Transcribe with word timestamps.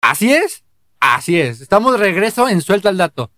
Así 0.00 0.32
es, 0.32 0.64
así 1.00 1.40
es. 1.40 1.60
Estamos 1.60 1.92
de 1.92 1.98
regreso 1.98 2.48
en 2.48 2.60
Suelta 2.60 2.88
el 2.88 2.96
Dato. 2.96 3.30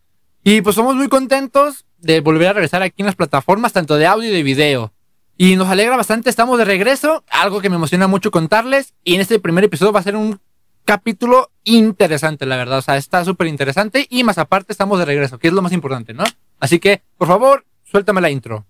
Y 0.45 0.61
pues 0.63 0.77
somos 0.77 0.95
muy 0.95 1.09
contentos 1.09 1.87
de 1.99 2.21
volver 2.21 2.49
a 2.49 2.53
regresar 2.53 2.83
aquí 2.83 3.03
en 3.03 3.07
las 3.07 3.17
plataformas, 3.17 3.73
tanto 3.73 3.97
de 3.97 4.07
audio 4.07 4.29
y 4.29 4.33
de 4.33 4.43
video. 4.43 4.93
Y 5.37 5.57
nos 5.57 5.69
alegra 5.69 5.97
bastante, 5.97 6.31
estamos 6.31 6.59
de 6.59 6.65
regreso, 6.65 7.25
algo 7.31 7.61
que 7.61 7.71
me 7.71 7.77
emociona 7.77 8.07
mucho 8.07 8.31
contarles. 8.31 8.95
Y 9.05 9.15
en 9.15 9.21
este 9.21 9.39
primer 9.39 9.65
episodio 9.65 9.93
va 9.93 10.01
a 10.01 10.05
ser 10.05 10.17
un 10.17 10.41
capítulo 10.85 11.51
interesante, 11.65 12.47
la 12.47 12.57
verdad. 12.57 12.79
O 12.79 12.83
sea, 12.83 12.97
está 12.97 13.25
súper 13.25 13.47
interesante. 13.47 14.07
Y 14.11 14.25
más 14.25 14.39
aparte, 14.39 14.73
estamos 14.73 14.99
de 14.99 15.05
regreso, 15.05 15.39
que 15.39 15.49
es 15.49 15.55
lo 15.55 15.63
más 15.63 15.73
importante, 15.73 16.15
¿no? 16.15 16.25
Así 16.59 16.79
que, 16.81 17.03
por 17.17 17.29
favor, 17.29 17.67
suéltame 17.85 18.21
la 18.21 18.31
intro. 18.31 18.67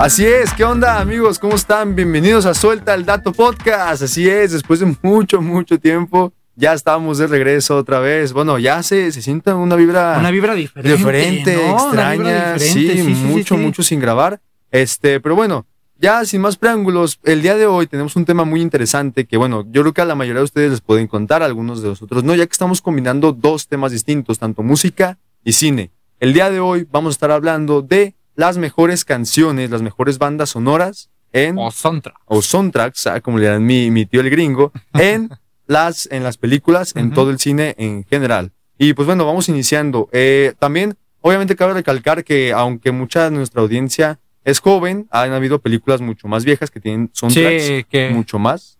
Así 0.00 0.24
es, 0.24 0.54
¿qué 0.54 0.64
onda 0.64 0.98
amigos? 0.98 1.38
¿Cómo 1.38 1.56
están? 1.56 1.94
Bienvenidos 1.94 2.46
a 2.46 2.54
Suelta 2.54 2.94
el 2.94 3.04
Dato 3.04 3.34
Podcast. 3.34 4.02
Así 4.02 4.26
es, 4.26 4.50
después 4.52 4.80
de 4.80 4.96
mucho, 5.02 5.42
mucho 5.42 5.78
tiempo, 5.78 6.32
ya 6.56 6.72
estamos 6.72 7.18
de 7.18 7.26
regreso 7.26 7.76
otra 7.76 7.98
vez. 8.00 8.32
Bueno, 8.32 8.58
ya 8.58 8.82
se, 8.82 9.12
se 9.12 9.20
siente 9.20 9.52
una 9.52 9.76
vibra... 9.76 10.16
Una 10.18 10.30
vibra 10.30 10.54
diferente. 10.54 10.96
Diferente, 10.96 11.70
extraña. 11.70 12.12
vibra 12.14 12.52
diferente. 12.54 12.64
Sí, 12.64 12.88
Sí, 12.88 13.14
sí, 13.14 13.24
mucho, 13.26 13.58
mucho 13.58 13.82
sin 13.82 14.00
grabar. 14.00 14.40
Este, 14.70 15.20
pero 15.20 15.36
bueno, 15.36 15.66
ya 15.98 16.24
sin 16.24 16.40
más 16.40 16.56
preámbulos, 16.56 17.20
el 17.24 17.42
día 17.42 17.56
de 17.56 17.66
hoy 17.66 17.86
tenemos 17.86 18.16
un 18.16 18.24
tema 18.24 18.44
muy 18.46 18.62
interesante 18.62 19.26
que, 19.26 19.36
bueno, 19.36 19.66
yo 19.70 19.82
creo 19.82 19.92
que 19.92 20.00
a 20.00 20.06
la 20.06 20.14
mayoría 20.14 20.38
de 20.38 20.44
ustedes 20.44 20.70
les 20.70 20.80
pueden 20.80 21.08
contar, 21.08 21.42
algunos 21.42 21.82
de 21.82 21.90
nosotros 21.90 22.24
no, 22.24 22.34
ya 22.34 22.46
que 22.46 22.52
estamos 22.52 22.80
combinando 22.80 23.34
dos 23.34 23.68
temas 23.68 23.92
distintos, 23.92 24.38
tanto 24.38 24.62
música 24.62 25.18
y 25.44 25.52
cine. 25.52 25.90
El 26.20 26.32
día 26.32 26.50
de 26.50 26.60
hoy 26.60 26.88
vamos 26.90 27.10
a 27.10 27.16
estar 27.16 27.30
hablando 27.30 27.82
de 27.82 28.14
las 28.40 28.56
mejores 28.56 29.04
canciones, 29.04 29.68
las 29.70 29.82
mejores 29.82 30.16
bandas 30.18 30.48
sonoras 30.48 31.10
en 31.32 31.58
O 31.58 31.70
soundtrack. 31.70 32.16
o 32.24 32.40
soundtracks, 32.40 33.06
ah, 33.06 33.20
como 33.20 33.36
le 33.36 33.46
dan 33.46 33.66
mi, 33.66 33.90
mi 33.90 34.06
tío 34.06 34.22
el 34.22 34.30
gringo, 34.30 34.72
en 34.94 35.28
las, 35.66 36.08
en 36.10 36.22
las 36.22 36.38
películas, 36.38 36.96
en 36.96 37.12
todo 37.12 37.28
el 37.30 37.38
cine 37.38 37.74
en 37.76 38.02
general. 38.04 38.50
Y 38.78 38.94
pues 38.94 39.04
bueno, 39.04 39.26
vamos 39.26 39.50
iniciando. 39.50 40.08
Eh, 40.12 40.54
también, 40.58 40.96
obviamente, 41.20 41.54
cabe 41.54 41.74
recalcar 41.74 42.24
que 42.24 42.54
aunque 42.54 42.92
mucha 42.92 43.24
de 43.24 43.30
nuestra 43.32 43.60
audiencia 43.60 44.18
es 44.42 44.58
joven, 44.60 45.06
han 45.10 45.32
habido 45.32 45.58
películas 45.58 46.00
mucho 46.00 46.26
más 46.26 46.46
viejas 46.46 46.70
que 46.70 46.80
tienen 46.80 47.10
soundtracks 47.12 47.62
Sí, 47.62 47.84
que... 47.90 48.08
mucho 48.08 48.38
más. 48.38 48.78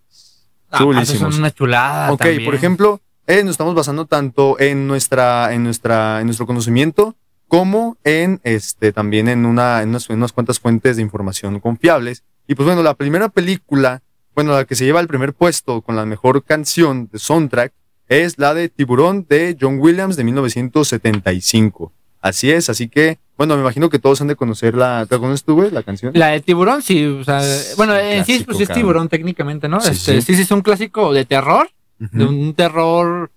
Ah, 0.71 0.79
son 1.05 1.35
una 1.35 1.51
chulada 1.51 2.11
ok, 2.13 2.19
también. 2.19 2.45
por 2.45 2.55
ejemplo, 2.55 2.99
eh, 3.27 3.43
nos 3.43 3.51
estamos 3.51 3.75
basando 3.75 4.05
tanto 4.07 4.59
en 4.59 4.87
nuestra, 4.87 5.53
en 5.53 5.63
nuestra, 5.63 6.19
en 6.19 6.25
nuestro 6.25 6.47
conocimiento 6.47 7.15
como 7.51 7.97
en 8.05 8.39
este 8.45 8.93
también 8.93 9.27
en 9.27 9.45
una, 9.45 9.81
en 9.81 9.89
unas, 9.89 10.09
en 10.09 10.15
unas 10.15 10.31
cuantas 10.31 10.61
fuentes 10.61 10.95
de 10.95 11.01
información 11.01 11.59
confiables. 11.59 12.23
Y 12.47 12.55
pues 12.55 12.65
bueno, 12.65 12.81
la 12.81 12.93
primera 12.93 13.27
película, 13.27 14.01
bueno, 14.33 14.53
la 14.53 14.63
que 14.63 14.73
se 14.73 14.85
lleva 14.85 15.01
el 15.01 15.09
primer 15.09 15.33
puesto 15.33 15.81
con 15.81 15.97
la 15.97 16.05
mejor 16.05 16.45
canción 16.45 17.09
de 17.11 17.19
soundtrack 17.19 17.73
es 18.07 18.37
la 18.37 18.53
de 18.53 18.69
Tiburón 18.69 19.25
de 19.27 19.57
John 19.59 19.79
Williams 19.81 20.15
de 20.15 20.23
1975. 20.23 21.91
Así 22.21 22.49
es, 22.49 22.69
así 22.69 22.87
que, 22.87 23.19
bueno, 23.37 23.55
me 23.55 23.61
imagino 23.63 23.89
que 23.89 23.99
todos 23.99 24.21
han 24.21 24.27
de 24.27 24.37
conocer 24.37 24.73
la, 24.75 25.05
¿te 25.05 25.17
conoces 25.17 25.43
tú, 25.43 25.55
güey, 25.55 25.71
la 25.71 25.83
canción? 25.83 26.13
La 26.15 26.27
de 26.27 26.39
tiburón, 26.39 26.81
sí, 26.81 27.05
o 27.05 27.25
sea, 27.25 27.41
bueno, 27.75 27.97
en 27.97 28.23
sí, 28.23 28.43
pues 28.45 28.61
es 28.61 28.69
cabrón. 28.69 28.81
tiburón 28.81 29.09
técnicamente, 29.09 29.67
¿no? 29.67 29.81
Sí, 29.81 29.91
este, 29.91 30.21
sí. 30.21 30.27
sí, 30.27 30.35
sí, 30.35 30.41
es 30.43 30.51
un 30.51 30.61
clásico 30.61 31.11
de 31.11 31.25
terror, 31.25 31.69
de 31.99 32.23
un 32.23 32.53
terror, 32.53 33.29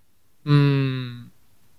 mm, 0.45 1.24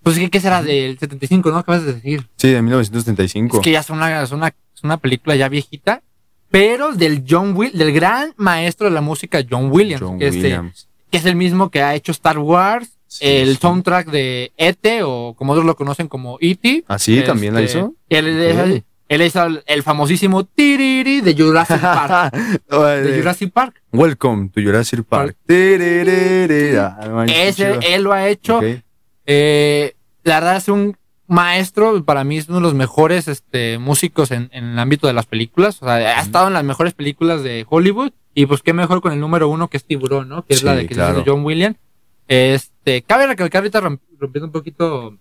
pues 0.05 0.19
¿qué, 0.19 0.29
qué 0.29 0.39
será 0.39 0.61
del 0.61 0.99
75, 0.99 1.49
no? 1.49 1.57
Acabas 1.57 1.83
de 1.83 1.93
decir. 1.95 2.27
Sí, 2.37 2.51
de 2.51 2.61
1975. 2.61 3.57
Es 3.57 3.63
que 3.63 3.71
ya 3.71 3.79
es 3.79 3.89
una, 3.89 4.21
es 4.21 4.31
una, 4.31 4.47
es 4.75 4.83
una 4.83 4.97
película 4.97 5.35
ya 5.35 5.49
viejita, 5.49 6.03
pero 6.51 6.93
del 6.93 7.23
John 7.27 7.53
Will, 7.55 7.75
del 7.75 7.91
gran 7.91 8.33
maestro 8.37 8.85
de 8.87 8.93
la 8.93 9.01
música 9.01 9.43
John 9.49 9.71
Williams, 9.71 10.03
John 10.03 10.19
que, 10.19 10.27
este, 10.27 10.41
Williams. 10.43 10.87
que 11.09 11.17
es 11.17 11.25
el 11.25 11.35
mismo 11.35 11.71
que 11.71 11.81
ha 11.81 11.95
hecho 11.95 12.11
Star 12.11 12.37
Wars, 12.37 12.91
Sí, 13.07 13.25
el 13.25 13.53
sí. 13.55 13.59
soundtrack 13.61 14.07
de 14.11 14.51
E.T. 14.57 15.01
o 15.03 15.33
como 15.37 15.53
otros 15.53 15.65
lo 15.65 15.75
conocen 15.75 16.07
como 16.07 16.37
E.T. 16.39 16.83
¿Ah, 16.87 16.99
sí? 16.99 17.21
¿También 17.25 17.53
la 17.55 17.61
Este, 17.61 17.79
hizo? 17.79 17.93
Él, 18.09 18.27
él- 18.27 18.83
él 19.07 19.21
hizo 19.21 19.43
el, 19.45 19.63
el 19.67 19.83
famosísimo 19.83 20.43
tiriri 20.45 21.21
de 21.21 21.33
Jurassic 21.35 21.79
Park. 21.79 22.33
de 22.69 23.15
Eh, 23.15 23.17
Jurassic 23.19 23.51
Park. 23.53 23.81
Welcome 23.93 24.49
to 24.49 24.61
Jurassic 24.61 25.03
Park. 25.03 25.35
Tererere. 25.45 26.77
Ah, 26.79 27.25
Ese, 27.27 27.77
él 27.93 28.03
lo 28.03 28.13
ha 28.13 28.27
hecho. 28.27 28.57
Ok. 28.57 28.63
Eh, 29.25 29.93
la 30.23 30.35
verdad 30.39 30.57
es 30.57 30.67
un 30.67 30.97
maestro, 31.27 32.03
para 32.05 32.23
mí 32.23 32.37
es 32.37 32.47
uno 32.49 32.57
de 32.57 32.61
los 32.63 32.73
mejores 32.75 33.27
este, 33.27 33.77
músicos 33.79 34.31
en, 34.31 34.49
en 34.53 34.65
el 34.65 34.79
ámbito 34.79 35.07
de 35.07 35.13
las 35.13 35.25
películas. 35.25 35.81
O 35.81 35.85
sea, 35.85 35.95
ha 35.95 36.21
estado 36.21 36.47
en 36.47 36.53
las 36.53 36.63
mejores 36.63 36.93
películas 36.93 37.43
de 37.43 37.65
Hollywood. 37.67 38.11
Y 38.37 38.47
pues 38.47 38.61
qué 38.61 38.73
mejor 38.73 39.01
con 39.01 39.13
el 39.13 39.19
número 39.19 39.47
uno 39.47 39.69
que 39.69 39.77
es 39.77 39.85
Tiburón, 39.85 40.27
¿no? 40.27 40.43
Que 40.45 40.53
es 40.55 40.59
Sí, 40.59 40.65
la 40.65 40.75
de 40.75 40.87
que 40.87 40.93
claro. 40.95 41.23
John 41.25 41.45
Williams. 41.45 41.77
Este, 42.27 43.01
cabe 43.03 43.27
recalcar 43.27 43.61
ahorita 43.61 43.81
romp- 43.81 43.99
rompiendo 44.19 44.47
un 44.47 44.51
poquito, 44.51 45.15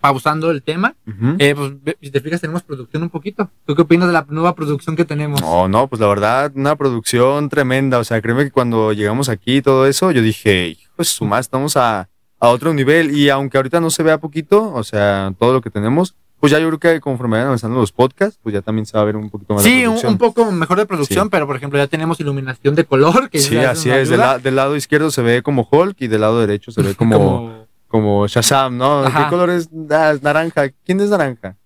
pausando 0.00 0.50
el 0.50 0.62
tema. 0.62 0.94
Eh, 1.38 1.54
pues 1.54 1.72
si 2.02 2.10
te 2.10 2.20
fijas, 2.20 2.40
tenemos 2.42 2.62
producción 2.62 3.02
un 3.02 3.08
poquito. 3.08 3.48
¿Tú 3.64 3.74
qué 3.74 3.82
opinas 3.82 4.08
de 4.08 4.12
la 4.12 4.26
nueva 4.28 4.54
producción 4.54 4.94
que 4.94 5.04
tenemos? 5.06 5.40
No, 5.40 5.68
no, 5.68 5.86
pues 5.88 6.00
la 6.00 6.06
verdad, 6.08 6.52
una 6.54 6.76
producción 6.76 7.48
tremenda. 7.48 7.98
O 7.98 8.04
sea, 8.04 8.20
créeme 8.20 8.44
que 8.44 8.50
cuando 8.50 8.92
llegamos 8.92 9.28
aquí 9.30 9.56
y 9.56 9.62
todo 9.62 9.86
eso, 9.86 10.10
yo 10.10 10.20
dije, 10.20 10.68
hijo 10.68 10.92
de 10.98 11.04
su 11.04 11.24
madre, 11.24 11.40
estamos 11.42 11.76
a, 11.78 12.10
a 12.40 12.48
otro 12.48 12.72
nivel. 12.74 13.16
Y 13.16 13.30
aunque 13.30 13.56
ahorita 13.56 13.80
no 13.80 13.90
se 13.90 14.02
vea 14.02 14.18
poquito, 14.18 14.72
o 14.72 14.82
sea, 14.84 15.32
todo 15.38 15.52
lo 15.52 15.60
que 15.60 15.70
tenemos, 15.70 16.14
pues 16.40 16.50
ya 16.52 16.58
yo 16.58 16.66
creo 16.68 16.78
que 16.78 17.00
conforme 17.00 17.32
vayan 17.36 17.46
avanzando 17.46 17.78
los 17.80 17.90
podcasts, 17.92 18.38
pues 18.42 18.52
ya 18.52 18.60
también 18.60 18.84
se 18.84 18.96
va 18.96 19.02
a 19.02 19.04
ver 19.06 19.16
un 19.16 19.30
poquito 19.30 19.54
más 19.54 19.62
Sí, 19.62 19.78
un, 19.78 19.82
producción. 19.94 20.12
un 20.12 20.18
poco 20.18 20.52
mejor 20.52 20.78
de 20.78 20.84
producción, 20.86 21.24
Sí. 21.26 21.28
pero 21.30 21.46
por 21.46 21.56
ejemplo 21.56 21.78
ya 21.78 21.86
tenemos 21.86 22.20
iluminación 22.20 22.74
de 22.74 22.84
color. 22.84 23.30
Que 23.30 23.38
Sí, 23.38 23.56
así 23.56 23.88
es. 23.90 24.10
Del, 24.10 24.20
ayuda. 24.20 24.32
la- 24.34 24.38
del 24.40 24.56
lado 24.56 24.76
izquierdo 24.76 25.10
se 25.10 25.22
ve 25.22 25.42
como 25.42 25.66
Hulk 25.70 25.96
y 26.00 26.08
del 26.08 26.20
lado 26.20 26.40
derecho 26.40 26.70
se 26.70 26.82
ve 26.82 26.94
como, 26.96 27.16
como, 27.18 27.66
como 27.88 28.26
Shazam, 28.26 28.76
¿no? 28.76 29.04
Ajá. 29.04 29.24
¿Qué 29.24 29.30
color 29.30 29.48
es? 29.50 29.70
Ah, 29.90 30.12
es 30.14 30.22
naranja. 30.22 30.68
¿Quién 30.84 31.00
es 31.00 31.08
naranja? 31.08 31.56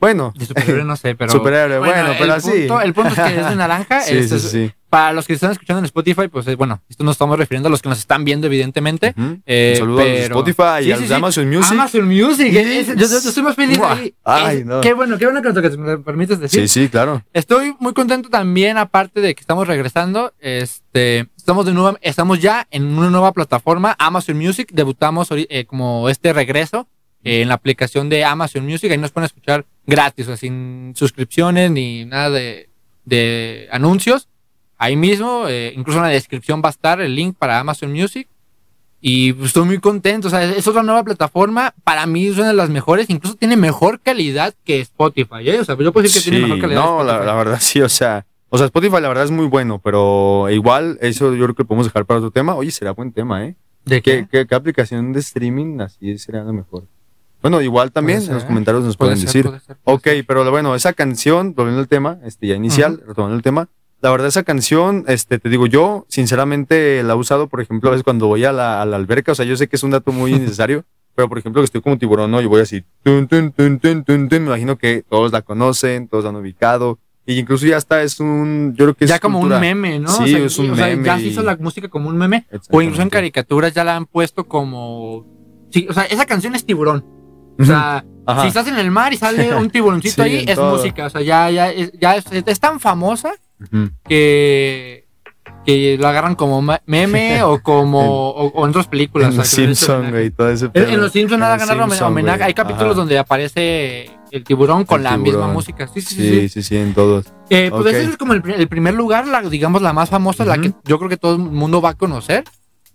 Bueno, 0.00 0.32
de 0.36 0.46
superhéroe, 0.46 0.84
no 0.84 0.96
sé, 0.96 1.14
pero. 1.18 1.30
Superhéroe, 1.30 1.78
bueno, 1.78 2.14
pero 2.18 2.34
así. 2.34 2.66
El 2.82 2.94
punto 2.94 3.10
es 3.10 3.14
que 3.20 3.40
es 3.40 3.48
de 3.48 3.56
naranja. 3.56 4.00
sí, 4.02 4.16
este 4.16 4.38
sí, 4.38 4.46
es- 4.46 4.52
sí. 4.52 4.72
Para 4.90 5.12
los 5.12 5.24
que 5.24 5.34
están 5.34 5.52
escuchando 5.52 5.78
en 5.78 5.84
Spotify, 5.84 6.26
pues 6.26 6.46
bueno, 6.56 6.82
esto 6.88 7.04
nos 7.04 7.12
estamos 7.14 7.38
refiriendo 7.38 7.68
a 7.68 7.70
los 7.70 7.80
que 7.80 7.88
nos 7.88 7.98
están 8.00 8.24
viendo, 8.24 8.48
evidentemente. 8.48 9.14
Ujú. 9.16 9.38
Eh, 9.46 9.74
Un 9.74 9.78
saludo 9.78 10.00
a 10.00 10.02
pero- 10.02 10.24
Spotify 10.24 10.84
y 10.88 10.90
a. 11.12 11.16
Amazon 11.16 11.48
Music. 11.48 11.70
Amazon 11.72 12.08
Music. 12.08 12.52
Es- 12.52 12.86
yo, 12.96 13.06
estoy 13.18 13.42
más 13.44 13.54
feliz 13.54 13.78
ahí. 13.84 14.12
Ay, 14.24 14.64
no. 14.64 14.80
Qué 14.80 14.92
bueno, 14.94 15.16
qué 15.16 15.26
bueno 15.26 15.42
que 15.42 15.76
me 15.76 15.98
permites 15.98 16.40
decir. 16.40 16.68
Sí, 16.68 16.82
sí, 16.82 16.88
claro. 16.88 17.22
Estoy 17.32 17.76
muy 17.78 17.92
contento 17.92 18.30
también, 18.30 18.78
aparte 18.78 19.20
de 19.20 19.36
que 19.36 19.40
estamos 19.42 19.68
regresando. 19.68 20.32
Este, 20.40 21.28
estamos 21.36 21.66
de 21.66 21.72
nuevo, 21.72 21.96
estamos 22.02 22.40
ya 22.40 22.66
en 22.72 22.86
una 22.98 23.10
nueva 23.10 23.30
plataforma, 23.32 23.94
Amazon 23.96 24.38
Music. 24.38 24.70
Debutamos 24.72 25.28
eh, 25.30 25.66
como 25.66 26.08
este 26.08 26.32
regreso 26.32 26.88
eh, 27.22 27.42
en 27.42 27.48
la 27.48 27.54
aplicación 27.54 28.08
de 28.08 28.24
Amazon 28.24 28.64
Music. 28.66 28.90
Ahí 28.90 28.98
nos 28.98 29.12
pueden 29.12 29.26
escuchar 29.26 29.66
gratis, 29.90 30.26
o 30.26 30.28
sea, 30.28 30.36
sin 30.38 30.92
suscripciones 30.96 31.70
ni 31.70 32.06
nada 32.06 32.30
de, 32.30 32.70
de 33.04 33.68
anuncios. 33.70 34.28
Ahí 34.78 34.96
mismo, 34.96 35.44
eh, 35.46 35.74
incluso 35.76 35.98
en 35.98 36.04
la 36.04 36.10
descripción 36.10 36.62
va 36.64 36.68
a 36.68 36.72
estar 36.72 37.02
el 37.02 37.14
link 37.14 37.36
para 37.36 37.60
Amazon 37.60 37.92
Music. 37.92 38.26
Y 39.02 39.34
pues, 39.34 39.48
estoy 39.48 39.64
muy 39.66 39.78
contento. 39.78 40.28
O 40.28 40.30
sea, 40.30 40.42
es 40.42 40.66
otra 40.66 40.82
nueva 40.82 41.04
plataforma. 41.04 41.74
Para 41.84 42.06
mí 42.06 42.28
es 42.28 42.38
una 42.38 42.48
de 42.48 42.54
las 42.54 42.70
mejores. 42.70 43.10
Incluso 43.10 43.36
tiene 43.36 43.56
mejor 43.56 44.00
calidad 44.00 44.54
que 44.64 44.80
Spotify. 44.80 45.50
¿eh? 45.50 45.60
O 45.60 45.64
sea, 45.64 45.76
yo 45.76 45.92
puedo 45.92 46.04
decir 46.04 46.22
que 46.22 46.30
tiene 46.30 46.46
mejor 46.46 46.60
calidad. 46.62 46.82
no, 46.82 47.04
la, 47.04 47.34
verdad 47.34 47.58
sí, 47.60 47.82
o 47.82 47.88
sea, 47.88 48.26
o 48.48 48.56
sea, 48.56 48.66
Spotify 48.66 49.00
la 49.00 49.08
verdad 49.08 49.24
es 49.24 49.30
muy 49.30 49.46
bueno, 49.46 49.80
pero 49.82 50.48
igual 50.50 50.98
eso 51.02 51.34
yo 51.34 51.44
creo 51.44 51.54
que 51.54 51.64
podemos 51.64 51.86
dejar 51.86 52.06
para 52.06 52.18
otro 52.18 52.30
tema. 52.30 52.54
Oye, 52.54 52.70
será 52.70 52.92
buen 52.92 53.12
tema, 53.12 53.44
¿eh? 53.44 53.56
¿De 53.84 54.02
¿Qué, 54.02 54.26
qué, 54.30 54.46
qué 54.46 54.54
aplicación 54.54 55.12
de 55.12 55.20
streaming 55.20 55.80
así 55.80 56.16
sería 56.18 56.42
la 56.42 56.52
mejor? 56.52 56.84
Bueno, 57.42 57.60
igual 57.62 57.90
también 57.92 58.18
Puede 58.18 58.28
en 58.28 58.34
los 58.34 58.42
ser, 58.42 58.48
comentarios 58.48 58.84
nos 58.84 58.96
Puede 58.96 59.12
pueden 59.12 59.18
ser, 59.18 59.26
decir. 59.28 59.44
puede 59.46 59.60
ser, 59.60 59.76
puede 59.76 59.96
Ok, 59.96 60.02
ser. 60.04 60.26
pero 60.26 60.50
bueno, 60.50 60.74
esa 60.74 60.92
canción, 60.92 61.54
volviendo 61.54 61.80
al 61.80 61.88
tema, 61.88 62.18
este 62.24 62.46
ya 62.48 62.54
inicial, 62.54 63.02
retomando 63.06 63.36
el 63.36 63.42
tema, 63.42 63.68
la 64.02 64.10
verdad 64.10 64.28
esa 64.28 64.42
canción, 64.42 65.04
este, 65.08 65.38
te 65.38 65.48
digo 65.48 65.66
yo, 65.66 66.06
sinceramente 66.08 67.02
la 67.02 67.12
he 67.14 67.16
usado, 67.16 67.48
por 67.48 67.60
ejemplo, 67.60 67.88
a 67.90 67.92
veces 67.92 68.04
cuando 68.04 68.26
voy 68.26 68.44
a 68.44 68.52
la, 68.52 68.80
a 68.80 68.86
la 68.86 68.96
alberca, 68.96 69.32
o 69.32 69.34
sea, 69.34 69.44
yo 69.44 69.56
sé 69.56 69.68
que 69.68 69.76
es 69.76 69.82
un 69.82 69.90
dato 69.90 70.12
muy 70.12 70.32
innecesario, 70.34 70.84
pero 71.14 71.28
por 71.28 71.38
ejemplo 71.38 71.60
que 71.60 71.66
estoy 71.66 71.80
como 71.82 71.98
tiburón, 71.98 72.30
¿no? 72.30 72.40
Y 72.40 72.46
voy 72.46 72.62
así, 72.62 72.82
tun, 73.02 73.26
tun, 73.28 73.52
tun, 73.52 73.78
tun, 73.78 74.04
tun, 74.04 74.28
tun, 74.28 74.42
me 74.42 74.46
imagino 74.48 74.76
que 74.76 75.04
todos 75.08 75.32
la 75.32 75.42
conocen, 75.42 76.08
todos 76.08 76.24
la 76.24 76.30
han 76.30 76.36
ubicado, 76.36 76.98
Y 77.26 77.38
incluso 77.38 77.66
ya 77.66 77.76
está, 77.76 78.02
es 78.02 78.20
un, 78.20 78.74
yo 78.76 78.86
creo 78.86 78.94
que 78.94 79.04
es 79.04 79.10
ya 79.10 79.18
como 79.18 79.38
cultura. 79.40 79.56
un 79.56 79.60
meme, 79.60 79.98
¿no? 80.00 80.08
Sí, 80.08 80.22
O 80.22 80.26
sea, 80.26 80.38
es 80.46 80.58
un 80.58 80.70
o 80.70 80.76
sea, 80.76 80.86
meme 80.86 81.04
ya 81.04 81.16
se 81.18 81.24
hizo 81.26 81.42
la 81.42 81.56
música 81.56 81.88
como 81.88 82.08
un 82.08 82.16
meme. 82.16 82.46
O 82.70 82.80
incluso 82.80 83.02
en 83.02 83.10
caricaturas 83.10 83.72
ya 83.74 83.84
la 83.84 83.96
han 83.96 84.06
puesto 84.06 84.44
como. 84.48 85.26
Sí, 85.70 85.86
o 85.88 85.92
sea, 85.92 86.04
esa 86.04 86.24
canción 86.26 86.54
es 86.54 86.64
tiburón. 86.64 87.04
O 87.58 87.64
sea, 87.64 88.04
Ajá. 88.26 88.42
si 88.42 88.48
estás 88.48 88.66
en 88.68 88.78
el 88.78 88.90
mar 88.90 89.12
y 89.12 89.16
sale 89.16 89.54
un 89.54 89.70
tiburoncito 89.70 90.22
Sí, 90.24 90.30
ahí, 90.30 90.44
es 90.46 90.54
todo. 90.56 90.76
música. 90.76 91.06
O 91.06 91.10
sea, 91.10 91.20
ya, 91.22 91.50
ya, 91.50 91.70
es, 91.70 91.92
ya 92.00 92.16
es, 92.16 92.24
es 92.30 92.60
tan 92.60 92.80
famosa 92.80 93.32
que, 94.08 95.06
que 95.66 95.96
lo 95.98 96.08
agarran 96.08 96.34
como 96.34 96.62
meme 96.86 97.42
o 97.42 97.62
como 97.62 98.30
o, 98.30 98.46
o 98.48 98.64
en 98.64 98.70
otras 98.70 98.86
películas. 98.86 99.30
En 99.30 99.36
Los 99.38 99.48
Simpsons, 99.48 100.10
güey, 100.10 100.30
todo 100.30 100.48
ese 100.50 100.66
En, 100.66 100.70
pedo. 100.72 100.88
en 100.88 101.00
Los 101.00 101.12
Simpsons 101.12 101.40
nada 101.40 101.56
ganar 101.56 102.02
homenaje. 102.02 102.44
Hay 102.44 102.54
capítulos 102.54 102.92
Ajá. 102.92 103.00
donde 103.00 103.18
aparece 103.18 104.10
el 104.30 104.44
tiburón 104.44 104.84
con 104.84 104.98
El 105.00 105.04
la 105.04 105.16
misma 105.16 105.48
música. 105.48 105.86
Sí, 105.88 106.00
sí, 106.00 106.14
sí. 106.14 106.22
Sí, 106.22 106.30
sí. 106.40 106.48
sí, 106.48 106.62
sí, 106.62 106.76
en 106.76 106.94
todos. 106.94 107.26
Eh, 107.50 107.68
pues 107.70 107.94
ese 107.94 108.10
es 108.10 108.16
como 108.16 108.32
el, 108.32 108.42
pri- 108.42 108.54
el 108.54 108.68
primer 108.68 108.94
lugar, 108.94 109.26
la, 109.26 109.42
digamos 109.42 109.82
la 109.82 109.92
más 109.92 110.08
famosa, 110.08 110.44
la 110.44 110.56
que 110.58 110.72
yo 110.84 110.98
creo 110.98 111.08
que 111.10 111.16
todo 111.16 111.32
el 111.34 111.40
mundo 111.40 111.80
va 111.82 111.90
a 111.90 111.94
conocer. 111.94 112.44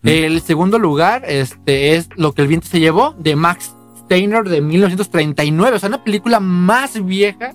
El 0.04 0.40
segundo 0.42 0.78
lugar 0.78 1.24
este, 1.28 1.96
es 1.96 2.10
Lo 2.16 2.34
que 2.34 2.44
el 2.44 2.48
viento 2.48 2.68
se 2.68 2.80
llevó, 2.80 3.16
de 3.18 3.36
Max 3.36 3.76
Steiner 4.06 4.44
de 4.48 4.62
1939. 4.62 5.76
O 5.76 5.80
sea, 5.80 5.90
una 5.90 6.04
película 6.04 6.40
más 6.40 7.04
vieja 7.04 7.52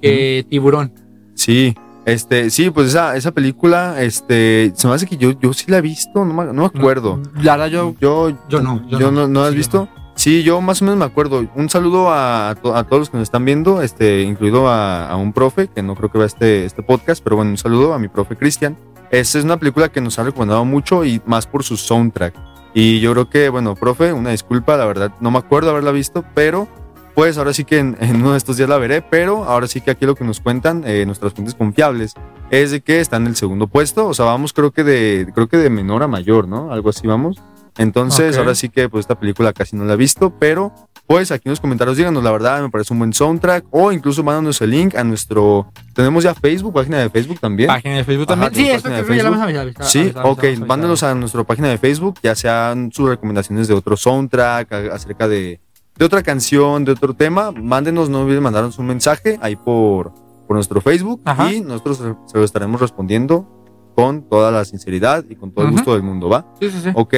que 0.00 0.46
Tiburón. 0.48 0.92
Sí, 1.34 1.74
este, 2.06 2.50
sí, 2.50 2.70
pues 2.70 2.88
esa, 2.88 3.16
esa 3.16 3.32
película, 3.32 4.02
este, 4.02 4.72
se 4.74 4.88
me 4.88 4.94
hace 4.94 5.06
que 5.06 5.16
yo, 5.16 5.32
yo 5.38 5.52
sí 5.52 5.66
la 5.68 5.78
he 5.78 5.82
visto, 5.82 6.24
no 6.24 6.32
me, 6.34 6.44
no 6.46 6.52
me 6.52 6.66
acuerdo. 6.66 7.20
La 7.42 7.56
verdad, 7.56 7.68
yo. 7.68 7.94
Yo, 8.00 8.30
Yo 8.48 8.60
no, 8.60 8.86
yo 8.88 8.98
yo 8.98 9.10
no. 9.10 9.22
no, 9.22 9.28
¿no 9.28 9.42
has 9.44 9.50
Sí, 9.50 9.56
visto? 9.56 9.88
Sí, 10.16 10.42
yo 10.42 10.60
más 10.60 10.82
o 10.82 10.84
menos 10.84 10.98
me 10.98 11.04
acuerdo. 11.06 11.46
Un 11.54 11.70
saludo 11.70 12.10
a, 12.10 12.50
a 12.50 12.54
todos 12.54 12.98
los 12.98 13.10
que 13.10 13.16
nos 13.16 13.22
están 13.24 13.44
viendo, 13.44 13.80
este, 13.80 14.22
incluido 14.22 14.68
a, 14.68 15.08
a 15.08 15.16
un 15.16 15.32
profe, 15.32 15.68
que 15.68 15.82
no 15.82 15.94
creo 15.94 16.10
que 16.10 16.18
vea 16.18 16.26
este, 16.26 16.64
este 16.66 16.82
podcast, 16.82 17.22
pero 17.24 17.36
bueno, 17.36 17.52
un 17.52 17.56
saludo 17.58 17.94
a 17.94 17.98
mi 17.98 18.08
profe 18.08 18.36
Cristian. 18.36 18.76
Esta 19.10 19.38
es 19.38 19.44
una 19.44 19.56
película 19.56 19.88
que 19.90 20.00
nos 20.00 20.18
ha 20.18 20.22
recomendado 20.24 20.64
mucho 20.64 21.04
y 21.04 21.20
más 21.26 21.46
por 21.46 21.64
su 21.64 21.76
soundtrack. 21.76 22.34
Y 22.74 23.00
yo 23.00 23.12
creo 23.12 23.28
que, 23.28 23.48
bueno, 23.48 23.74
profe, 23.74 24.12
una 24.12 24.30
disculpa, 24.30 24.76
la 24.76 24.86
verdad, 24.86 25.12
no 25.20 25.30
me 25.30 25.38
acuerdo 25.38 25.70
haberla 25.70 25.90
visto, 25.90 26.24
pero 26.34 26.68
pues 27.14 27.36
ahora 27.38 27.52
sí 27.52 27.64
que 27.64 27.78
en, 27.78 27.96
en 28.00 28.16
uno 28.16 28.32
de 28.32 28.38
estos 28.38 28.56
días 28.56 28.68
la 28.68 28.78
veré, 28.78 29.02
pero 29.02 29.44
ahora 29.44 29.66
sí 29.66 29.80
que 29.80 29.90
aquí 29.90 30.06
lo 30.06 30.14
que 30.14 30.24
nos 30.24 30.40
cuentan 30.40 30.84
eh, 30.86 31.04
nuestras 31.04 31.32
fuentes 31.34 31.54
confiables 31.56 32.14
es 32.50 32.70
de 32.70 32.80
que 32.80 33.00
está 33.00 33.16
en 33.16 33.26
el 33.26 33.34
segundo 33.36 33.66
puesto, 33.66 34.06
o 34.06 34.14
sea, 34.14 34.26
vamos 34.26 34.52
creo 34.52 34.70
que 34.70 34.84
de 34.84 35.28
creo 35.34 35.48
que 35.48 35.56
de 35.56 35.68
menor 35.70 36.02
a 36.04 36.08
mayor, 36.08 36.46
¿no? 36.48 36.72
Algo 36.72 36.90
así 36.90 37.06
vamos. 37.06 37.40
Entonces, 37.78 38.34
Ok. 38.34 38.38
ahora 38.40 38.54
sí 38.54 38.68
que 38.68 38.88
pues 38.88 39.02
esta 39.04 39.18
película 39.18 39.52
casi 39.52 39.76
no 39.76 39.84
la 39.84 39.94
he 39.94 39.96
visto, 39.96 40.32
pero 40.38 40.72
pues 41.10 41.32
aquí 41.32 41.42
en 41.48 41.50
los 41.50 41.58
comentarios 41.58 41.96
díganos 41.96 42.22
la 42.22 42.30
verdad, 42.30 42.62
me 42.62 42.70
parece 42.70 42.92
un 42.92 43.00
buen 43.00 43.12
soundtrack 43.12 43.64
o 43.72 43.90
incluso 43.90 44.22
mándanos 44.22 44.60
el 44.60 44.70
link 44.70 44.94
a 44.94 45.02
nuestro 45.02 45.72
tenemos 45.92 46.22
ya 46.22 46.34
Facebook, 46.34 46.72
página 46.72 46.98
de 46.98 47.10
Facebook 47.10 47.40
también. 47.40 47.66
Página 47.66 47.96
de 47.96 48.04
Facebook 48.04 48.30
Ajá, 48.30 48.42
también. 48.44 48.54
Sí, 48.64 48.70
¿tu 48.70 48.76
eso 48.76 48.82
página 48.84 48.96
de 48.98 49.02
creo 49.02 49.12
que 49.12 49.16
ya 49.16 49.22
la 49.24 49.28
hemos 49.30 49.42
avisado. 49.42 49.88
Sí, 49.90 49.98
avisado, 49.98 50.28
ok, 50.28 50.44
avisado. 50.44 51.10
a 51.10 51.14
nuestra 51.16 51.42
página 51.42 51.68
de 51.68 51.78
Facebook, 51.78 52.14
ya 52.22 52.36
sean 52.36 52.92
sus 52.92 53.08
recomendaciones 53.08 53.66
de 53.66 53.74
otro 53.74 53.96
soundtrack, 53.96 54.72
a- 54.72 54.94
acerca 54.94 55.26
de, 55.26 55.60
de 55.96 56.04
otra 56.04 56.22
canción, 56.22 56.84
de 56.84 56.92
otro 56.92 57.12
tema, 57.14 57.50
mándenos, 57.50 58.08
no 58.08 58.20
olviden 58.20 58.44
mandarnos 58.44 58.78
un 58.78 58.86
mensaje 58.86 59.36
ahí 59.42 59.56
por, 59.56 60.12
por 60.46 60.54
nuestro 60.54 60.80
Facebook 60.80 61.20
Ajá. 61.24 61.52
y 61.52 61.60
nosotros 61.60 61.98
se 62.26 62.38
lo 62.38 62.44
estaremos 62.44 62.80
respondiendo 62.80 63.92
con 63.96 64.28
toda 64.28 64.52
la 64.52 64.64
sinceridad 64.64 65.24
y 65.28 65.34
con 65.34 65.50
todo 65.52 65.64
el 65.64 65.72
gusto 65.72 65.92
del 65.94 66.04
mundo, 66.04 66.28
¿va? 66.28 66.46
Sí, 66.60 66.70
sí, 66.70 66.80
sí. 66.84 66.90
Ok, 66.94 67.14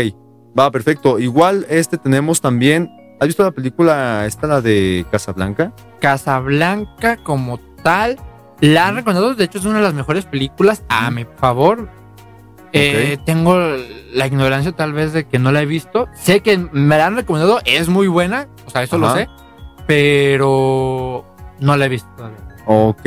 va, 0.59 0.71
perfecto. 0.71 1.19
Igual 1.19 1.67
este 1.69 1.99
tenemos 1.99 2.41
también, 2.41 2.91
¿has 3.21 3.27
visto 3.27 3.43
la 3.43 3.51
película 3.51 4.27
esta, 4.27 4.47
la 4.47 4.61
de 4.61 5.07
Casablanca? 5.11 5.73
Casablanca 6.01 7.17
como 7.19 7.59
tal, 7.83 8.19
la 8.61 8.89
han 8.89 8.97
recomendado, 8.97 9.35
de 9.35 9.45
hecho 9.45 9.59
es 9.59 9.65
una 9.65 9.79
de 9.79 9.85
las 9.85 9.95
mejores 9.95 10.25
películas, 10.25 10.85
a 10.89 11.11
mi 11.11 11.27
favor. 11.37 11.89
Eh, 12.75 13.19
tengo 13.27 13.59
la 14.15 14.27
ignorancia 14.27 14.73
tal 14.73 14.95
vez 14.95 15.13
de 15.13 15.25
que 15.25 15.39
no 15.39 15.53
la 15.53 15.61
he 15.61 15.67
visto. 15.67 16.09
Sé 16.15 16.41
que 16.41 16.57
me 16.57 16.97
la 16.97 17.07
han 17.07 17.17
recomendado, 17.17 17.61
es 17.65 17.89
muy 17.89 18.09
buena, 18.09 18.49
o 18.67 18.71
sea, 18.71 18.83
eso 18.83 18.99
lo 18.99 19.15
sé, 19.15 19.29
pero 19.87 21.25
no 21.61 21.77
la 21.77 21.87
he 21.87 21.89
visto 21.89 22.09
todavía. 22.17 22.39
Ok, 22.67 23.03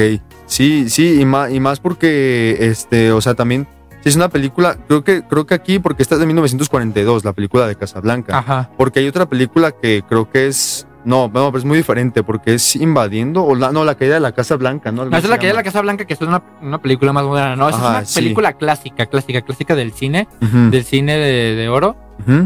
sí, 0.45 0.89
sí, 0.89 1.21
y 1.21 1.25
más, 1.25 1.51
y 1.51 1.59
más 1.59 1.79
porque, 1.79 2.57
este, 2.59 3.11
o 3.11 3.21
sea, 3.21 3.33
también, 3.33 3.67
es 4.09 4.15
una 4.15 4.29
película, 4.29 4.77
creo 4.87 5.03
que, 5.03 5.23
creo 5.23 5.45
que 5.45 5.53
aquí, 5.53 5.79
porque 5.79 6.03
esta 6.03 6.15
es 6.15 6.19
de 6.21 6.25
1942, 6.27 7.25
la 7.25 7.33
película 7.33 7.67
de 7.67 7.75
Casablanca, 7.75 8.37
Ajá. 8.37 8.69
porque 8.77 8.99
hay 8.99 9.07
otra 9.07 9.25
película 9.25 9.71
que 9.71 10.03
creo 10.07 10.29
que 10.29 10.47
es, 10.47 10.87
no, 11.03 11.23
no, 11.27 11.31
pero 11.51 11.57
es 11.57 11.65
muy 11.65 11.77
diferente, 11.77 12.23
porque 12.23 12.53
es 12.55 12.75
invadiendo, 12.75 13.43
o 13.43 13.55
la, 13.55 13.71
no, 13.71 13.83
la 13.83 13.95
caída 13.95 14.15
de 14.15 14.19
la 14.19 14.31
Casa 14.31 14.55
Blanca, 14.57 14.91
¿no? 14.91 15.05
No, 15.05 15.17
es 15.17 15.23
la 15.27 15.35
es 15.35 15.41
llama. 15.41 15.53
la 15.55 15.63
Casa 15.63 15.81
Blanca, 15.81 16.05
que 16.05 16.13
es 16.13 16.21
una, 16.21 16.41
una 16.61 16.79
película 16.79 17.13
más 17.13 17.23
moderna, 17.25 17.55
¿no? 17.55 17.67
Ajá, 17.67 17.75
es 17.77 17.81
una 17.81 18.05
sí. 18.05 18.19
película 18.21 18.53
clásica, 18.53 19.05
clásica, 19.07 19.41
clásica 19.41 19.75
del 19.75 19.91
cine, 19.93 20.27
del 20.39 20.83
cine 20.83 21.17
de, 21.17 21.55
de 21.55 21.69
oro. 21.69 21.95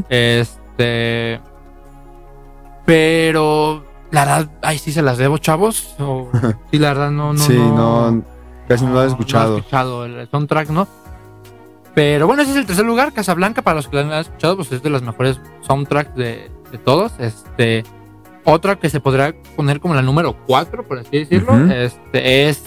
Este. 0.10 1.40
Pero. 2.86 3.86
La 4.12 4.26
verdad, 4.26 4.50
ay, 4.64 4.80
sí 4.80 4.92
se 4.92 5.04
las 5.04 5.18
debo, 5.20 5.38
chavos. 5.38 5.96
O, 6.00 6.30
sí, 6.72 6.80
la 6.80 6.90
verdad, 6.90 7.12
no, 7.12 7.34
no. 7.34 7.40
sí, 7.40 7.54
no, 7.54 8.10
no, 8.12 8.24
casi 8.68 8.86
no, 8.86 8.94
lo 8.94 9.02
he 9.04 9.06
No 9.06 9.12
escuchado. 9.12 9.56
he 9.56 9.60
escuchado 9.60 10.06
el 10.06 10.28
soundtrack, 10.30 10.70
¿no? 10.70 10.88
Pero 12.00 12.28
bueno, 12.28 12.44
ese 12.44 12.52
es 12.52 12.58
el 12.58 12.66
tercer 12.66 12.86
lugar. 12.86 13.12
Casablanca, 13.12 13.62
para 13.62 13.76
los 13.76 13.90
que 13.90 13.98
lo 13.98 14.04
han 14.04 14.22
escuchado, 14.22 14.56
pues 14.56 14.72
es 14.72 14.82
de 14.82 14.90
los 14.90 15.02
mejores 15.02 15.42
soundtracks 15.68 16.16
de, 16.16 16.50
de 16.72 16.78
todos. 16.78 17.12
Este. 17.20 17.84
Otra 18.46 18.78
que 18.80 18.90
se 18.90 19.02
podrá 19.02 19.34
poner 19.58 19.82
como 19.82 19.96
la 19.96 20.02
número 20.02 20.34
4, 20.48 20.88
por 20.88 21.00
así 21.00 21.10
decirlo, 21.20 21.58
este 21.70 22.48
es 22.48 22.64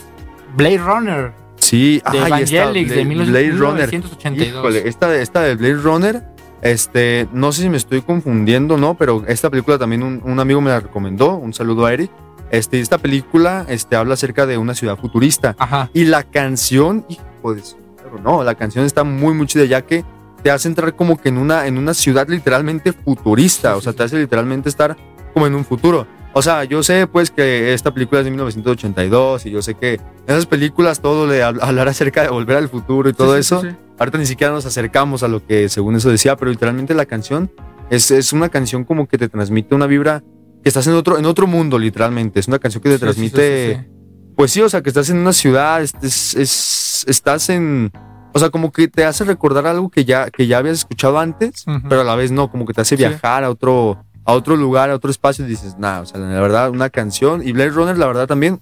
Blade 0.54 0.76
Runner 0.76 1.32
Sí, 1.56 1.92
de 1.92 2.18
esta, 2.18 2.26
Evangelix 2.26 2.90
de 2.90 3.04
Blade, 3.06 3.30
Blade 3.30 3.50
Runner. 3.52 3.88
1982. 3.88 4.48
Híjole, 4.48 4.86
esta, 4.86 5.08
de- 5.08 5.22
esta 5.22 5.40
de 5.40 5.54
Blade 5.54 5.76
Runner, 5.76 6.22
este, 6.60 7.26
no 7.32 7.52
sé 7.52 7.62
si 7.62 7.70
me 7.70 7.78
estoy 7.78 8.02
confundiendo, 8.02 8.76
¿no? 8.76 8.98
Pero 8.98 9.24
esta 9.26 9.48
película 9.48 9.78
también 9.78 10.02
un, 10.02 10.20
un 10.22 10.40
amigo 10.40 10.60
me 10.60 10.68
la 10.70 10.80
recomendó, 10.80 11.36
un 11.36 11.54
saludo 11.54 11.86
a 11.86 11.94
Eric. 11.94 12.10
Este, 12.50 12.80
esta 12.80 12.98
película 12.98 13.64
este, 13.66 13.96
habla 13.96 14.12
acerca 14.12 14.44
de 14.44 14.58
una 14.58 14.74
ciudad 14.74 14.98
futurista. 14.98 15.56
Ajá. 15.58 15.88
Y 15.94 16.04
la 16.04 16.22
canción, 16.22 17.06
hijo 17.08 17.54
de 17.54 17.62
su 17.64 17.76
no, 18.18 18.42
la 18.44 18.54
canción 18.54 18.84
está 18.84 19.04
muy, 19.04 19.34
muy 19.34 19.46
chida, 19.46 19.64
ya 19.64 19.82
que 19.82 20.04
te 20.42 20.50
hace 20.50 20.68
entrar 20.68 20.94
como 20.96 21.16
que 21.20 21.28
en 21.28 21.38
una, 21.38 21.66
en 21.66 21.78
una 21.78 21.94
ciudad 21.94 22.28
literalmente 22.28 22.92
futurista. 22.92 23.76
O 23.76 23.80
sea, 23.80 23.92
te 23.92 24.02
hace 24.02 24.18
literalmente 24.18 24.68
estar 24.68 24.96
como 25.34 25.46
en 25.46 25.54
un 25.54 25.64
futuro. 25.64 26.06
O 26.34 26.40
sea, 26.42 26.64
yo 26.64 26.82
sé 26.82 27.06
pues 27.06 27.30
que 27.30 27.74
esta 27.74 27.92
película 27.92 28.20
es 28.20 28.24
de 28.24 28.30
1982 28.30 29.46
y 29.46 29.50
yo 29.50 29.60
sé 29.62 29.74
que 29.74 29.94
en 29.94 30.00
esas 30.26 30.46
películas 30.46 31.00
todo 31.00 31.26
le 31.26 31.42
hab- 31.44 31.58
hablar 31.62 31.88
acerca 31.88 32.22
de 32.22 32.28
volver 32.30 32.56
al 32.56 32.68
futuro 32.68 33.08
y 33.08 33.12
todo 33.12 33.34
Sí, 33.34 33.40
eso. 33.40 33.60
sí, 33.60 33.68
sí. 33.70 33.76
Ahorita 33.98 34.18
ni 34.18 34.26
siquiera 34.26 34.52
nos 34.52 34.64
acercamos 34.66 35.22
a 35.22 35.28
lo 35.28 35.44
que 35.46 35.68
según 35.68 35.94
eso 35.96 36.08
decía, 36.10 36.36
pero 36.36 36.50
literalmente 36.50 36.94
la 36.94 37.04
canción 37.06 37.50
es, 37.90 38.10
es 38.10 38.32
una 38.32 38.48
canción 38.48 38.84
como 38.84 39.06
que 39.06 39.18
te 39.18 39.28
transmite 39.28 39.74
una 39.74 39.86
vibra 39.86 40.24
que 40.62 40.68
estás 40.70 40.86
en 40.86 40.94
otro, 40.94 41.18
en 41.18 41.26
otro 41.26 41.46
mundo, 41.46 41.78
literalmente. 41.78 42.40
Es 42.40 42.48
una 42.48 42.58
canción 42.58 42.82
que 42.82 42.88
te 42.88 42.98
transmite, 42.98 43.88
pues 44.34 44.50
sí, 44.52 44.62
o 44.62 44.68
sea, 44.70 44.80
que 44.82 44.88
estás 44.88 45.10
en 45.10 45.18
una 45.18 45.32
ciudad, 45.34 45.82
es- 45.82 47.04
estás 47.06 47.50
en, 47.50 47.92
o 48.32 48.38
sea, 48.38 48.50
como 48.50 48.72
que 48.72 48.88
te 48.88 49.04
hace 49.04 49.24
recordar 49.24 49.66
algo 49.66 49.90
que 49.90 50.04
ya, 50.04 50.30
que 50.30 50.46
ya 50.46 50.58
habías 50.58 50.78
escuchado 50.78 51.18
antes, 51.18 51.64
pero 51.88 52.00
a 52.00 52.04
la 52.04 52.14
vez 52.16 52.30
no, 52.32 52.50
como 52.50 52.66
que 52.66 52.72
te 52.74 52.80
hace 52.80 52.96
Sí. 52.96 53.02
viajar 53.02 53.44
a 53.44 53.50
otro, 53.50 54.04
a 54.24 54.32
otro 54.32 54.56
lugar, 54.56 54.90
a 54.90 54.94
otro 54.94 55.10
espacio 55.10 55.44
y 55.44 55.48
dices, 55.48 55.76
nada, 55.78 56.00
o 56.00 56.06
sea, 56.06 56.20
la 56.20 56.40
verdad, 56.40 56.70
una 56.70 56.90
canción. 56.90 57.46
Y 57.46 57.52
Blade 57.52 57.70
Runner, 57.70 57.98
la 57.98 58.06
verdad, 58.06 58.26
también, 58.26 58.60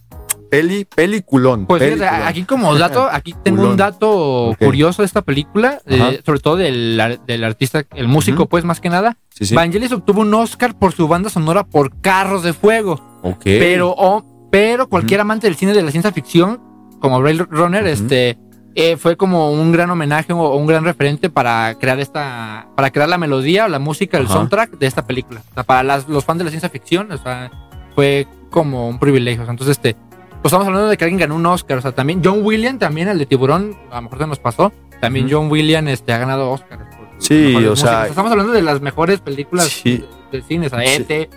peli, 0.51 0.85
peliculón. 0.85 1.67
Pues 1.67 1.83
fíjate, 1.83 2.01
peliculón. 2.01 2.27
aquí 2.29 2.43
como 2.45 2.75
dato, 2.77 3.09
aquí 3.13 3.35
tengo 3.45 3.59
Culón. 3.59 3.71
un 3.73 3.77
dato 3.77 4.57
curioso 4.59 5.03
de 5.03 5.07
esta 5.07 5.23
película, 5.23 5.81
eh, 5.87 6.21
sobre 6.27 6.41
todo 6.41 6.57
del, 6.57 7.21
del 7.27 7.45
artista, 7.45 7.85
el 7.95 8.09
músico, 8.09 8.47
pues 8.47 8.65
más 8.65 8.81
que 8.81 8.89
nada. 8.89 9.17
Sí, 9.31 9.47
sí. 9.47 9.55
Vangelis 9.55 9.93
obtuvo 9.93 10.23
un 10.23 10.35
Oscar 10.35 10.79
por 10.79 10.93
su 10.93 11.07
banda 11.09 11.31
sonora 11.31 11.65
por 11.65 12.01
Carros 12.01 12.43
de 12.43 12.53
Fuego, 12.53 13.01
Ok. 13.23 13.43
pero, 13.45 13.95
o- 13.97 14.49
pero 14.51 14.89
cualquier 14.89 15.21
amante 15.21 15.47
del 15.47 15.55
cine 15.57 15.73
de 15.73 15.83
la 15.83 15.91
ciencia 15.93 16.11
ficción, 16.11 16.61
como 17.01 17.21
Blade 17.21 17.47
Runner, 17.49 17.87
este, 17.87 18.37
eh, 18.75 18.97
fue 18.97 19.17
como 19.17 19.51
un 19.53 19.73
gran 19.73 19.91
homenaje 19.91 20.33
o, 20.33 20.55
un 20.57 20.67
gran 20.67 20.85
referente 20.85 21.29
para 21.31 21.75
crear 21.75 21.99
esta, 22.01 22.69
para 22.77 22.91
crear 22.91 23.09
la 23.09 23.19
melodía 23.19 23.65
o 23.65 23.69
la 23.69 23.79
música, 23.79 24.17
el 24.19 24.25
Ajá. 24.27 24.35
soundtrack 24.35 24.79
de 24.79 24.87
esta 24.87 25.07
película. 25.07 25.43
O 25.51 25.55
sea, 25.55 25.65
para 25.65 25.83
las- 25.83 26.09
los 26.09 26.25
fans 26.25 26.39
de 26.39 26.45
la 26.45 26.51
ciencia 26.51 26.69
ficción, 26.71 27.11
o 27.13 27.19
sea, 27.19 27.51
fue 27.95 28.27
como 28.51 28.89
un 28.89 28.99
privilegio. 28.99 29.43
O 29.43 29.45
sea, 29.45 29.53
entonces, 29.53 29.77
este, 29.77 29.95
pues 30.43 30.47
estamos 30.53 30.67
hablando 30.67 30.89
de 30.89 30.97
que 30.97 31.05
alguien 31.05 31.21
ganó 31.21 31.35
un 31.37 31.47
Oscar. 31.47 31.79
O 31.79 31.83
sea, 31.83 31.93
también 31.93 32.21
John 32.25 32.41
Williams, 32.43 32.79
también 32.79 33.09
el 33.09 33.19
de 33.19 33.27
Tiburón, 33.27 33.77
a 33.91 33.97
lo 33.97 34.03
mejor 34.03 34.19
se 34.19 34.27
nos 34.27 34.39
pasó. 34.39 34.73
También. 35.01 35.29
John 35.31 35.51
Williams 35.51 35.91
este, 35.91 36.13
ha 36.13 36.19
ganado 36.19 36.51
Oscars. 36.51 36.83
Sí, 37.19 37.55
o 37.57 37.77
sea-. 37.77 38.07
Estamos 38.07 38.31
hablando 38.31 38.53
de 38.53 38.63
las 38.63 38.81
mejores 38.81 39.21
películas 39.21 39.67
Sí. 39.67 40.05
de- 40.33 40.43
cine. 40.43 40.67
O 40.67 40.71
sea, 40.71 40.81
Sí. 40.81 40.87
E.T., 41.03 41.31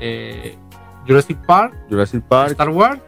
eh, 0.00 0.56
Jurassic 1.06 1.38
Park, 1.46 1.74
Jurassic 1.88 2.22
Park. 2.24 2.50
Star 2.52 2.68
Wars 2.70 3.00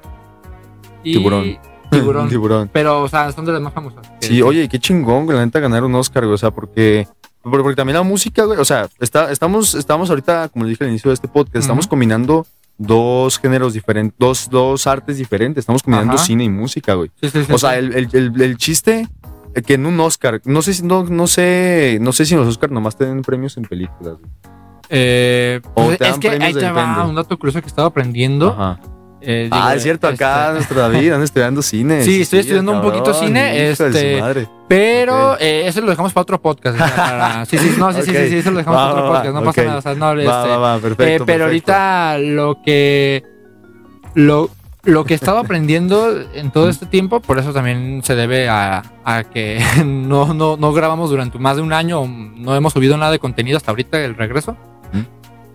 y 1.02 1.14
Tiburón. 1.14 1.58
Tiburón. 1.92 2.28
Tiburón. 2.30 2.70
Pero, 2.72 3.02
o 3.02 3.08
sea, 3.08 3.30
son 3.32 3.44
de 3.44 3.52
las 3.52 3.60
más 3.62 3.72
famosas. 3.72 4.10
Sí, 4.20 4.42
oye, 4.42 4.68
qué 4.68 4.78
chingón, 4.78 5.24
güey, 5.26 5.36
la 5.38 5.44
neta 5.44 5.60
ganar 5.60 5.84
un 5.84 5.94
Oscar, 5.94 6.24
güey, 6.24 6.34
o 6.34 6.38
sea, 6.38 6.50
porque, 6.50 7.06
porque, 7.42 7.74
también 7.74 7.96
la 7.96 8.02
música, 8.02 8.44
güey, 8.44 8.58
o 8.58 8.64
sea, 8.64 8.88
está, 9.00 9.30
estamos, 9.30 9.74
estamos 9.74 10.10
ahorita, 10.10 10.48
como 10.48 10.64
le 10.64 10.70
dije 10.70 10.84
al 10.84 10.90
inicio 10.90 11.10
de 11.10 11.14
este 11.14 11.28
podcast, 11.28 11.56
estamos 11.56 11.86
combinando 11.86 12.46
dos 12.78 13.38
géneros 13.38 13.74
diferentes, 13.74 14.16
dos, 14.18 14.48
dos 14.50 14.86
artes 14.86 15.16
diferentes. 15.18 15.62
Estamos 15.62 15.82
combinando 15.82 16.14
Ajá. 16.14 16.24
cine 16.24 16.44
y 16.44 16.48
música, 16.48 16.94
güey. 16.94 17.10
Sí, 17.20 17.28
sí, 17.30 17.44
sí, 17.44 17.52
O 17.52 17.58
sea, 17.58 17.78
el, 17.78 17.92
el- 17.94 18.08
el- 18.12 18.40
el 18.42 18.56
chiste 18.56 19.06
eh, 19.54 19.62
que 19.62 19.74
en 19.74 19.86
un 19.86 20.00
Oscar, 20.00 20.40
no 20.46 20.62
sé 20.62 20.72
si 20.74 20.82
no, 20.82 21.04
no 21.04 21.26
sé, 21.26 21.98
no 22.00 22.12
sé 22.12 22.24
si 22.24 22.34
en 22.34 22.40
los 22.40 22.48
Oscar 22.48 22.70
nomás 22.72 22.96
te 22.96 23.04
den 23.04 23.22
premios 23.22 23.56
en 23.56 23.64
películas. 23.64 24.14
güey. 24.18 24.30
Eh, 24.88 25.60
O 25.74 25.84
pues 25.86 25.98
te 25.98 26.04
es 26.06 26.10
dan 26.12 26.20
que 26.20 26.28
ahí 26.30 26.52
te 26.54 26.70
va 26.70 27.04
un 27.06 27.14
dato 27.14 27.38
curioso 27.38 27.60
que 27.60 27.68
estaba 27.68 27.88
aprendiendo. 27.88 28.50
Ajá. 28.50 28.80
Eh, 29.24 29.48
Ah, 29.52 29.68
digo, 29.68 29.76
es 29.76 29.82
cierto, 29.84 30.08
acá 30.08 30.42
este, 30.44 30.52
nuestro 30.54 30.80
David 30.80 31.12
anda 31.12 31.24
estudiando 31.24 31.62
cine. 31.62 32.02
Sí, 32.02 32.22
estoy 32.22 32.40
estudiando 32.40 32.72
un 32.72 32.82
poquito 32.82 33.14
cine, 33.14 33.70
este, 33.70 34.20
madre. 34.20 34.48
Pero 34.68 35.32
Ok. 35.32 35.38
eh, 35.40 35.62
eso 35.66 35.80
lo 35.80 35.90
dejamos 35.90 36.12
para 36.12 36.22
otro 36.22 36.40
podcast. 36.42 36.74
o 36.74 36.78
sea, 36.84 36.94
para- 36.96 37.44
sí, 37.46 37.58
sí, 37.58 37.74
no, 37.78 37.92
sí, 37.92 38.02
sí, 38.02 38.10
Ok. 38.10 38.16
sí, 38.16 38.28
sí, 38.30 38.36
eso 38.38 38.50
lo 38.50 38.58
dejamos 38.58 38.80
Va, 38.80 38.84
para 38.90 38.92
otro 39.00 39.04
va, 39.12 39.16
podcast. 39.18 39.34
No 39.34 39.44
pasa 39.44 39.60
ok. 39.60 39.66
nada. 39.66 39.78
O 39.78 39.82
sea, 39.82 39.94
no, 39.94 40.06
Va, 40.06 40.12
este, 40.42 40.56
va, 40.56 40.78
perfecto. 40.78 41.02
eh, 41.04 41.06
pero 41.06 41.24
perfecto. 41.26 41.44
ahorita 41.44 42.18
lo 42.18 42.62
que 42.64 43.22
lo, 44.14 44.50
lo 44.84 45.04
que 45.04 45.14
he 45.14 45.16
estado 45.16 45.38
aprendiendo 45.44 46.20
en 46.34 46.50
todo 46.50 46.68
este 46.68 46.86
tiempo, 46.86 47.20
por 47.20 47.38
eso 47.38 47.52
también 47.52 48.00
se 48.04 48.14
debe 48.14 48.48
a, 48.48 48.82
a 49.04 49.24
que 49.24 49.62
no, 49.84 50.34
no, 50.34 50.56
no 50.56 50.72
grabamos 50.72 51.10
durante 51.10 51.38
más 51.38 51.56
de 51.56 51.62
un 51.62 51.72
año, 51.72 52.04
no 52.06 52.56
hemos 52.56 52.72
subido 52.72 52.96
nada 52.96 53.12
de 53.12 53.18
contenido 53.18 53.56
hasta 53.56 53.70
ahorita 53.70 54.00
el 54.04 54.14
regreso. 54.16 54.56
Ujú. 54.92 55.04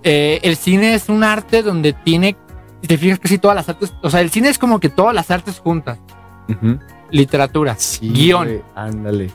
Eh, 0.03 0.39
el 0.43 0.55
cine 0.55 0.93
es 0.93 1.09
un 1.09 1.23
arte 1.23 1.63
donde 1.63 1.91
tiene, 1.93 2.37
si 2.81 2.87
te 2.87 2.97
fijas, 2.97 3.19
casi 3.19 3.37
todas 3.37 3.55
las 3.55 3.67
artes, 3.69 3.93
o 4.01 4.09
sea, 4.09 4.21
el 4.21 4.29
cine 4.29 4.49
es 4.49 4.57
como 4.59 4.79
que 4.79 4.89
todas 4.89 5.13
las 5.15 5.29
artes 5.31 5.59
juntas, 5.59 5.97
literatura, 7.11 7.75
Sí, 7.77 8.09
guion, 8.09 8.61
Ándale. 8.75 9.29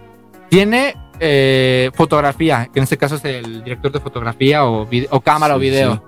tiene 0.49 0.95
eh, 1.21 1.91
fotografía, 1.95 2.69
que 2.73 2.81
en 2.81 2.85
este 2.85 2.97
caso 2.99 3.17
es 3.17 3.25
el 3.25 3.63
director 3.65 3.93
de 3.93 4.01
fotografía 4.01 4.65
o, 4.65 4.89
o 5.11 5.21
cámara 5.21 5.57
o 5.57 5.59
video. 5.59 5.95
sí. 5.95 6.01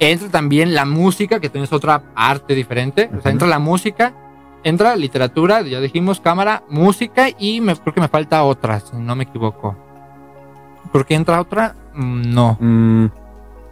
Entra 0.00 0.28
también 0.28 0.74
la 0.74 0.84
música, 0.84 1.38
que 1.38 1.48
también 1.48 1.64
es 1.64 1.72
otra 1.72 2.02
arte 2.16 2.54
diferente. 2.54 3.08
O 3.16 3.22
sea, 3.22 3.30
entra 3.30 3.46
la 3.46 3.60
música, 3.60 4.12
entra 4.64 4.96
literatura, 4.96 5.62
ya 5.62 5.80
dijimos, 5.80 6.20
cámara, 6.20 6.64
música 6.68 7.28
y 7.38 7.60
me, 7.60 7.76
creo 7.76 7.94
que 7.94 8.00
me 8.00 8.08
falta 8.08 8.42
otra, 8.42 8.80
si 8.80 8.96
no 8.96 9.14
me 9.14 9.22
equivoco. 9.22 9.76
¿Por 10.92 11.06
qué 11.06 11.14
entra 11.14 11.40
otra? 11.40 11.76
Mm, 11.94 12.34
No. 12.34 12.56
Mm, 12.60 13.06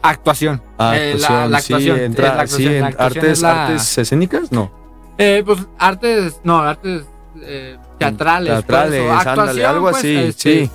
Actuación. 0.02 0.62
ah, 0.78 0.97
Eh, 0.97 1.14
la- 1.18 1.26
actuación, 1.26 1.50
la 1.52 1.61
sí, 1.61 1.73
actuación, 1.73 1.99
entra- 2.00 2.28
es 2.28 2.35
la 2.35 2.42
actuación, 2.42 2.73
sí, 2.73 2.78
la 2.80 2.87
actuación 2.88 3.18
artes, 3.25 3.32
es 3.32 3.42
la- 3.42 3.66
artes 3.66 3.99
escénicas, 3.99 4.52
no. 4.52 4.71
Eh, 5.18 5.42
pues 5.47 5.59
artes, 5.78 6.40
no, 6.44 6.59
artes 6.61 7.02
eh, 7.44 7.76
teatrales. 7.99 8.52
pues, 8.52 8.66
Teatrales, 8.66 9.00
o 9.00 9.12
ándale, 9.12 9.30
actuación, 9.30 9.66
algo 9.66 9.82
pues, 9.90 9.97
así, 9.97 10.14
este, 10.16 10.64
sí. 10.66 10.71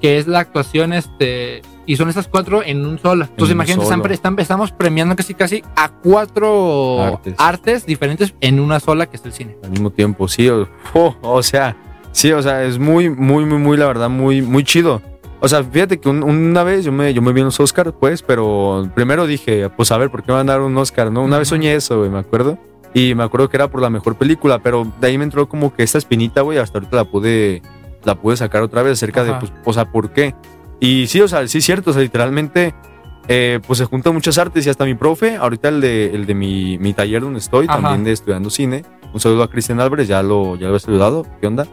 que 0.00 0.18
es 0.18 0.26
la 0.26 0.38
actuación, 0.40 0.92
este, 0.92 1.62
y 1.86 1.96
son 1.96 2.08
esas 2.08 2.28
cuatro 2.28 2.62
en 2.62 2.86
un 2.86 2.98
solo. 2.98 3.24
Entonces, 3.24 3.52
imagínate, 3.54 3.84
solo. 3.84 3.96
están, 3.96 4.12
están- 4.12 4.38
estamos 4.38 4.70
premiando 4.72 5.16
casi 5.16 5.34
casi 5.34 5.64
a 5.76 5.88
cuatro 5.90 7.02
Artes. 7.02 7.34
artes. 7.38 7.86
diferentes 7.86 8.34
en 8.40 8.60
una 8.60 8.78
sola, 8.80 9.06
que 9.06 9.16
es 9.16 9.24
el 9.24 9.32
cine. 9.32 9.56
Al 9.64 9.70
mismo 9.70 9.90
tiempo, 9.90 10.28
sí. 10.28 10.48
O, 10.48 10.68
oh, 10.94 11.16
o 11.22 11.42
sea, 11.42 11.76
sí, 12.12 12.30
o 12.32 12.40
sea, 12.42 12.62
es 12.64 12.78
muy, 12.78 13.10
muy, 13.10 13.44
muy, 13.44 13.58
muy, 13.58 13.76
la 13.76 13.86
verdad, 13.86 14.08
muy, 14.08 14.40
muy 14.42 14.62
chido. 14.64 15.02
O 15.44 15.48
sea, 15.48 15.64
fíjate 15.64 15.98
que 15.98 16.08
un- 16.08 16.22
una 16.22 16.62
vez 16.62 16.84
yo 16.84 16.92
me, 16.92 17.12
yo 17.12 17.20
me 17.20 17.32
vi 17.32 17.40
en 17.40 17.46
los 17.46 17.58
Oscars, 17.58 17.92
pues, 17.98 18.22
pero 18.22 18.88
primero 18.94 19.26
dije, 19.26 19.68
pues 19.70 19.90
a 19.90 19.98
ver, 19.98 20.08
¿por 20.08 20.22
qué 20.22 20.30
me 20.30 20.38
van 20.38 20.48
a 20.48 20.52
dar 20.52 20.62
un 20.62 20.76
Oscar? 20.78 21.10
¿No? 21.10 21.22
Una 21.24 21.36
vez 21.38 21.48
Ujú. 21.48 21.56
soñé 21.56 21.74
eso, 21.74 21.98
güey, 21.98 22.10
me 22.10 22.20
acuerdo. 22.20 22.58
Y 22.94 23.14
me 23.16 23.24
acuerdo 23.24 23.48
que 23.48 23.56
era 23.56 23.68
por 23.68 23.80
la 23.82 23.90
mejor 23.90 24.14
película, 24.16 24.60
pero 24.62 24.86
de 25.00 25.06
ahí 25.08 25.18
me 25.18 25.24
entró 25.24 25.48
como 25.48 25.74
que 25.74 25.82
esta 25.82 25.98
espinita, 25.98 26.42
güey, 26.42 26.58
hasta 26.58 26.78
ahorita 26.78 26.94
la 26.96 27.04
pude, 27.04 27.60
la 28.04 28.14
pude 28.14 28.36
sacar 28.36 28.62
otra 28.62 28.82
vez 28.82 28.92
acerca 28.92 29.24
de, 29.24 29.32
pues, 29.34 29.52
o 29.64 29.72
sea, 29.72 29.90
¿por 29.90 30.10
qué? 30.10 30.34
Y 30.78 31.06
sí, 31.08 31.20
o 31.20 31.26
sea, 31.26 31.46
sí 31.48 31.58
es 31.58 31.64
cierto, 31.64 31.90
o 31.90 31.92
sea, 31.92 32.02
literalmente, 32.02 32.74
eh, 33.28 33.60
pues 33.66 33.78
se 33.78 33.84
juntan 33.86 34.12
muchas 34.14 34.36
artes 34.38 34.66
y 34.66 34.70
hasta 34.70 34.84
mi 34.84 34.94
profe, 34.94 35.36
ahorita 35.36 35.70
el 35.70 35.80
de, 35.80 36.14
el 36.14 36.26
de 36.26 36.34
mi, 36.34 36.76
mi 36.78 36.92
taller 36.92 37.22
donde 37.22 37.38
estoy, 37.40 37.66
Ajá. 37.68 37.80
también 37.80 38.04
de 38.04 38.12
estudiando 38.12 38.50
cine, 38.50 38.84
un 39.12 39.18
saludo 39.20 39.42
a 39.44 39.48
Cristian 39.50 39.80
Álvarez, 39.80 40.06
ya 40.06 40.22
lo, 40.22 40.54
ya 40.56 40.68
lo 40.68 40.76
he 40.76 40.80
saludado, 40.80 41.26
¿qué 41.40 41.46
onda? 41.46 41.66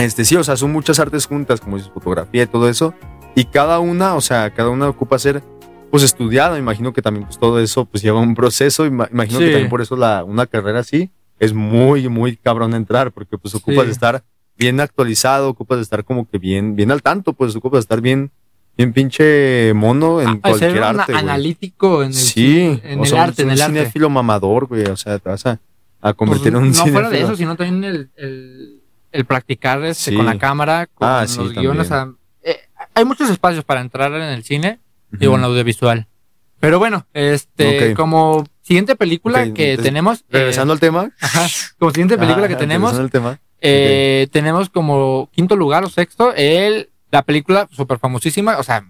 Este, 0.00 0.24
sí, 0.24 0.36
o 0.36 0.44
sea, 0.44 0.56
son 0.56 0.72
muchas 0.72 0.98
artes 0.98 1.26
juntas, 1.26 1.60
como 1.60 1.76
dices, 1.76 1.92
fotografía 1.92 2.42
y 2.42 2.46
todo 2.46 2.68
eso, 2.68 2.94
y 3.34 3.44
cada 3.44 3.78
una, 3.78 4.14
o 4.14 4.20
sea, 4.20 4.50
cada 4.50 4.70
una 4.70 4.88
ocupa 4.88 5.18
ser, 5.18 5.42
pues, 5.90 6.02
estudiada, 6.02 6.58
imagino 6.58 6.92
que 6.92 7.02
también, 7.02 7.26
pues, 7.26 7.38
todo 7.38 7.60
eso, 7.60 7.84
pues, 7.84 8.02
lleva 8.02 8.20
un 8.20 8.34
proceso, 8.34 8.86
ima- 8.86 9.08
imagino 9.12 9.38
que 9.40 9.46
Sí. 9.46 9.50
también 9.52 9.70
por 9.70 9.80
eso 9.82 9.96
la, 9.96 10.24
una 10.24 10.46
carrera 10.46 10.80
así 10.80 11.10
es 11.38 11.52
muy, 11.52 12.08
muy 12.08 12.36
cabrón 12.36 12.74
entrar, 12.74 13.12
porque, 13.12 13.36
pues, 13.38 13.54
ocupas 13.54 13.80
Sí. 13.82 13.86
de 13.86 13.92
estar 13.92 14.24
bien 14.56 14.80
actualizado, 14.80 15.48
ocupas 15.48 15.78
de 15.78 15.82
estar 15.82 16.04
como 16.04 16.28
que 16.28 16.38
bien, 16.38 16.76
bien 16.76 16.90
al 16.90 17.02
tanto, 17.02 17.32
pues, 17.32 17.54
ocupas 17.56 17.78
de 17.78 17.80
estar 17.82 18.00
bien, 18.00 18.30
bien 18.76 18.92
pinche 18.92 19.72
mono 19.74 20.20
en 20.20 20.28
Ah, 20.28 20.32
ser 20.32 20.40
cualquier 20.40 20.76
un 20.78 21.00
arte, 21.00 21.14
analítico 21.14 22.02
en 22.02 22.08
el, 22.08 22.14
Sí, 22.14 22.80
en 22.84 23.00
o 23.00 23.02
el 23.02 23.08
sea, 23.08 23.18
un- 23.18 23.24
arte, 23.28 23.42
en 23.42 23.48
un 23.48 23.54
el 23.54 23.60
arte. 23.62 23.74
cinéfilo 23.78 24.08
mamador, 24.10 24.66
güey, 24.66 24.84
o 24.86 24.96
sea, 24.96 25.18
te 25.18 25.28
vas 25.28 25.44
a, 25.46 25.52
a 25.52 25.58
Pues, 26.12 26.14
convertir 26.14 26.48
en 26.48 26.56
un 26.56 26.70
no 26.72 26.86
fuera 26.86 27.10
de 27.10 27.20
eso, 27.20 27.36
sino 27.36 27.56
también 27.56 27.84
el, 27.84 28.10
el, 28.16 28.79
el 29.12 29.24
practicar 29.24 29.82
este, 29.84 30.10
Sí. 30.10 30.16
con 30.16 30.26
la 30.26 30.38
cámara, 30.38 30.86
con 30.86 31.08
Ah, 31.08 31.22
los 31.22 31.30
sí, 31.32 31.40
guiones. 31.54 31.86
o 31.86 31.88
sea, 31.88 32.12
eh, 32.42 32.56
hay 32.94 33.04
muchos 33.04 33.28
espacios 33.30 33.64
para 33.64 33.80
entrar 33.80 34.12
en 34.12 34.22
el 34.22 34.44
cine 34.44 34.78
y 35.20 35.26
Ujú. 35.26 35.34
en 35.36 35.40
el 35.40 35.46
audiovisual. 35.46 36.06
Pero 36.60 36.78
bueno, 36.78 37.06
este, 37.14 37.94
como 37.94 38.46
siguiente 38.62 38.94
película 38.96 39.44
que 39.52 39.70
entonces, 39.72 39.82
tenemos. 39.82 40.20
eh, 40.20 40.24
Regresando 40.30 40.72
al 40.74 40.80
tema. 40.80 41.10
ajá, 41.20 41.46
como 41.78 41.90
siguiente 41.90 42.18
película 42.18 42.44
Ah, 42.44 42.48
que 42.48 42.56
tenemos, 42.56 42.92
regresando 42.92 43.04
al 43.06 43.10
tema. 43.10 43.40
eh, 43.62 44.28
tenemos 44.30 44.68
como 44.70 45.28
quinto 45.32 45.56
lugar 45.56 45.84
o 45.84 45.88
sexto, 45.88 46.34
el, 46.34 46.90
la 47.10 47.22
película 47.22 47.66
súper 47.72 47.98
famosísima, 47.98 48.58
o 48.58 48.62
sea, 48.62 48.84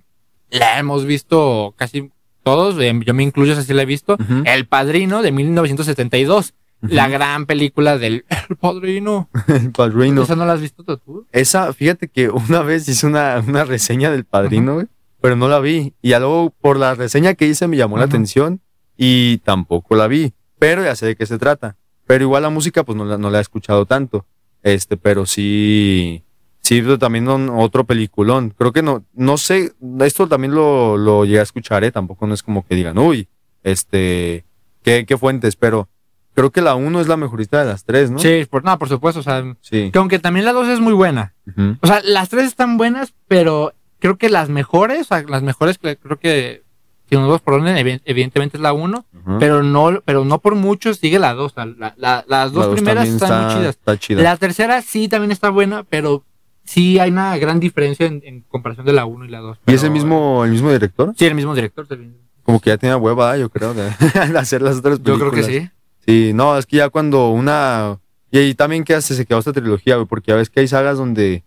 la 0.51 0.79
hemos 0.81 1.05
visto 1.07 1.75
casi 1.77 2.11
todos, 2.43 2.77
eh, 2.81 2.93
yo 3.07 3.15
me 3.15 3.23
incluyo, 3.23 3.57
así 3.57 3.73
la 3.73 3.83
he 3.83 3.87
visto. 3.87 4.17
El 4.45 4.67
Padrino 4.67 5.23
de 5.23 5.31
1972, 5.31 6.47
Ujú. 6.49 6.55
La 6.83 7.09
gran 7.09 7.47
película 7.47 7.99
del 7.99 8.25
El 8.49 8.57
Padrino. 8.57 9.29
El 9.49 9.71
padrino. 9.73 10.23
¿Esa 10.23 10.37
no 10.37 10.47
la 10.47 10.55
has 10.55 10.61
visto 10.61 10.83
tú? 10.85 11.27
Esa, 11.33 11.73
fíjate 11.73 12.09
que 12.09 12.29
una 12.31 12.63
vez 12.63 12.89
hice 12.89 13.07
una, 13.07 13.43
una 13.47 13.65
reseña 13.65 14.11
del 14.11 14.25
padrino, 14.25 14.75
güey, 14.75 14.87
pero 15.21 15.37
no 15.37 15.49
la 15.49 15.61
vi. 15.61 15.95
Y 16.03 16.11
luego 16.11 16.55
por 16.61 16.79
la 16.79 16.95
reseña 16.95 17.35
que 17.35 17.47
hice 17.47 17.69
me 17.69 17.77
llamó 17.77 17.99
la 17.99 18.05
atención 18.05 18.61
y 18.97 19.39
tampoco 19.39 19.95
la 19.97 20.07
vi. 20.09 20.33
Pero 20.59 20.83
ya 20.85 20.95
sé 20.97 21.07
de 21.07 21.17
qué 21.17 21.27
se 21.27 21.39
trata. 21.39 21.77
Pero 22.07 22.25
igual 22.25 22.43
la 22.43 22.51
música, 22.51 22.83
pues 22.85 22.97
no 22.97 23.05
la, 23.05 23.19
no 23.19 23.31
la 23.31 23.39
he 23.39 23.43
escuchado 23.43 23.87
tanto. 23.87 24.27
Este, 24.63 24.97
pero 24.97 25.27
sí. 25.27 26.25
Sí, 26.63 26.83
pero 26.83 26.99
también 26.99 27.29
un- 27.29 27.49
otro 27.51 27.85
peliculón. 27.85 28.51
Creo 28.57 28.73
que 28.73 28.83
no, 28.83 29.05
no 29.15 29.39
sé, 29.39 29.73
esto 30.01 30.29
también 30.29 30.55
lo, 30.55 30.97
lo 30.99 31.25
llegué 31.25 31.41
a 31.41 31.43
escuchar, 31.45 31.85
¿eh? 31.85 31.91
Tampoco 31.93 32.27
no 32.27 32.35
es 32.35 32.43
como 32.43 32.67
que 32.67 32.75
digan, 32.75 32.99
uy, 32.99 33.29
este, 33.63 34.45
¿qué, 34.83 35.05
qué 35.07 35.17
fuentes? 35.17 35.57
Pero 35.57 35.89
creo 36.35 36.51
que 36.51 36.61
la 36.61 36.75
uno 36.75 37.01
es 37.01 37.09
la 37.09 37.17
mejorita 37.17 37.61
de 37.61 37.67
las 37.67 37.85
tres, 37.85 38.11
¿no? 38.11 38.19
Sí, 38.19 38.47
por, 38.49 38.65
no, 38.65 38.79
por 38.79 38.89
supuesto, 38.89 39.21
o 39.21 39.23
sea, 39.23 39.43
Sí. 39.61 39.91
que 39.93 39.99
aunque 39.99 40.19
también 40.19 40.45
la 40.47 40.53
dos 40.53 40.69
es 40.69 40.81
muy 40.81 40.93
buena. 40.93 41.35
O 41.81 41.87
sea, 41.87 42.01
las 42.05 42.29
tres 42.29 42.45
están 42.47 42.77
buenas, 42.77 43.13
pero 43.29 43.73
creo 43.99 44.17
que 44.17 44.29
las 44.31 44.49
mejores, 44.49 45.01
o 45.03 45.05
sea, 45.05 45.23
las 45.29 45.43
mejores 45.43 45.79
creo 45.79 46.19
que 46.19 46.63
si 47.09 47.17
nos 47.17 47.25
vamos 47.27 47.41
por 47.41 47.55
orden, 47.55 47.77
evi- 47.77 48.01
evidentemente 48.05 48.57
es 48.57 48.63
la 48.63 48.73
uno, 48.73 49.05
Ujú. 49.27 49.39
pero 49.41 49.63
no, 49.65 50.01
pero 50.05 50.25
no 50.25 50.39
por 50.39 50.55
mucho 50.55 50.95
sigue 50.95 51.19
la 51.19 51.35
dos. 51.35 51.53
o 51.53 51.55
sea, 51.57 51.67
la- 51.67 51.95
la- 51.97 52.25
las 52.29 52.53
dos 52.53 52.69
primeras 52.69 53.05
también 53.09 53.17
están 53.23 53.45
muy 53.47 53.55
chidas. 53.55 53.75
Está 53.77 53.99
chida. 53.99 54.23
La 54.23 54.37
tercera 54.37 54.81
sí 54.81 55.09
también 55.09 55.33
está 55.33 55.51
buena, 55.51 55.83
pero 55.83 56.25
sí 56.63 57.01
hay 57.01 57.11
una 57.11 57.37
gran 57.37 57.59
diferencia 57.59 58.07
en, 58.07 58.23
en 58.25 58.43
comparación 58.43 58.87
de 58.87 58.93
la 58.93 59.07
1 59.07 59.25
y 59.25 59.29
la 59.29 59.41
2. 59.41 59.59
¿Y 59.67 59.75
es 59.75 59.83
el 59.83 59.91
mismo, 59.91 60.45
el 60.45 60.53
mismo 60.53 60.71
director? 60.71 61.13
Sí, 61.17 61.27
el 61.27 61.35
mismo 61.35 61.53
director. 61.57 61.85
sí. 61.89 61.97
Como 62.45 62.61
que 62.61 62.71
ya 62.71 62.79
tenía 62.79 62.97
hueva, 62.97 63.37
yo 63.37 63.49
creo, 63.51 63.75
de, 63.75 63.83
de 63.85 63.91
hacer 64.39 64.63
las 64.63 64.77
otras 64.79 64.99
Yo 64.99 65.05
películas. 65.19 65.33
creo 65.33 65.47
que 65.47 65.61
sí. 65.63 65.71
Sí, 66.07 66.33
no, 66.35 66.57
es 66.59 66.67
que 66.67 66.77
ya 66.79 66.89
cuando 66.89 67.31
una... 67.31 67.99
Y 68.31 68.39
ahí 68.39 68.55
también 68.55 68.85
que 68.85 68.95
hace, 68.95 69.15
se 69.15 69.27
quedó 69.27 69.39
esta 69.39 69.53
trilogía, 69.53 69.97
güey, 69.97 70.07
porque 70.07 70.31
ya 70.33 70.37
ves 70.37 70.51
que 70.51 70.61
hay 70.61 70.69
sagas 70.69 70.99
donde... 70.99 71.45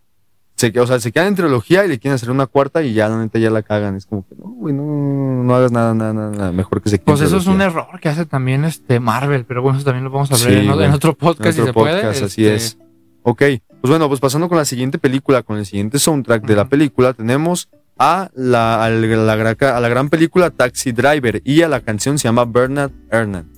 Se, 0.55 0.71
o 0.79 0.85
sea, 0.85 0.99
se 0.99 1.11
quedan 1.11 1.29
en 1.29 1.35
trilogía 1.35 1.83
y 1.83 1.87
le 1.87 1.97
quieren 1.97 2.13
hacer 2.13 2.29
una 2.29 2.45
cuarta 2.45 2.83
y 2.83 2.93
ya 2.93 3.09
la 3.09 3.17
neta 3.17 3.39
ya 3.39 3.49
la 3.49 3.63
cagan. 3.63 3.95
Es 3.95 4.05
como 4.05 4.27
que, 4.27 4.35
no, 4.35 4.43
güey, 4.49 4.73
no, 4.73 5.43
no 5.43 5.55
hagas 5.55 5.71
nada, 5.71 5.95
nada, 5.95 6.13
nada. 6.13 6.51
Mejor 6.51 6.79
que 6.81 6.89
se 6.89 6.97
quede 6.99 7.05
Pues 7.05 7.21
eso 7.21 7.37
es 7.37 7.47
un 7.47 7.59
error 7.61 7.99
que 7.99 8.07
hace 8.09 8.25
también 8.27 8.63
este 8.63 8.99
Marvel, 8.99 9.45
pero 9.45 9.63
bueno, 9.63 9.77
eso 9.79 9.85
también 9.85 10.03
lo 10.03 10.11
vamos 10.11 10.31
a 10.31 10.35
ver 10.47 10.61
Sí, 10.61 10.67
en, 10.69 10.91
otro 10.91 11.15
podcast 11.15 11.47
En 11.47 11.53
si 11.53 11.59
otro 11.61 11.73
se 11.73 11.73
puede. 11.73 11.95
podcast, 12.01 12.21
así 12.23 12.45
este, 12.45 12.55
es. 12.55 12.77
Ok, 13.23 13.39
pues 13.81 13.89
bueno, 13.89 14.07
pues 14.07 14.19
pasando 14.19 14.47
con 14.47 14.59
la 14.59 14.65
siguiente 14.65 14.99
película, 14.99 15.41
con 15.41 15.57
el 15.57 15.65
siguiente 15.65 15.97
soundtrack 15.97 16.45
de 16.45 16.55
la 16.55 16.69
película, 16.69 17.13
tenemos 17.13 17.69
a 17.97 18.29
la, 18.35 18.85
a 18.85 18.89
la, 18.91 19.35
gra- 19.37 19.75
a 19.75 19.79
la 19.79 19.89
gran 19.89 20.09
película 20.09 20.51
Taxi 20.51 20.91
Driver 20.91 21.41
y 21.43 21.63
a 21.63 21.67
la 21.67 21.79
canción 21.81 22.19
se 22.19 22.25
llama 22.27 22.45
Bernard 22.45 22.91
Hernan. 23.09 23.49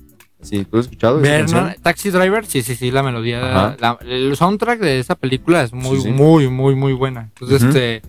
Sí, 0.42 0.64
¿tú 0.64 0.78
has 0.78 0.84
escuchado? 0.86 1.20
Taxi 1.82 2.10
Driver, 2.10 2.44
sí, 2.46 2.62
sí, 2.62 2.76
sí, 2.76 2.90
la 2.90 3.02
melodía, 3.02 3.40
la- 3.80 3.98
el 4.06 4.36
soundtrack 4.36 4.78
de 4.80 4.98
esa 5.00 5.14
película 5.14 5.62
es 5.62 5.72
muy, 5.72 5.96
Sí, 5.96 6.02
sí. 6.04 6.08
muy, 6.10 6.48
muy, 6.48 6.74
muy 6.74 6.92
buena. 6.92 7.22
Entonces, 7.34 7.62
este, 7.62 8.02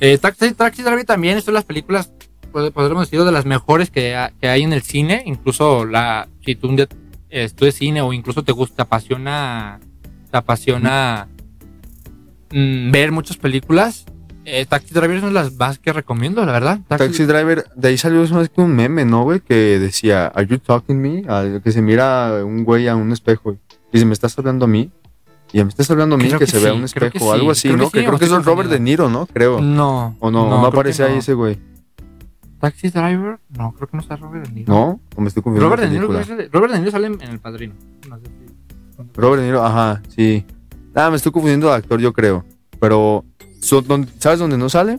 eh, 0.00 0.18
Taxi, 0.18 0.52
Taxi 0.52 0.82
Driver 0.82 1.04
también 1.04 1.38
es 1.38 1.46
de 1.46 1.52
las 1.52 1.64
películas, 1.64 2.12
pod- 2.52 2.72
podríamos 2.72 3.08
decir, 3.08 3.24
de 3.24 3.32
las 3.32 3.46
mejores 3.46 3.90
que, 3.90 4.14
ha- 4.16 4.32
que 4.40 4.48
hay 4.48 4.62
en 4.64 4.72
el 4.72 4.82
cine. 4.82 5.22
Incluso 5.24 5.84
la, 5.86 6.28
si 6.44 6.56
tú 6.56 6.68
un 6.68 6.76
día 6.76 6.88
estudias 7.30 7.76
cine 7.76 8.02
o 8.02 8.12
incluso 8.12 8.42
te 8.42 8.52
gusta, 8.52 8.76
te 8.76 8.82
apasiona, 8.82 9.80
te 10.30 10.36
apasiona 10.36 11.28
mm, 12.50 12.90
ver 12.90 13.12
muchas 13.12 13.36
películas, 13.38 14.04
Eh, 14.44 14.66
Taxi 14.66 14.92
Driver 14.92 15.16
es 15.16 15.22
una 15.22 15.28
de 15.28 15.34
las 15.34 15.54
más 15.54 15.78
que 15.78 15.92
recomiendo, 15.92 16.44
la 16.44 16.52
verdad. 16.52 16.80
Taxi, 16.88 17.24
Driver, 17.24 17.64
de 17.76 17.88
ahí 17.88 17.96
salió 17.96 18.26
más 18.28 18.48
que 18.48 18.60
un 18.60 18.74
meme, 18.74 19.04
¿no, 19.04 19.22
güey? 19.22 19.40
Que 19.40 19.78
decía, 19.78 20.26
¿Are 20.26 20.46
you 20.46 20.58
talking 20.58 21.00
me? 21.00 21.22
Que 21.62 21.70
se 21.70 21.80
mira 21.80 22.44
un 22.44 22.64
güey 22.64 22.88
a 22.88 22.96
un 22.96 23.12
espejo 23.12 23.52
y 23.52 23.58
dice, 23.92 24.04
¿me 24.04 24.12
estás 24.12 24.36
hablando 24.38 24.64
a 24.64 24.68
mí? 24.68 24.90
Y 25.52 25.62
me 25.62 25.68
estás 25.68 25.90
hablando 25.90 26.14
a 26.14 26.18
mí 26.18 26.24
Creo 26.28 26.38
que, 26.38 26.46
que 26.46 26.50
se 26.50 26.58
vea 26.58 26.72
sí, 26.72 26.78
un 26.78 26.84
espejo 26.84 27.26
o 27.26 27.32
algo 27.32 27.54
sí, 27.54 27.68
así, 27.68 27.68
creo 27.68 27.78
¿no? 27.78 27.84
sí, 27.84 27.92
que 27.92 28.04
creo 28.06 28.18
que 28.18 28.24
es 28.24 28.44
Robert 28.44 28.70
De. 28.70 28.80
Niro, 28.80 29.10
¿no? 29.10 29.26
Creo. 29.26 29.60
No. 29.60 30.16
o 30.18 30.30
no, 30.30 30.48
no, 30.48 30.66
aparece 30.66 31.04
ahí 31.04 31.12
no. 31.12 31.18
ese 31.18 31.34
güey. 31.34 31.58
Taxi 32.58 32.88
Driver, 32.88 33.38
no, 33.50 33.72
creo 33.72 33.88
que 33.88 33.96
no 33.96 34.02
está 34.02 34.16
Robert 34.16 34.46
De 34.46 34.52
Niro. 34.52 34.72
¿No? 34.72 35.00
O 35.14 35.20
me 35.20 35.28
estoy 35.28 35.42
confundiendo 35.42 35.68
Robert 35.74 35.82
De 35.82 35.90
Niro, 35.90 36.06
Robert 36.50 36.72
De 36.72 36.78
Niro 36.78 36.90
sale 36.90 37.06
en 37.08 37.20
El 37.20 37.38
Padrino. 37.38 37.74
No 38.08 38.16
sé 38.18 38.24
si- 38.26 39.10
Robert 39.14 39.40
De 39.42 39.46
Niro, 39.48 39.64
ajá, 39.64 40.00
sí. 40.08 40.46
Ah, 40.94 41.10
me 41.10 41.16
estoy 41.16 41.32
confundiendo 41.32 41.68
de 41.68 41.74
actor, 41.74 42.00
yo 42.00 42.12
creo. 42.12 42.44
Pero, 42.80 43.24
so- 43.24 43.24
¿dónde- 43.24 43.31
¿sabes 43.62 44.38
dónde 44.38 44.58
no 44.58 44.68
sale? 44.68 44.98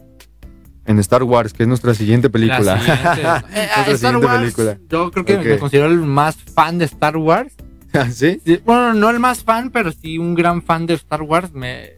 En 0.86 1.00
Star 1.00 1.24
Wars, 1.24 1.54
que 1.54 1.64
es 1.64 1.70
nuestra 1.70 1.94
siguiente 1.94 2.30
película. 2.30 2.76
La 2.76 2.80
siguiente. 2.80 3.22
Eh, 3.54 3.68
Nuestra 3.76 3.94
Star 3.94 3.96
siguiente 3.98 4.26
Wars, 4.26 4.40
película. 4.42 4.78
Yo 4.90 5.12
creo 5.12 5.26
que 5.26 5.38
me 5.38 5.58
considero 5.58 5.88
el 5.88 6.00
más 6.00 6.36
fan 6.36 6.78
de 6.78 6.86
Star 6.86 7.18
Wars. 7.18 7.54
¿Sí? 8.12 8.42
Sí, 8.46 8.60
Bueno, 8.66 8.94
no 8.94 9.10
el 9.10 9.20
más 9.20 9.44
fan, 9.44 9.70
pero 9.70 9.92
sí 9.92 10.18
un 10.18 10.34
gran 10.36 10.62
fan 10.62 10.86
de 10.86 10.96
Star 10.96 11.22
Wars. 11.22 11.54
Me, 11.54 11.92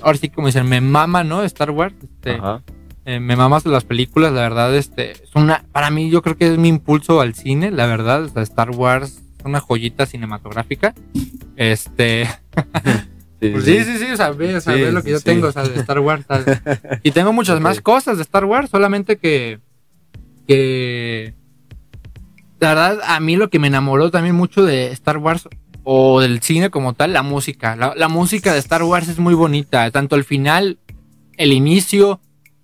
ahora 0.00 0.18
sí, 0.18 0.28
como 0.30 0.48
dicen, 0.48 0.66
me 0.68 0.80
mama, 0.80 1.22
¿no? 1.22 1.42
Star 1.44 1.70
Wars. 1.70 1.94
Este, 2.02 2.32
Ajá. 2.36 2.62
eh, 3.04 3.20
me 3.20 3.36
mamas 3.36 3.64
las 3.66 3.84
películas, 3.84 4.32
la 4.32 4.40
verdad. 4.40 4.74
Este, 4.74 5.12
es 5.12 5.34
una, 5.34 5.64
para 5.70 5.90
mí, 5.90 6.10
yo 6.10 6.22
creo 6.22 6.36
que 6.36 6.52
es 6.52 6.58
mi 6.58 6.68
impulso 6.68 7.20
al 7.20 7.34
cine, 7.34 7.70
la 7.70 7.86
verdad. 7.86 8.24
O 8.24 8.28
sea, 8.28 8.42
Star 8.42 8.70
Wars 8.70 9.22
es 9.38 9.44
una 9.44 9.60
joyita 9.60 10.06
cinematográfica. 10.06 10.94
Este. 11.56 12.28
Sí, 13.46 13.52
Pues 13.52 13.64
sí, 13.64 13.84
sí, 13.84 13.98
sí, 13.98 14.10
o 14.12 14.16
sea, 14.16 14.30
ve, 14.30 14.56
o 14.56 14.60
sea, 14.60 14.74
Sí, 14.74 14.80
ve 14.82 14.92
lo 14.92 15.02
que 15.02 15.10
yo 15.10 15.18
sí. 15.18 15.24
tengo, 15.24 15.48
o 15.48 15.52
sea, 15.52 15.62
de 15.64 15.78
Star 15.80 15.98
Wars. 16.00 16.24
¿sabes? 16.26 16.60
Y 17.02 17.10
tengo 17.12 17.32
muchas 17.32 17.60
más 17.60 17.80
cosas 17.80 18.16
de 18.16 18.22
Star 18.22 18.44
Wars, 18.44 18.70
solamente 18.70 19.16
que. 19.16 19.58
que. 20.46 21.34
La 22.58 22.68
verdad, 22.70 23.00
a 23.06 23.20
mí 23.20 23.36
lo 23.36 23.50
que 23.50 23.58
me 23.58 23.66
enamoró 23.66 24.10
también 24.10 24.34
mucho 24.34 24.64
de 24.64 24.90
Star 24.92 25.18
Wars 25.18 25.48
o 25.84 26.20
del 26.20 26.40
cine 26.42 26.70
como 26.70 26.94
tal, 26.94 27.12
la 27.12 27.22
música. 27.22 27.76
La, 27.76 27.94
la 27.94 28.08
música 28.08 28.52
de 28.52 28.58
Star 28.58 28.82
Wars 28.82 29.08
es 29.08 29.18
muy 29.18 29.34
bonita, 29.34 29.90
tanto 29.90 30.16
el 30.16 30.24
final, 30.24 30.78
el 31.36 31.52
inicio, 31.52 32.20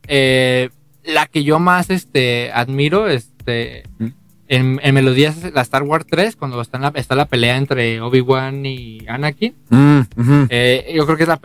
eh, 0.08 0.70
la 1.04 1.26
que 1.26 1.44
yo 1.44 1.58
más 1.58 1.90
este, 1.90 2.50
admiro, 2.52 3.08
este. 3.08 3.84
¿Mm? 3.98 4.06
En, 4.54 4.78
en 4.82 4.94
melodías 4.94 5.36
la 5.54 5.62
Star 5.62 5.82
Wars 5.82 6.04
3, 6.06 6.36
cuando 6.36 6.60
está, 6.60 6.76
en 6.76 6.82
la, 6.82 6.92
está 6.94 7.14
la 7.14 7.24
pelea 7.26 7.56
entre 7.56 8.02
Obi-Wan 8.02 8.66
y 8.66 8.98
Anakin. 9.08 9.54
Mm. 9.70 10.00
Eh, 10.50 10.92
yo 10.94 11.06
creo 11.06 11.16
que 11.16 11.22
es 11.22 11.28
la, 11.30 11.40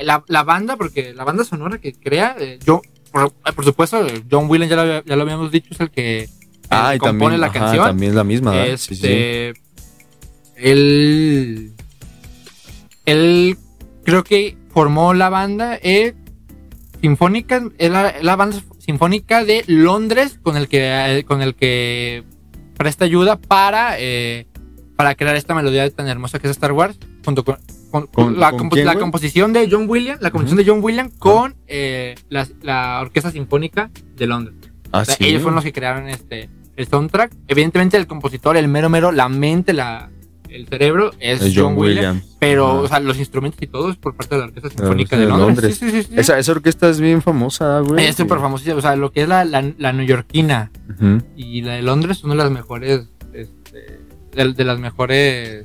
la, 0.00 0.22
la- 0.28 0.42
banda, 0.44 0.76
porque 0.76 1.12
la 1.14 1.24
banda 1.24 1.42
sonora 1.42 1.78
que 1.78 1.92
crea, 1.94 2.36
eh, 2.38 2.60
yo, 2.64 2.80
por, 3.10 3.32
eh, 3.44 3.52
por 3.52 3.64
supuesto, 3.64 4.06
John 4.30 4.48
Williams 4.48 4.70
ya 4.70 4.76
lo, 4.84 5.04
ya 5.04 5.16
lo 5.16 5.22
habíamos 5.22 5.50
dicho, 5.50 5.68
es 5.72 5.80
el 5.80 5.90
que 5.90 6.20
eh, 6.22 6.28
Ah, 6.70 6.94
y 6.94 6.98
compone 6.98 7.20
también, 7.36 7.40
la 7.40 7.46
ajá, 7.48 7.58
canción. 7.58 7.86
también 7.86 8.10
es 8.10 8.16
la 8.16 8.24
misma, 8.24 8.50
¿verdad? 8.52 8.76
Sí, 8.76 8.94
sí. 8.94 9.02
Este, 9.04 9.48
Él, 10.54 11.72
él 13.04 13.58
creo 14.04 14.22
que 14.22 14.56
formó 14.70 15.12
la 15.12 15.28
banda 15.28 15.80
sinfónica, 17.00 17.64
es 17.78 17.90
la, 17.90 18.36
banda 18.36 18.62
sinfónica 18.78 19.44
de 19.44 19.64
Londres 19.66 20.38
con 20.40 20.56
el 20.56 20.68
que, 20.68 21.24
con 21.26 21.42
el 21.42 21.56
que 21.56 22.22
presta 22.76 23.04
ayuda 23.04 23.36
para, 23.36 23.96
eh, 23.98 24.46
para 24.96 25.14
crear 25.14 25.36
esta 25.36 25.54
melodía 25.54 25.88
tan 25.90 26.08
hermosa 26.08 26.38
que 26.38 26.46
es 26.46 26.50
Star 26.52 26.72
Wars, 26.72 26.98
junto 27.24 27.44
con, 27.44 27.56
con- 27.90 28.06
¿Con- 28.08 28.38
la, 28.40 28.50
con 28.50 28.60
compo- 28.60 28.74
quién, 28.74 28.86
la 28.86 28.96
composición 28.96 29.52
de 29.52 29.68
John 29.70 29.86
Williams, 29.88 30.20
la 30.20 30.30
composición 30.30 30.58
de 30.64 30.70
John 30.70 30.82
Williams 30.82 31.12
con 31.18 31.54
eh, 31.66 32.14
la, 32.28 32.46
la 32.62 33.00
Orquesta 33.00 33.30
Sinfónica 33.30 33.90
de 34.16 34.26
Londres. 34.26 34.56
Ah, 34.92 35.00
O 35.00 35.04
sea, 35.04 35.14
sí. 35.16 35.26
Ellos 35.26 35.42
fueron 35.42 35.56
los 35.56 35.64
que 35.64 35.72
crearon 35.72 36.08
este 36.08 36.50
el 36.76 36.88
soundtrack. 36.88 37.32
Evidentemente 37.46 37.96
el 37.96 38.06
compositor, 38.08 38.56
el 38.56 38.66
mero 38.68 38.88
mero, 38.88 39.12
la 39.12 39.28
mente, 39.28 39.72
la, 39.72 40.10
el 40.54 40.66
cerebro 40.68 41.10
es, 41.20 41.42
Es 41.42 41.52
John, 41.56 41.76
Williams. 41.76 42.36
Pero, 42.38 42.80
o 42.82 42.88
sea, 42.88 43.00
los 43.00 43.18
instrumentos 43.18 43.60
y 43.62 43.66
todo 43.66 43.90
es 43.90 43.96
por 43.96 44.14
parte 44.14 44.34
de 44.34 44.40
la 44.42 44.46
Orquesta 44.46 44.68
la 44.68 44.74
Sinfónica 44.74 45.16
Orquesta 45.16 45.16
de 45.16 45.22
de 45.22 45.28
Londres. 45.28 45.46
Londres. 45.46 45.78
Sí, 45.78 45.90
sí, 45.90 46.02
sí. 46.02 46.20
Esa, 46.20 46.38
esa 46.38 46.52
orquesta 46.52 46.88
es 46.88 47.00
bien 47.00 47.22
famosa, 47.22 47.80
güey. 47.80 48.04
es 48.06 48.16
súper 48.16 48.38
famosísima. 48.38 48.76
O 48.76 48.80
sea, 48.82 48.96
lo 48.96 49.10
que 49.12 49.22
es 49.22 49.28
la, 49.28 49.44
la, 49.44 49.72
la 49.78 49.92
neoyorquina 49.92 50.70
y 51.36 51.62
la 51.62 51.74
de 51.74 51.82
Londres 51.82 52.18
son 52.18 52.30
una 52.32 52.44
de 52.44 52.50
las 52.50 52.58
mejores, 52.58 53.08
este, 53.32 54.00
de, 54.34 54.52
de 54.52 54.64
las 54.64 54.78
mejores 54.78 55.64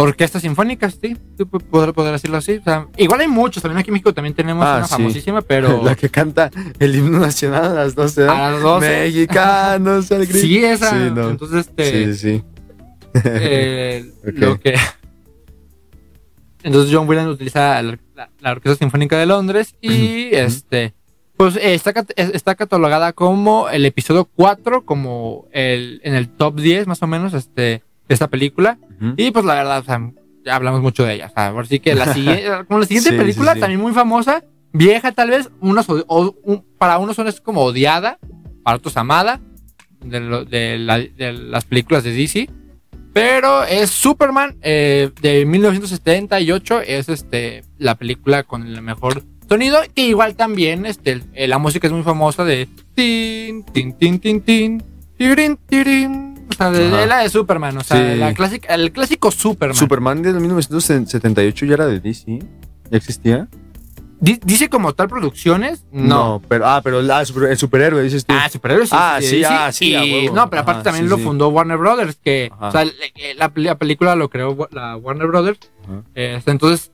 orquestas 0.00 0.42
sinfónicas, 0.42 0.96
sí. 1.02 1.16
Sí, 1.36 1.44
po- 1.44 1.58
Poder, 1.58 1.92
poder 1.92 2.12
decirlo 2.12 2.36
así. 2.36 2.52
O 2.58 2.62
sea, 2.62 2.86
igual 2.96 3.20
hay 3.20 3.28
muchos. 3.28 3.62
También 3.62 3.78
aquí 3.80 3.90
en 3.90 3.94
México 3.94 4.14
también 4.14 4.34
tenemos 4.34 4.64
Ah, 4.64 4.76
una 4.78 4.86
sí. 4.86 4.92
famosísima, 4.92 5.42
pero 5.42 5.82
La 5.84 5.94
que 5.96 6.08
canta 6.08 6.50
el 6.78 6.94
himno 6.94 7.18
nacional 7.18 7.64
a 7.64 7.74
las 7.74 7.94
12, 7.96 8.20
¿verdad? 8.22 8.46
a 8.46 8.50
las 8.52 8.62
12. 8.62 8.88
Mexicanos 8.88 10.12
al 10.12 10.18
grito. 10.26 10.38
Sí, 10.46 10.64
esa. 10.64 10.94
No. 11.10 11.30
Entonces, 11.30 11.66
este. 11.68 12.14
Sí, 12.14 12.18
sí. 12.18 12.42
Eh, 13.14 14.10
lo 14.24 14.58
que 14.60 14.74
entonces 16.62 16.92
John 16.94 17.08
Williams 17.08 17.30
utiliza 17.34 17.80
la, 17.82 17.98
la- 18.14 18.30
la 18.40 18.50
Orquesta 18.52 18.78
Sinfónica 18.78 19.16
de 19.18 19.26
Londres 19.26 19.74
y 19.80 20.34
este 20.34 20.94
pues 21.36 21.54
eh, 21.56 21.74
está, 21.74 21.94
está 22.16 22.56
catalogada 22.56 23.12
como 23.12 23.68
el 23.68 23.86
episodio 23.86 24.24
4 24.34 24.84
como 24.84 25.46
el 25.52 26.00
en 26.02 26.14
el 26.14 26.28
top 26.28 26.56
10 26.60 26.88
más 26.88 27.00
o 27.02 27.06
menos 27.06 27.32
este 27.34 27.62
de 28.08 28.14
esta 28.14 28.28
película. 28.28 28.78
Y 29.16 29.30
pues 29.30 29.44
la 29.44 29.54
verdad 29.54 29.78
o 29.78 29.84
sea, 29.84 30.10
ya 30.44 30.56
hablamos 30.56 30.80
mucho 30.80 31.04
de 31.04 31.14
ella. 31.14 31.26
O 31.26 31.30
sea, 31.32 31.52
por 31.52 31.66
sí 31.68 31.78
que 31.78 31.94
la 31.94 32.12
siguiente 32.12 32.44
como 32.66 32.80
la 32.80 32.86
siguiente 32.86 33.10
Sí, 33.10 33.16
película 33.16 33.54
sí. 33.54 33.60
también 33.60 33.80
muy 33.80 33.92
famosa 33.92 34.42
vieja 34.72 35.12
tal 35.12 35.30
vez 35.30 35.50
unos 35.60 35.86
o- 35.88 36.34
un- 36.42 36.64
para 36.78 36.98
unos 36.98 37.14
son 37.14 37.28
es 37.28 37.40
como 37.40 37.62
odiada 37.62 38.18
para 38.64 38.76
otros 38.78 38.96
amada 38.96 39.40
de, 40.04 40.18
lo- 40.20 40.44
de 40.44 40.78
la- 40.78 40.98
de 40.98 41.32
las 41.34 41.64
películas 41.66 42.02
de 42.02 42.12
DC 42.12 42.50
pero 43.20 43.64
es 43.64 43.90
Superman 43.90 44.56
eh, 44.62 45.10
de 45.20 45.44
1978. 45.44 46.80
Es 46.80 47.08
este 47.08 47.64
la 47.78 47.94
película 47.96 48.42
con 48.42 48.66
el 48.66 48.80
mejor 48.82 49.22
sonido. 49.48 49.78
Que 49.94 50.06
igual 50.08 50.36
también 50.36 50.86
este, 50.86 51.22
la 51.46 51.58
música 51.58 51.86
es 51.86 51.92
muy 51.92 52.02
famosa 52.02 52.44
de 52.44 52.68
tin, 52.94 53.64
tin, 53.64 53.92
tin, 53.94 54.18
tin, 54.18 54.40
tin, 54.40 54.82
tirin, 55.16 55.58
tirin. 55.68 56.34
O 56.50 56.54
sea, 56.54 56.70
de, 56.70 57.06
la 57.06 57.18
de 57.18 57.28
Superman. 57.28 57.76
O 57.76 57.84
sea, 57.84 57.96
Sí. 58.14 58.18
la 58.18 58.32
clásica, 58.34 58.74
el 58.74 58.92
clásico 58.92 59.30
Superman. 59.30 59.76
Superman 59.76 60.22
de 60.22 60.32
1978 60.32 61.66
ya 61.66 61.74
era 61.74 61.86
de 61.86 62.00
DC. 62.00 62.38
¿Ya 62.90 62.96
existía? 62.96 63.48
Di- 64.20 64.40
Dice 64.44 64.68
como 64.68 64.92
tal 64.94 65.08
producciones. 65.08 65.84
No. 65.92 66.42
pero, 66.48 66.66
ah, 66.66 66.80
pero 66.82 67.00
super- 67.24 67.50
el 67.50 67.56
superhéroe, 67.58 68.02
dices 68.02 68.24
tú. 68.26 68.34
Ah, 68.36 68.48
superhéroes. 68.48 68.90
Ah, 68.92 69.18
sí, 69.20 69.26
de 69.26 69.36
DC. 69.38 69.46
ah, 69.46 69.72
sí, 69.72 69.94
Y- 69.94 70.30
no, 70.30 70.50
pero 70.50 70.62
aparte 70.62 70.80
Ajá, 70.80 70.82
también 70.82 71.04
sí, 71.04 71.10
lo 71.10 71.16
sí. 71.18 71.22
fundó 71.22 71.48
Warner 71.48 71.76
Brothers. 71.78 72.16
Que, 72.16 72.50
Ajá. 72.52 72.68
o 72.68 72.72
sea, 72.72 72.84
la, 73.36 73.52
la 73.54 73.74
película 73.78 74.16
lo 74.16 74.28
creó 74.28 74.68
la 74.72 74.96
Warner 74.96 75.26
Brothers. 75.28 75.58
Este, 76.14 76.50
entonces, 76.50 76.90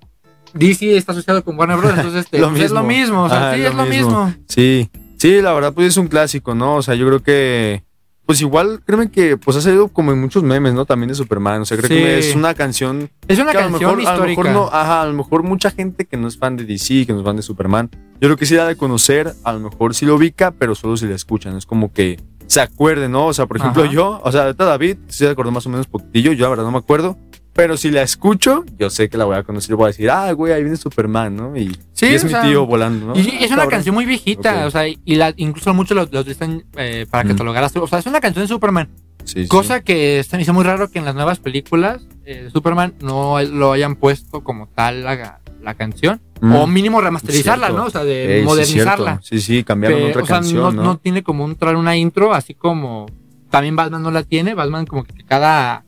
DC 0.53 0.97
está 0.97 1.13
asociado 1.13 1.43
con 1.45 1.59
Warner 1.59 1.79
Bros. 1.79 1.95
Entonces, 1.97 2.25
este, 2.27 2.39
Lo 2.41 2.51
pues 2.51 2.63
es 2.63 2.71
lo 2.71 2.83
mismo. 2.85 3.25
O 3.25 3.29
sea, 3.29 3.49
Ajá, 3.49 3.55
sí, 3.57 3.63
es 3.63 3.75
lo 3.75 3.85
mismo. 3.87 4.27
mismo. 4.27 4.45
Sí, 4.49 4.91
sí, 5.19 5.41
la 5.41 5.53
verdad, 5.53 5.73
pues 5.73 5.89
es 5.89 5.97
un 5.97 6.09
clásico, 6.09 6.55
¿no? 6.55 6.77
O 6.77 6.83
sea, 6.83 6.95
yo 6.95 7.07
creo 7.07 7.23
que. 7.23 7.83
Pues 8.27 8.41
igual, 8.41 8.81
créeme 8.87 9.11
que 9.11 9.37
pues 9.37 9.57
ha 9.57 9.61
salido 9.61 9.89
como 9.89 10.11
en 10.13 10.21
muchos 10.21 10.43
memes, 10.43 10.73
¿no? 10.73 10.87
También 10.87 11.09
de 11.09 11.15
Superman. 11.15 11.61
O 11.61 11.65
sea, 11.67 11.77
creo 11.77 11.89
Sí. 11.89 11.95
que 11.95 12.19
es 12.19 12.35
una 12.35 12.55
canción 12.55 13.11
Es 13.29 13.39
una 13.39 13.53
que 13.53 13.59
a 13.59 13.67
lo 13.67 13.71
canción 13.73 13.97
mejor, 13.99 14.09
a 14.09 14.17
lo 14.17 14.25
histórica. 14.31 14.43
mejor 14.43 14.55
no, 14.55 14.67
ajá, 14.75 15.03
a 15.03 15.07
lo 15.07 15.13
mejor 15.13 15.43
mucha 15.43 15.71
gente 15.71 16.07
que 16.07 16.17
no 16.17 16.27
es 16.29 16.39
fan 16.39 16.57
de 16.57 16.65
DC, 16.65 17.05
que 17.07 17.13
no 17.13 17.19
es 17.19 17.25
fan 17.25 17.37
de 17.37 17.43
Superman, 17.43 17.91
yo 17.93 18.29
creo 18.29 18.37
que 18.37 18.47
sí 18.47 18.55
la 18.55 18.65
ha 18.65 18.69
de 18.69 18.77
conocer, 18.77 19.35
a 19.45 19.53
lo 19.53 19.61
mejor 19.61 19.95
sí 19.95 20.07
lo 20.07 20.15
ubica, 20.15 20.53
pero 20.53 20.75
solo 20.75 20.97
si 20.97 21.07
la 21.07 21.15
escuchan, 21.15 21.55
es 21.57 21.67
como 21.67 21.93
que 21.93 22.19
se 22.47 22.61
acuerde, 22.61 23.09
¿no? 23.09 23.27
O 23.27 23.33
sea, 23.35 23.47
por 23.47 23.57
ejemplo, 23.59 23.83
Ajá. 23.85 23.93
yo, 23.93 24.21
o 24.23 24.33
sea, 24.33 24.45
ahorita 24.45 24.65
David 24.65 24.97
sí 25.09 25.19
se 25.25 25.29
acordó 25.29 25.51
más 25.51 25.67
o 25.67 25.71
menos 25.71 25.87
poquitillo, 25.87 26.33
yo 26.33 26.45
la 26.45 26.51
verdad 26.51 26.65
no 26.65 26.73
me 26.73 26.79
acuerdo, 26.79 27.19
pero 27.55 27.77
si 27.77 27.91
la 27.91 28.03
escucho, 28.03 28.65
yo 28.79 28.91
sé 28.91 29.09
que 29.09 29.17
la 29.17 29.25
voy 29.25 29.37
a 29.37 29.45
conocer 29.45 29.71
y 29.71 29.75
voy 29.75 29.85
a 29.85 29.87
decir, 29.89 30.11
ah, 30.11 30.33
güey, 30.33 30.53
ahí 30.53 30.63
viene 30.63 30.77
Superman, 30.77 31.37
¿no? 31.37 31.57
Y, 31.57 31.75
Sí, 31.93 32.07
y 32.07 32.15
es 32.15 32.25
mi 32.25 32.31
sea, 32.31 32.43
tío 32.43 32.67
volando, 32.67 33.07
¿no? 33.07 33.17
Y 33.17 33.21
es 33.21 33.47
una 33.47 33.59
Cabrón. 33.59 33.71
canción 33.71 33.95
muy 33.95 34.05
viejita, 34.05 34.67
o 34.67 34.71
sea, 34.71 34.89
y 34.89 35.15
la, 35.15 35.33
incluso 35.37 35.73
muchos 35.73 35.97
lo 35.97 36.21
utilizan 36.21 36.65
eh, 36.77 37.07
para 37.09 37.29
catalogar. 37.29 37.65
O 37.77 37.87
sea, 37.87 38.01
es 38.01 38.07
una 38.07 38.21
canción 38.21 38.45
de 38.45 38.49
Superman. 38.49 38.89
Sí, 39.25 39.43
sí. 39.43 39.49
Cosa 39.49 39.81
que 39.81 40.23
se 40.29 40.37
me 40.37 40.43
hizo 40.43 40.53
muy 40.53 40.65
raro 40.65 40.91
que 40.91 40.99
en 40.99 41.05
las 41.05 41.15
nuevas 41.15 41.39
películas 41.39 42.07
eh, 42.27 42.43
de 42.43 42.51
Superman 42.51 42.95
no 43.01 43.41
lo 43.41 43.73
hayan 43.73 43.97
puesto 43.97 44.43
como 44.43 44.67
tal 44.67 45.05
la, 45.05 45.41
la 45.63 45.75
canción. 45.75 46.21
Mm. 46.41 46.55
O 46.57 46.67
mínimo 46.67 47.01
remasterizarla, 47.01 47.69
Cierto. 47.69 47.83
¿no? 47.83 47.87
O 47.87 47.91
sea, 47.91 48.05
de 48.05 48.41
Ey, 48.41 48.45
modernizarla. 48.45 49.21
Sí, 49.23 49.41
sí, 49.41 49.65
cambiaron 49.65 49.99
Pero, 49.99 50.11
otra 50.11 50.23
o 50.25 50.27
sea, 50.27 50.37
canción, 50.37 50.63
no, 50.63 50.73
¿no? 50.73 50.83
no 50.83 50.99
tiene 50.99 51.23
como 51.23 51.45
un 51.45 51.57
una 51.77 51.97
intro, 51.97 52.35
así 52.35 52.53
como 52.55 53.07
también 53.49 53.77
Batman 53.77 54.03
no 54.03 54.11
la 54.11 54.25
tiene. 54.25 54.55
Batman 54.55 54.85
como 54.85 55.05
que 55.05 55.23
cada 55.25 55.85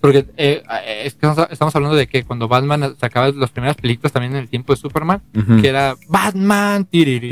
porque 0.00 0.26
eh, 0.36 0.62
eh, 0.86 1.02
es 1.06 1.14
que 1.14 1.26
estamos- 1.50 1.74
hablando 1.74 1.96
de 1.96 2.06
que 2.06 2.22
cuando 2.24 2.46
Batman 2.48 2.94
sacaba 3.00 3.30
las 3.30 3.50
primeras 3.50 3.76
películas 3.76 4.12
también 4.12 4.32
en 4.34 4.38
el 4.40 4.48
tiempo 4.48 4.72
de 4.74 4.80
Superman, 4.80 5.22
que 5.60 5.68
era 5.68 5.96
Batman, 6.08 6.84
tiriri, 6.84 7.28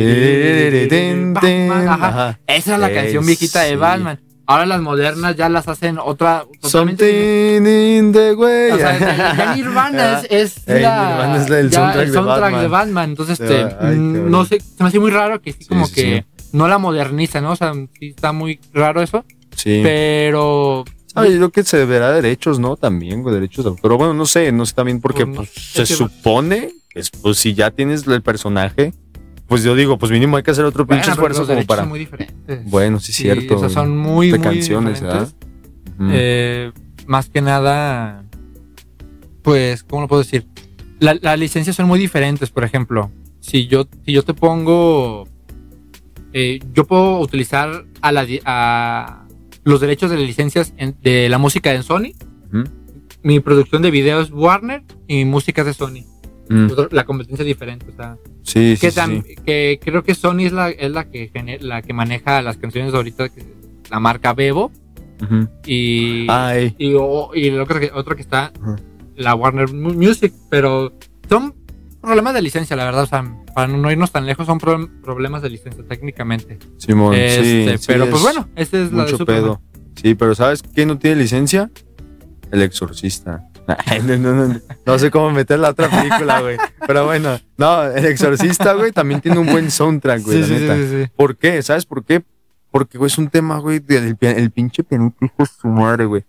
Tin, 0.89 1.35
tin, 1.35 1.35
Batman, 1.35 1.89
ajá. 1.89 2.09
ajá. 2.09 2.39
Esa 2.47 2.77
era 2.77 2.89
la 2.89 2.93
canción 2.95 3.25
viejita 3.27 3.63
de 3.63 3.71
sí. 3.71 3.77
Batman. 3.77 4.21
Ahora 4.49 4.65
las 4.65 4.81
modernas 4.81 5.35
ya 5.35 5.49
las 5.49 5.67
hacen 5.67 5.99
otra 5.99 6.45
Something 6.63 7.67
in 7.67 8.13
the 8.13 8.33
way. 8.35 8.71
O 8.71 8.77
sea, 8.77 8.97
ya- 8.99 9.35
ya 9.37 9.55
Nirvana 9.57 10.21
es, 10.31 10.63
la, 10.69 10.75
Nirvana 10.75 11.37
es 11.45 11.51
el 11.51 11.71
ya 11.71 11.93
soundtrack 11.93 12.09
de 12.11 12.21
Batman. 12.21 12.61
de 12.63 12.69
Batman. 12.69 13.11
Entonces, 13.11 13.41
este, 13.41 13.67
Ay, 13.81 13.97
mm, 13.97 14.31
no 14.31 14.45
sé, 14.45 14.61
se 14.61 14.83
me 14.85 14.89
hace 14.89 15.01
muy 15.01 15.11
raro 15.11 15.41
que 15.43 15.53
sí, 15.53 15.59
Sí, 15.63 15.67
como 15.69 15.87
sí, 15.87 15.95
que 15.95 16.25
no 16.53 16.69
la 16.69 16.79
moderniza, 16.79 17.41
¿no? 17.41 17.53
O 17.53 17.57
sea, 17.57 17.73
sí 17.99 18.11
está 18.11 18.31
muy 18.33 18.61
raro 18.73 19.03
eso. 19.03 19.25
Sí. 19.57 19.81
Pero 19.83 20.85
Ay, 21.17 21.33
yo 21.33 21.37
creo 21.39 21.51
que 21.51 21.65
se 21.65 21.77
deberá 21.79 22.13
derechos, 22.13 22.59
¿no? 22.59 22.77
También, 22.77 23.23
güey, 23.23 23.35
derechos 23.35 23.65
de 23.65 23.71
autor. 23.71 23.97
Bueno, 23.97 24.15
no 24.15 24.27
sé, 24.27 24.53
no 24.53 24.65
sé 24.67 24.75
también 24.75 25.01
porque 25.01 25.27
Pues, 25.27 25.37
pues, 25.51 25.57
es 25.57 25.73
se 25.73 25.83
que- 25.83 25.95
supone, 25.95 26.71
es, 26.95 27.11
pues 27.11 27.39
si 27.39 27.55
ya 27.55 27.71
tienes 27.71 28.07
el 28.07 28.23
personaje, 28.23 28.93
pues 29.47 29.63
yo 29.63 29.75
digo, 29.75 29.97
pues 29.99 30.11
mínimo 30.13 30.37
hay 30.37 30.43
que 30.43 30.51
hacer 30.51 30.65
otro 30.65 30.85
bueno, 30.85 31.01
pinche 31.03 31.13
esfuerzo 31.13 31.47
como 31.47 31.65
para... 31.67 31.83
son 31.83 31.89
muy 31.91 31.99
diferentes. 32.01 32.65
Bueno, 32.71 32.99
sí 33.01 33.13
es 33.13 33.17
cierto. 33.19 33.59
sea, 33.59 33.69
son 33.69 33.97
muy, 33.97 34.31
de 34.31 34.39
muy 34.39 34.45
canciones, 34.45 35.01
diferentes. 35.01 35.35
Ujú. 35.99 36.09
Eh, 36.13 36.73
más 37.07 37.29
que 37.31 37.41
nada, 37.41 38.25
pues, 39.43 39.83
¿cómo 39.85 40.03
lo 40.03 40.09
puedo 40.09 40.23
decir? 40.23 40.47
La- 40.99 41.15
las 41.21 41.39
licencias 41.39 41.77
son 41.77 41.87
muy 41.87 41.99
diferentes, 41.99 42.51
por 42.51 42.65
ejemplo. 42.65 43.11
Si 43.41 43.67
yo, 43.69 43.87
si 44.05 44.13
yo 44.13 44.25
te 44.25 44.35
pongo, 44.35 45.29
eh, 46.33 46.59
yo 46.75 46.87
puedo 46.87 47.21
utilizar 47.21 47.85
a, 48.01 48.13
la, 48.13 48.27
a 48.45 49.26
los 49.67 49.81
derechos 49.81 50.11
de 50.11 50.17
las 50.17 50.27
licencias 50.27 50.73
en- 50.79 50.97
de 51.03 51.29
la 51.29 51.37
música 51.39 51.75
en 51.75 51.83
Sony. 51.83 52.13
Mi 53.23 53.41
producción 53.41 53.83
de 53.83 53.91
videos 53.91 54.31
Warner 54.31 54.83
y 55.09 55.25
música 55.25 55.63
es 55.63 55.67
de 55.67 55.75
Sony. 55.75 56.05
Mm, 56.49 56.69
La 56.93 57.05
competencia 57.05 57.43
es 57.43 57.47
diferente. 57.49 57.87
O 57.93 57.97
sea, 57.97 58.17
Sí, 58.45 58.77
sí, 58.77 58.81
que, 58.81 58.91
sí. 58.93 58.97
tam- 59.01 59.25
que 59.45 59.81
creo 59.83 60.05
que 60.05 60.15
Sony 60.15 60.43
es 60.47 60.53
la, 60.53 60.71
es 60.71 60.91
la 60.93 61.11
que 61.11 61.29
gene- 61.35 61.59
la 61.61 61.83
que 61.83 61.93
maneja 61.93 62.41
las 62.43 62.57
canciones 62.57 62.95
ahorita, 62.95 63.29
que- 63.29 63.43
la 63.91 63.99
marca 63.99 64.33
Bebo. 64.33 64.71
Y, 65.67 66.27
Ay, 66.31 66.75
y, 66.79 66.95
o- 66.95 67.31
y 67.35 67.51
otro 67.51 67.81
que, 67.81 67.91
otro 67.93 68.15
que 68.15 68.23
está, 68.23 68.53
Ajá. 68.63 68.77
la 69.17 69.35
Warner 69.35 69.73
Mu- 69.73 69.95
Music, 69.95 70.33
pero 70.49 70.93
son 71.29 71.55
problemas 72.07 72.33
de 72.35 72.43
licencia, 72.43 72.77
la 72.77 72.85
verdad. 72.85 73.03
O 73.03 73.07
sea, 73.07 73.25
para 73.55 73.69
no 73.69 73.91
irnos 73.91 74.11
tan 74.11 74.25
lejos, 74.27 74.47
son 74.47 74.59
pro- 74.59 74.89
problemas 75.03 75.43
de 75.43 75.51
licencia 75.51 75.85
técnicamente. 75.87 76.59
Simón, 76.79 77.15
Este, 77.15 77.77
sí, 77.79 77.85
pero 77.87 78.05
es 78.05 78.11
pues 78.11 78.23
bueno, 78.23 78.49
esta 78.57 78.79
es 78.83 78.93
la 78.93 79.05
de 79.05 79.11
Superman. 79.11 79.43
pedo. 79.43 79.63
Sí, 79.97 80.15
pero 80.15 80.35
¿sabes 80.35 80.63
quién 80.63 80.89
no 80.89 80.99
tiene 80.99 81.17
licencia? 81.17 81.71
El 82.51 82.63
exorcista. 82.63 83.49
No, 84.05 84.17
no, 84.17 84.47
no, 84.47 84.61
no 84.87 84.99
sé 85.01 85.11
cómo 85.11 85.33
meter 85.33 85.59
la 85.59 85.71
otra 85.71 85.91
película, 85.91 86.41
güey. 86.41 86.57
Pero 86.87 87.05
bueno, 87.07 87.41
no, 87.57 87.83
el 87.83 88.05
exorcista, 88.05 88.75
güey, 88.75 88.93
también 88.93 89.21
tiene 89.21 89.39
un 89.41 89.47
buen 89.49 89.73
soundtrack, 89.73 90.23
güey, 90.23 90.45
Sí, 90.45 90.51
la 90.53 90.57
sí, 90.59 90.63
neta. 90.63 90.77
sí, 90.77 90.89
sí. 91.05 91.11
¿Por 91.17 91.37
qué? 91.37 91.61
¿Sabes 91.63 91.85
por 91.85 92.05
qué? 92.05 92.23
Porque, 92.71 92.97
güey, 92.97 93.09
es 93.09 93.19
un 93.19 93.29
tema, 93.29 93.59
güey, 93.59 93.81
del 93.81 94.17
el 94.21 94.51
pinche 94.53 94.85
pianito, 94.85 95.17
hijo 95.25 95.35
de 95.39 95.47
su 95.47 95.67
madre, 95.67 96.05
güey. 96.05 96.25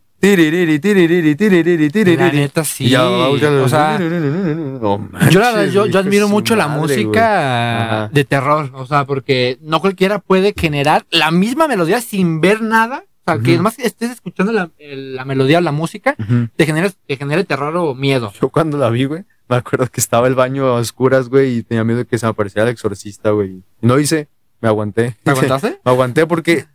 La 2.18 2.32
neta 2.32 2.64
sí. 2.64 2.90
Ya 2.90 3.08
o 3.08 3.38
sea, 3.70 4.00
No 4.00 5.10
yo, 5.30 5.40
la 5.40 5.52
verdad, 5.52 5.72
yo, 5.72 5.86
yo 5.86 6.00
admiro 6.00 6.28
mucho 6.28 6.56
la 6.56 6.68
madre, 6.68 6.98
música 6.98 8.10
de 8.12 8.24
terror. 8.24 8.72
O 8.74 8.86
sea, 8.86 9.06
porque 9.06 9.60
no 9.62 9.80
cualquiera 9.80 10.20
puede 10.20 10.54
generar 10.58 11.06
la 11.12 11.32
misma 11.32 11.68
melodía 11.68 12.02
sin 12.02 12.42
ver 12.42 12.62
nada. 12.62 13.04
O 13.26 13.32
sea, 13.32 13.40
que 13.40 13.54
además 13.56 13.76
que 13.76 13.86
estés 13.86 14.10
escuchando 14.12 14.54
la, 14.54 14.72
la 14.80 15.26
melodía 15.26 15.58
o 15.58 15.62
la 15.62 15.74
música, 15.74 16.16
te 16.56 16.66
genere, 16.66 16.92
te 17.06 17.18
genere 17.18 17.44
terror 17.44 17.76
o 17.76 17.94
miedo. 17.94 18.32
Yo 18.42 18.50
cuando 18.50 18.78
la 18.78 18.90
vi, 18.90 19.04
güey, 19.06 19.26
me 19.50 19.58
acuerdo 19.58 19.88
que 19.88 20.00
estaba 20.00 20.28
el 20.28 20.36
baño 20.36 20.66
a 20.68 20.74
oscuras, 20.76 21.30
güey, 21.30 21.58
y 21.58 21.64
tenía 21.64 21.84
miedo 21.84 22.00
de 22.00 22.06
que 22.06 22.18
se 22.18 22.26
me 22.26 22.32
apareciera 22.32 22.64
el 22.64 22.74
exorcista, 22.74 23.32
güey. 23.32 23.64
Y 23.82 23.86
no 23.86 24.00
hice, 24.00 24.30
me 24.62 24.70
aguanté. 24.70 25.16
¿Te 25.24 25.32
aguantaste? 25.32 25.80
Me 25.86 25.92
aguanté 25.92 26.26
porque, 26.26 26.66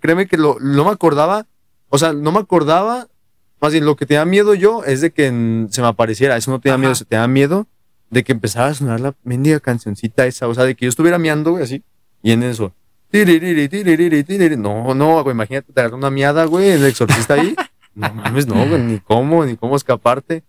créeme 0.00 0.26
que 0.26 0.36
lo, 0.36 0.56
no 0.60 0.84
me 0.84 0.90
acordaba, 0.90 1.46
o 1.88 1.98
sea, 1.98 2.12
no 2.12 2.32
me 2.32 2.38
acordaba, 2.38 3.08
más 3.60 3.72
bien 3.72 3.84
lo 3.84 3.96
que 3.96 4.06
tenía 4.06 4.24
miedo 4.24 4.54
yo 4.54 4.84
es 4.84 5.00
de 5.00 5.10
que 5.10 5.26
se 5.70 5.80
me 5.80 5.88
apareciera, 5.88 6.36
eso 6.36 6.50
no 6.50 6.60
tenía 6.60 6.74
Ajá. 6.74 6.80
miedo, 6.80 6.94
se 6.94 7.04
tenía 7.04 7.26
miedo 7.28 7.66
de 8.10 8.24
que 8.24 8.32
empezara 8.32 8.68
a 8.68 8.74
sonar 8.74 9.00
la 9.00 9.14
mendiga 9.24 9.60
cancioncita 9.60 10.26
esa, 10.26 10.48
o 10.48 10.54
sea, 10.54 10.64
de 10.64 10.74
que 10.74 10.86
yo 10.86 10.88
estuviera 10.88 11.18
miando, 11.18 11.52
güey, 11.52 11.64
así, 11.64 11.82
y 12.22 12.32
en 12.32 12.42
eso. 12.42 12.72
tiririri, 13.10 13.68
tiririri, 13.68 14.24
tiririri. 14.24 14.56
No, 14.56 14.94
no, 14.94 15.22
güey, 15.22 15.34
imagínate, 15.34 15.72
te 15.72 15.86
una 15.88 16.10
miada, 16.10 16.44
güey, 16.44 16.70
el 16.70 16.84
exorcista 16.84 17.34
ahí. 17.34 17.54
No 17.94 18.12
mames, 18.14 18.46
no, 18.46 18.54
güey, 18.68 18.80
ni 18.82 18.98
cómo, 19.00 19.44
ni 19.44 19.56
cómo 19.56 19.74
escaparte. 19.74 20.44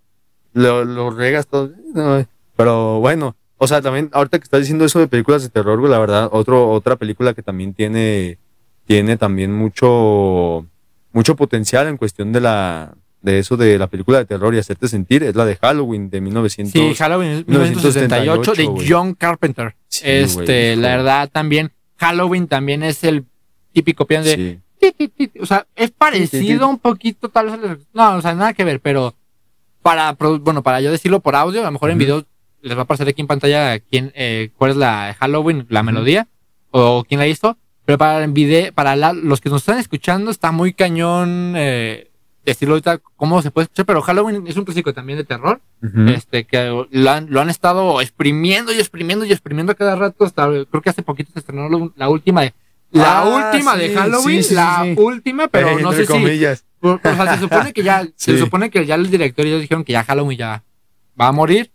Lo, 0.54 0.86
lo 0.86 1.10
regas 1.10 1.48
todo. 1.48 1.72
No, 1.96 2.24
pero 2.56 3.00
bueno, 3.00 3.36
o 3.58 3.68
sea, 3.68 3.82
también, 3.82 4.10
ahorita 4.14 4.38
que 4.40 4.44
estás 4.44 4.60
diciendo 4.60 4.86
eso 4.86 5.00
de 5.00 5.08
películas 5.08 5.42
de 5.42 5.50
terror, 5.50 5.80
güey, 5.80 5.92
la 5.92 6.00
verdad, 6.00 6.30
otro, 6.32 6.70
otra 6.70 6.96
película 6.96 7.34
que 7.34 7.42
también 7.42 7.74
tiene, 7.74 8.38
tiene 8.86 9.18
también 9.18 9.54
mucho, 9.54 10.66
mucho 11.12 11.36
potencial 11.36 11.88
en 11.88 11.98
cuestión 11.98 12.32
de 12.32 12.42
la, 12.42 12.94
de 13.22 13.40
eso 13.40 13.58
de 13.58 13.78
la 13.78 13.88
película 13.88 14.20
de 14.20 14.26
terror 14.26 14.54
y 14.56 14.60
hacerte 14.60 14.88
sentir, 14.88 15.24
es 15.24 15.36
la 15.36 15.46
de 15.46 15.56
Halloween 15.56 16.10
de 16.10 16.22
1900. 16.22 16.72
Sí, 16.72 16.96
Halloween 16.96 17.46
1978 17.48 18.54
de 18.54 18.64
1978, 18.64 18.72
güey. 18.72 18.88
John 18.90 19.14
Carpenter. 19.14 19.76
Sí, 19.88 20.04
este, 20.06 20.76
la 20.76 20.90
verdad 20.90 21.30
también 21.32 21.72
Halloween 21.98 22.48
también 22.48 22.84
es 22.84 23.04
el 23.04 23.26
típico 23.74 24.06
piano 24.06 24.26
de 24.26 24.60
Sí. 24.80 25.32
o 25.42 25.46
sea, 25.46 25.68
es 25.76 25.92
parecido 25.92 26.70
un 26.70 26.80
poquito 26.80 27.28
tal 27.28 27.48
vez 27.60 27.80
no, 27.94 28.16
o 28.16 28.22
sea, 28.22 28.34
nada 28.34 28.54
que 28.54 28.64
ver, 28.64 28.80
pero 28.80 29.14
para 29.82 30.14
bueno, 30.14 30.64
para 30.64 30.80
yo 30.80 30.92
decirlo 30.92 31.20
por 31.20 31.36
audio, 31.36 31.62
a 31.62 31.66
lo 31.66 31.72
mejor 31.72 31.92
en 31.92 31.98
video 31.98 32.26
les 32.62 32.78
va 32.78 32.82
a 32.82 32.84
aparecer 32.84 33.10
aquí 33.10 33.22
en 33.22 33.28
pantalla 33.28 33.80
quién 33.80 34.12
eh, 34.16 34.52
cuál 34.58 34.72
es 34.72 34.78
la 34.78 35.08
de 35.08 35.14
Halloween, 35.16 35.66
la 35.70 35.84
melodía 35.84 36.28
o 36.72 37.04
quién 37.04 37.20
la 37.20 37.28
hizo, 37.28 37.58
pero 37.90 37.98
para 37.98 38.28
video, 38.28 38.72
para 38.72 38.96
la- 38.96 39.14
los 39.14 39.42
que 39.42 39.50
nos 39.50 39.64
están 39.64 39.80
escuchando 39.80 40.30
está 40.30 40.52
muy 40.52 40.74
cañón 40.74 41.56
eh, 41.58 42.12
decirlo 42.46 42.76
ahorita 42.76 43.00
cómo 43.16 43.42
se 43.42 43.50
puede 43.50 43.64
escuchar, 43.64 43.88
pero 43.88 44.04
Halloween 44.04 44.46
es 44.46 44.56
un 44.58 44.64
clásico 44.64 44.94
también 44.94 45.18
de 45.18 45.24
terror. 45.24 45.60
Este 46.14 46.44
que 46.46 46.86
lo 46.92 47.10
han, 47.10 47.32
lo 47.32 47.42
han 47.42 47.50
estado 47.50 48.00
exprimiendo 48.00 48.72
y 48.72 48.76
exprimiendo 48.78 49.26
y 49.26 49.32
exprimiendo 49.32 49.76
cada 49.76 49.96
rato 49.96 50.24
hasta 50.24 50.46
creo 50.70 50.82
que 50.84 50.92
hace 50.92 51.02
poquito 51.02 51.32
se 51.34 51.40
estrenó 51.40 51.68
lo- 51.68 51.92
la 51.96 52.10
última 52.10 52.42
de 52.42 52.54
la 52.92 53.22
Ah, 53.22 53.52
última 53.54 53.74
sí, 53.74 53.80
de 53.80 53.96
Halloween 53.96 54.44
sí, 54.44 54.50
sí, 54.50 54.54
la 54.54 54.86
última 54.96 55.48
pero 55.48 55.70
Eh, 55.80 55.82
no 55.82 55.92
sé 55.92 56.06
si 56.06 56.12
comillas. 56.14 56.66
por- 56.80 57.02
o 57.04 57.16
sea 57.16 57.34
se 57.34 57.42
supone 57.42 57.74
que 57.74 57.82
ya 57.82 58.08
se 58.16 58.38
supone 58.38 58.70
que 58.70 58.86
ya 58.86 58.94
el 58.94 59.10
director 59.10 59.48
y 59.48 59.50
ellos 59.50 59.62
dijeron 59.62 59.84
que 59.84 59.94
ya 59.94 60.04
Halloween 60.04 60.38
ya 60.38 60.64
va 61.20 61.30
a 61.30 61.32
morir 61.32 61.72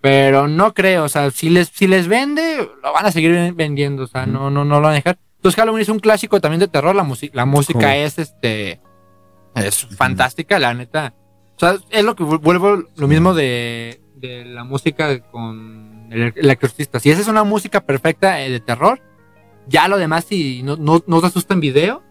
pero 0.00 0.48
no 0.48 0.74
creo 0.74 1.04
o 1.04 1.08
sea 1.08 1.30
si 1.30 1.50
les 1.50 1.68
si 1.68 1.86
les 1.86 2.08
vende 2.08 2.68
lo 2.82 2.92
van 2.92 3.06
a 3.06 3.12
seguir 3.12 3.52
vendiendo 3.54 4.02
o 4.02 4.06
sea 4.08 4.26
no 4.26 4.50
no 4.50 4.64
no 4.64 4.76
lo 4.80 4.82
van 4.82 4.92
a 4.92 4.96
dejar 4.96 5.18
entonces 5.46 5.60
Halloween 5.60 5.82
es 5.82 5.88
un 5.88 5.98
clásico 6.00 6.40
también 6.40 6.60
de 6.60 6.68
terror 6.68 6.94
la 6.94 7.04
música 7.04 7.32
la 7.36 7.44
música 7.44 7.78
¿Cómo? 7.80 7.92
es 7.92 8.18
este 8.18 8.80
es 9.54 9.86
fantástica 9.96 10.58
la 10.58 10.74
neta 10.74 11.14
o 11.56 11.58
sea, 11.60 11.76
es 11.90 12.04
lo 12.04 12.14
que 12.16 12.24
vu- 12.24 12.40
vuelvo 12.40 12.84
lo 12.96 13.08
mismo 13.08 13.32
de, 13.32 14.00
de 14.16 14.44
la 14.44 14.64
música 14.64 15.20
con 15.30 16.08
el, 16.10 16.34
el 16.36 16.50
exorcista. 16.50 17.00
Si 17.00 17.10
esa 17.10 17.22
es 17.22 17.28
una 17.28 17.44
música 17.44 17.80
perfecta 17.80 18.42
eh, 18.42 18.50
de 18.50 18.60
terror, 18.60 19.00
ya 19.66 19.88
lo 19.88 19.96
demás, 19.96 20.26
si 20.26 20.62
no, 20.62 20.76
no, 20.76 21.02
no 21.06 21.20
te 21.22 21.28
asusta 21.28 21.54
en 21.54 21.60
video, 21.60 22.02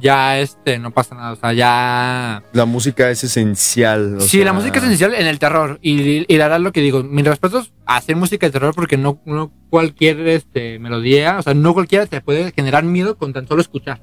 Ya 0.00 0.38
este, 0.38 0.78
no 0.78 0.90
pasa 0.92 1.14
nada. 1.14 1.32
O 1.32 1.36
sea, 1.36 1.52
ya. 1.52 2.42
La 2.52 2.64
música 2.64 3.10
es 3.10 3.24
esencial. 3.24 4.16
o 4.16 4.20
Sí, 4.20 4.38
sea, 4.38 4.44
la 4.46 4.52
música 4.52 4.78
es 4.78 4.84
esencial 4.84 5.14
en 5.14 5.26
el 5.26 5.38
terror. 5.38 5.78
Y, 5.82 6.24
y 6.32 6.38
la 6.38 6.44
verdad, 6.44 6.60
lo 6.60 6.72
que 6.72 6.80
digo, 6.80 7.02
mis 7.02 7.24
respetos 7.26 7.72
a 7.84 7.96
hacer 7.96 8.16
música 8.16 8.46
de 8.46 8.52
terror 8.52 8.74
porque 8.74 8.96
no, 8.96 9.20
no 9.24 9.50
cualquier 9.68 10.26
este, 10.28 10.78
melodía, 10.78 11.38
o 11.38 11.42
sea, 11.42 11.54
no 11.54 11.74
cualquiera 11.74 12.06
te 12.06 12.20
puede 12.20 12.52
generar 12.52 12.84
miedo 12.84 13.16
con 13.16 13.32
tan 13.32 13.46
solo 13.46 13.60
escuchar. 13.60 14.00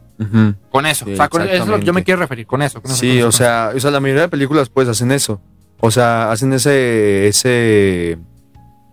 Con 0.69 0.86
eso. 0.86 1.05
Sí, 1.05 1.13
o 1.13 1.15
sea, 1.15 1.29
con 1.29 1.41
eso 1.43 1.63
es 1.63 1.67
lo 1.67 1.79
que 1.79 1.86
yo 1.86 1.93
me 1.93 2.03
quiero 2.03 2.19
referir, 2.19 2.45
con 2.45 2.62
eso. 2.62 2.81
con 2.81 2.91
eso, 2.91 2.99
Sí, 2.99 3.07
con 3.07 3.17
eso, 3.17 3.27
o 3.27 3.31
con 3.31 3.33
sea, 3.33 3.71
o 3.75 3.79
sea, 3.79 3.91
la 3.91 3.99
mayoría 3.99 4.23
de 4.23 4.29
películas 4.29 4.69
pues 4.69 4.88
hacen 4.88 5.12
eso. 5.12 5.41
O 5.79 5.91
sea, 5.91 6.31
hacen 6.31 6.51
ese, 6.53 7.27
ese, 7.27 8.17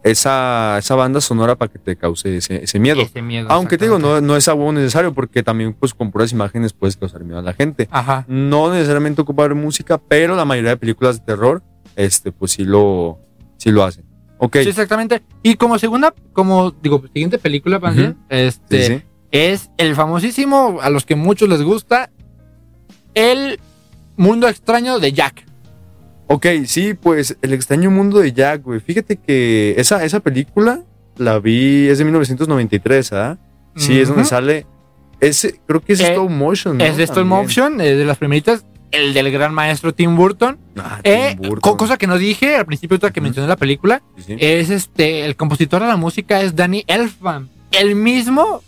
esa, 0.05 0.77
esa 0.79 0.95
banda 0.95 1.21
sonora 1.21 1.57
para 1.57 1.73
que 1.73 1.79
te 1.79 1.97
cause 1.97 2.37
ese, 2.37 2.63
ese 2.63 2.79
miedo. 2.79 3.01
Ese 3.01 3.23
miedo. 3.23 3.49
Aunque 3.51 3.79
te 3.79 3.87
digo, 3.87 3.99
no, 3.99 4.21
no 4.21 4.37
es 4.37 4.47
algo 4.49 4.71
necesario 4.71 5.13
porque 5.15 5.43
también 5.43 5.73
pues 5.73 5.95
con 5.95 6.11
puras 6.13 6.31
imágenes 6.31 6.73
puedes 6.75 6.97
causar 6.97 7.25
miedo 7.25 7.39
a 7.39 7.43
la 7.43 7.55
gente. 7.55 7.89
Ajá. 7.91 8.25
No 8.29 8.71
necesariamente 8.73 9.23
ocupar 9.23 9.55
música, 9.55 9.99
pero 9.99 10.37
la 10.37 10.45
mayoría 10.45 10.71
de 10.71 10.77
películas 10.77 11.19
de 11.19 11.25
terror, 11.25 11.63
este, 11.97 12.31
pues 12.33 12.53
sí 12.53 12.65
lo, 12.65 13.19
sí 13.57 13.71
lo 13.73 13.83
hacen. 13.83 14.05
Ok. 14.39 14.57
Sí, 14.63 14.69
exactamente. 14.69 15.23
Y 15.43 15.55
como 15.55 15.79
segunda, 15.79 16.15
como 16.35 16.71
digo, 16.71 17.03
siguiente 17.13 17.39
película, 17.39 17.79
Ujú. 17.79 17.91
bien, 17.95 18.19
este, 18.29 18.87
Sí, 18.87 18.95
sí. 18.99 19.03
es 19.31 19.71
el 19.79 19.95
famosísimo, 19.95 20.81
a 20.83 20.91
los 20.91 21.07
que 21.07 21.17
muchos 21.17 21.49
les 21.49 21.63
gusta, 21.63 22.11
El 23.15 23.59
Mundo 24.17 24.49
Extraño 24.49 24.99
de 24.99 25.13
Jack. 25.13 25.47
Ok, 26.27 26.47
sí, 26.67 26.95
pues 26.95 27.37
El 27.43 27.53
extraño 27.53 27.91
mundo 27.91 28.19
de 28.21 28.33
Jack, 28.33 28.63
güey. 28.63 28.81
Fíjate 28.81 29.17
que 29.17 29.75
esa, 29.79 30.05
esa 30.05 30.21
película 30.21 30.81
la 31.17 31.39
vi, 31.39 31.89
es 31.89 31.99
de 31.99 32.05
1993, 32.05 33.13
¿ah? 33.13 33.39
Sí, 33.77 33.99
es 34.01 34.09
donde 34.09 34.25
sale. 34.25 34.67
Ese, 35.21 35.61
creo 35.67 35.81
que 35.81 35.93
es 35.95 36.01
Eh, 36.01 36.09
stop 36.13 36.31
motion. 36.31 36.79
¿no? 36.79 36.85
Es 36.85 36.97
de 36.97 37.05
stop 37.05 37.25
motion, 37.27 37.81
es 37.81 37.97
de 37.99 38.05
las 38.05 38.19
primeritas. 38.19 38.65
El 38.91 39.13
del 39.13 39.31
gran 39.33 39.53
maestro 39.53 39.93
Tim 39.93 40.17
Burton. 40.17 40.57
Ah, 40.77 41.01
Eh, 41.03 41.31
Tim 41.41 41.49
Burton. 41.51 41.61
co- 41.61 41.77
cosa 41.77 41.97
que 41.97 42.07
no 42.07 42.17
dije 42.19 42.57
al 42.57 42.65
principio, 42.67 42.95
ahorita 42.95 43.11
que 43.13 43.21
Ujú. 43.21 43.25
mencioné 43.25 43.49
la 43.49 43.57
película, 43.57 44.03
Sí, 44.17 44.23
sí. 44.27 44.37
es 44.39 44.71
este, 44.71 45.25
el 45.25 45.35
compositor 45.37 45.83
de 45.83 45.89
la 45.89 45.97
música 45.97 46.41
es 46.43 46.55
Danny 46.55 46.85
Elfman. 46.87 47.49
El 47.73 47.97
mismo 47.97 48.63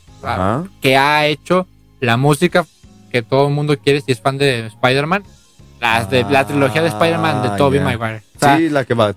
que 0.81 0.97
ha 0.97 1.27
hecho 1.27 1.69
la 2.01 2.17
música 2.17 2.67
que 3.13 3.23
todo 3.23 3.47
el 3.49 3.55
mundo 3.55 3.79
quiere 3.79 4.01
si 4.01 4.11
es 4.13 4.21
fan 4.21 4.37
de 4.39 4.67
Spider-Man. 4.67 5.23
Las 5.81 6.09
de 6.11 6.25
la 6.25 6.47
trilogía 6.47 6.83
de 6.83 6.89
Spider-Man 6.89 7.43
de 7.43 7.49
Ah, 7.49 7.57
Tobey. 7.57 7.81
Maguire. 7.81 8.23
Sí, 8.41 8.69
la 8.71 8.85
que 8.85 8.95
va. 8.95 9.15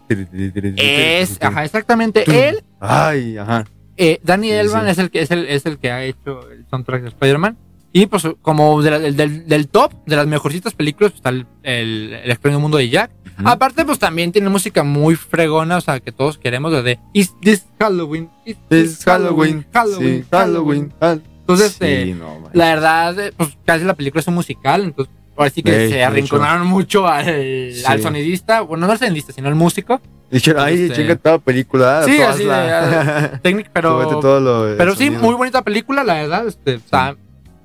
es, 0.77 1.37
ajá, 1.41 1.65
exactamente. 1.65 2.23
Él, 2.49 2.63
Ay, 2.79 3.37
ajá. 3.37 3.65
eh, 3.97 4.19
Danny 4.23 4.49
sí. 4.49 4.53
es 4.53 4.97
el 4.97 5.09
que 5.11 5.21
es 5.21 5.31
el, 5.31 5.45
es 5.47 5.65
el 5.65 5.77
que 5.77 5.91
ha 5.91 6.03
hecho 6.03 6.49
el 6.51 6.65
soundtrack 6.69 7.01
de 7.03 7.07
Spider-Man. 7.09 7.57
Y 7.91 8.05
pues 8.05 8.23
como 8.43 8.81
del, 8.83 9.15
del- 9.15 9.47
del 9.47 9.67
top 9.67 9.91
de 10.05 10.15
las 10.15 10.27
mejorcitas 10.27 10.75
películas 10.75 11.11
pues, 11.11 11.19
está 11.19 11.29
el, 11.29 11.47
el, 11.63 12.13
el 12.23 12.29
extraño 12.31 12.59
mundo 12.59 12.77
de 12.77 12.87
Jack. 12.89 13.09
Ujú. 13.39 13.47
Aparte 13.49 13.83
pues 13.83 13.97
también 13.97 14.31
tiene 14.31 14.47
música 14.49 14.83
muy 14.83 15.15
fregona, 15.15 15.77
o 15.77 15.81
sea, 15.81 15.99
que 15.99 16.11
todos 16.11 16.37
queremos 16.37 16.71
desde 16.71 16.99
Is 17.13 17.33
this 17.41 17.65
Halloween? 17.79 18.29
Is 18.45 18.57
this 18.69 19.03
Halloween. 19.03 19.65
Halloween. 19.73 20.21
Sí, 20.23 20.27
Halloween. 20.29 20.93
Hall- 21.01 21.23
Entonces, 21.39 21.71
Sí, 21.71 21.77
eh, 21.85 22.15
no, 22.17 22.47
la 22.53 22.65
verdad, 22.75 23.19
eh, 23.19 23.33
pues 23.35 23.57
casi 23.65 23.83
la 23.85 23.95
película 23.95 24.19
es 24.21 24.27
un 24.27 24.35
musical, 24.35 24.83
entonces 24.83 25.11
ahora 25.39 25.49
sí 25.51 25.63
que 25.63 25.71
Ey, 25.85 25.89
se 25.89 25.95
de 25.95 26.03
arrinconaron 26.03 26.67
mucho 26.67 27.07
al, 27.07 27.25
Sí. 27.73 27.83
al 27.85 28.01
sonidista, 28.01 28.61
bueno, 28.61 28.85
no 28.85 28.91
al 28.91 28.99
sonidista, 28.99 29.31
sino 29.33 29.47
al 29.47 29.55
músico. 29.55 30.01
Dijeron, 30.29 30.63
ay, 30.63 30.83
este- 30.83 30.95
chinga 30.95 31.15
toda 31.15 31.39
película. 31.39 32.03
Sí, 32.05 32.17
todas 32.17 32.35
así 32.35 32.43
la- 32.43 32.61
de, 32.61 33.29
súbete 33.29 33.69
pero, 33.73 34.39
lo 34.39 34.77
pero 34.77 34.95
sí, 34.95 35.09
muy 35.09 35.33
bonita 35.35 35.61
película, 35.63 36.03
la 36.03 36.13
verdad, 36.15 36.47
este, 36.47 36.75
o 36.75 36.81
sea, 36.89 37.15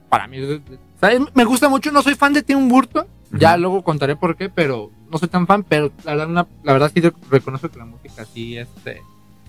para 0.09 0.27
mí, 0.29 0.39
me 1.35 1.45
gusta 1.45 1.69
mucho, 1.69 1.91
no 1.93 2.03
soy 2.03 2.15
fan 2.15 2.33
de 2.33 2.43
Tim 2.43 2.69
Burton, 2.69 3.07
ya 3.33 3.53
Ujú. 3.53 3.61
luego 3.61 3.83
contaré 3.85 4.17
por 4.17 4.37
qué, 4.37 4.49
pero 4.49 4.91
no 5.11 5.19
soy 5.19 5.29
tan 5.29 5.47
fan, 5.47 5.63
pero 5.65 5.91
la 6.05 6.13
verdad, 6.13 6.29
una- 6.31 6.47
la 6.63 6.73
verdad 6.73 6.91
sí 6.95 7.03
reconozco 7.31 7.69
que 7.69 7.79
la 7.79 7.85
música 7.85 8.25
sí, 8.33 8.57
este, 8.57 9.03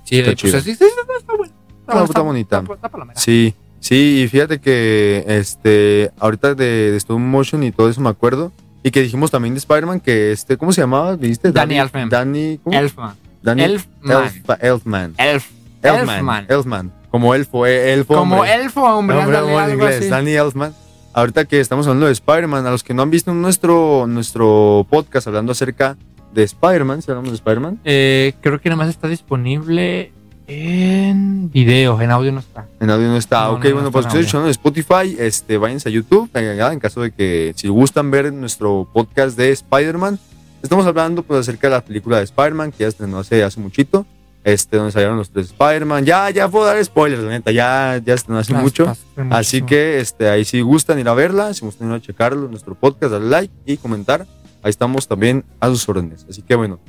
sí, 0.03 0.17
Está 0.19 0.31
pues, 0.31 0.38
chido. 0.38 0.59
sí, 0.59 0.71
sí, 0.71 0.75
sí, 0.75 0.85
está 1.19 1.33
buena. 1.38 1.53
Está- 1.88 2.03
está 2.03 2.21
bonita. 2.21 2.57
Está, 2.59 2.73
está. 2.88 2.89
Sí, 3.15 3.53
sí, 3.88 4.21
y 4.24 4.28
fíjate 4.28 4.60
que 4.60 5.24
este, 5.28 6.12
ahorita 6.19 6.56
de, 6.56 6.91
de 6.91 6.98
stop 6.98 7.19
motion 7.19 7.63
y 7.63 7.71
todo 7.71 7.89
eso 7.89 8.02
me 8.02 8.10
acuerdo. 8.10 8.52
Y 8.84 8.91
que 8.91 9.02
dijimos 9.02 9.32
también 9.32 9.54
de 9.56 9.58
Spider-Man 9.60 10.00
que 10.00 10.32
este, 10.32 10.58
¿cómo 10.58 10.71
se 10.71 10.82
llamaba? 10.82 11.15
¿Viste? 11.15 11.52
Danny 11.52 11.78
Elfman. 11.80 12.10
Danny, 12.10 12.60
¿cómo? 12.63 12.78
Elfman. 12.78 13.15
Danny 13.41 13.63
Elfman. 13.63 13.89
Elf- 14.04 14.58
Elfman. 14.62 15.13
Elf. 15.17 15.48
Elfman. 15.82 16.10
Elfman. 16.17 16.45
Elfman. 16.50 16.91
Como 17.10 17.34
elfo, 17.34 17.65
eh, 17.65 17.93
elfo. 17.93 18.13
Como 18.15 18.36
hombre. 18.38 18.54
elfo, 18.54 18.84
hombre, 18.84 19.17
Hombre, 19.17 19.38
ándale, 19.38 19.58
algo 19.58 19.74
inglés. 19.86 20.00
así. 20.02 20.10
Danny 20.10 20.34
Elfman. 20.34 20.74
Ahorita 21.13 21.45
que 21.45 21.60
estamos 21.62 21.88
hablando 21.88 22.08
de 22.08 22.12
Spider-Man, 22.12 22.65
a 22.67 22.71
los 22.71 22.84
que 22.84 22.93
no 22.93 23.02
han 23.02 23.10
visto 23.10 23.34
nuestro, 23.34 24.06
nuestro 24.06 24.86
podcast 24.89 25.26
hablando 25.28 25.54
acerca 25.54 25.95
de 26.34 26.43
Spider-Man, 26.43 27.02
si 27.02 27.10
hablamos 27.10 27.32
de 27.32 27.36
Spider-Man, 27.38 27.80
Eh, 27.86 28.34
creo 28.41 28.60
que 28.60 28.67
nada 28.69 28.78
más 28.78 28.89
está 28.89 29.08
disponible 29.08 30.12
en 30.47 31.51
video, 31.51 32.01
en 32.01 32.12
audio 32.12 32.31
no 32.31 32.39
está. 32.39 32.67
En 32.79 32.89
audio 32.89 33.08
no 33.08 33.17
está. 33.17 33.45
No, 33.45 33.53
ok, 33.53 33.63
no, 33.63 33.69
no 33.69 33.75
bueno, 33.75 33.91
pues 33.91 34.05
estoy 34.05 34.21
escuchando 34.21 34.47
en 34.47 34.51
Spotify. 34.51 35.15
Este, 35.17 35.58
váyanse 35.58 35.89
a 35.89 35.91
YouTube. 35.91 36.29
En 36.34 36.79
caso 36.79 37.01
de 37.01 37.12
que 37.12 37.53
si 37.55 37.67
gustan 37.67 38.12
ver 38.12 38.31
nuestro 38.34 38.88
podcast 38.93 39.38
de 39.38 39.51
Spider-Man, 39.51 40.19
estamos 40.62 40.86
hablando 40.86 41.23
pues 41.23 41.39
acerca 41.41 41.67
de 41.67 41.75
la 41.75 41.81
película 41.81 42.17
de 42.17 42.23
Spider-Man 42.23 42.71
que 42.71 42.79
ya 42.79 42.88
estrenó 42.88 43.19
hace, 43.19 43.43
hace 43.43 43.60
muchito. 43.60 44.05
Este, 44.43 44.77
donde 44.77 44.91
salieron 44.91 45.17
los 45.17 45.31
tres 45.31 45.47
Spider-Man. 45.47 46.05
Ya, 46.05 46.29
ya 46.29 46.47
puedo 46.47 46.65
dar 46.65 46.84
spoilers, 46.86 47.23
la 47.23 47.31
neta. 47.31 47.51
Ya, 47.51 47.99
ya 48.05 48.13
estrenó 48.13 48.39
hace 48.39 48.53
mucho. 48.53 48.95
Así 49.31 49.63
que 49.63 49.99
este, 49.99 50.29
ahí 50.29 50.45
si 50.45 50.62
gustan 50.62 50.99
ir 50.99 51.10
a 51.10 51.15
verla, 51.15 51.51
si 51.55 51.65
gustan 51.65 51.89
ir 51.89 51.95
a 51.95 51.99
checarlo, 51.99 52.47
nuestro 52.47 52.75
podcast, 52.75 53.13
darle 53.13 53.29
like 53.29 53.53
y 53.65 53.77
comentar. 53.77 54.27
Ahí 54.62 54.69
estamos 54.69 55.08
también 55.08 55.43
a 55.60 55.67
sus 55.69 55.89
órdenes. 55.89 56.27
Así 56.29 56.43
que 56.43 56.53
bueno, 56.53 56.79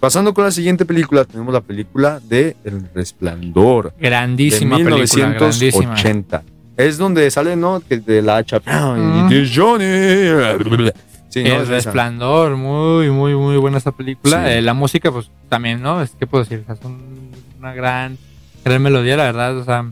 pasando 0.00 0.32
con 0.34 0.44
la 0.44 0.50
siguiente 0.50 0.84
película, 0.84 1.24
tenemos 1.24 1.52
la 1.52 1.60
película 1.60 2.20
de 2.28 2.56
El 2.64 2.88
Resplandor 2.94 3.92
Grandísima 3.98 4.78
de 4.78 4.84
película, 4.84 5.28
grandísima. 5.30 5.94
1980. 5.94 6.42
Es 6.76 6.98
donde 6.98 7.30
sale, 7.30 7.56
¿no? 7.56 7.80
Que 7.88 7.98
de 7.98 8.20
la 8.22 8.36
hacha. 8.36 8.58
Mm. 8.60 9.32
Y 9.32 9.50
Johnny. 9.54 9.84
Sí, 11.30 11.42
¿no? 11.42 11.54
El 11.56 11.62
esa. 11.62 11.70
Resplandor, 11.70 12.56
muy, 12.56 13.10
muy, 13.10 13.34
muy 13.34 13.56
buena 13.56 13.78
esa 13.78 13.92
película. 13.92 14.44
Sí. 14.44 14.52
Eh, 14.52 14.62
la 14.62 14.74
música, 14.74 15.10
pues 15.10 15.30
también, 15.48 15.82
¿no? 15.82 16.02
Es 16.02 16.10
que 16.10 16.26
puedo 16.26 16.44
decir, 16.44 16.64
es 16.68 16.78
un- 16.84 17.30
una 17.58 17.72
gran, 17.74 18.16
gran 18.64 18.82
melodía, 18.82 19.16
la 19.16 19.24
verdad. 19.24 19.56
O 19.58 19.64
sea, 19.64 19.90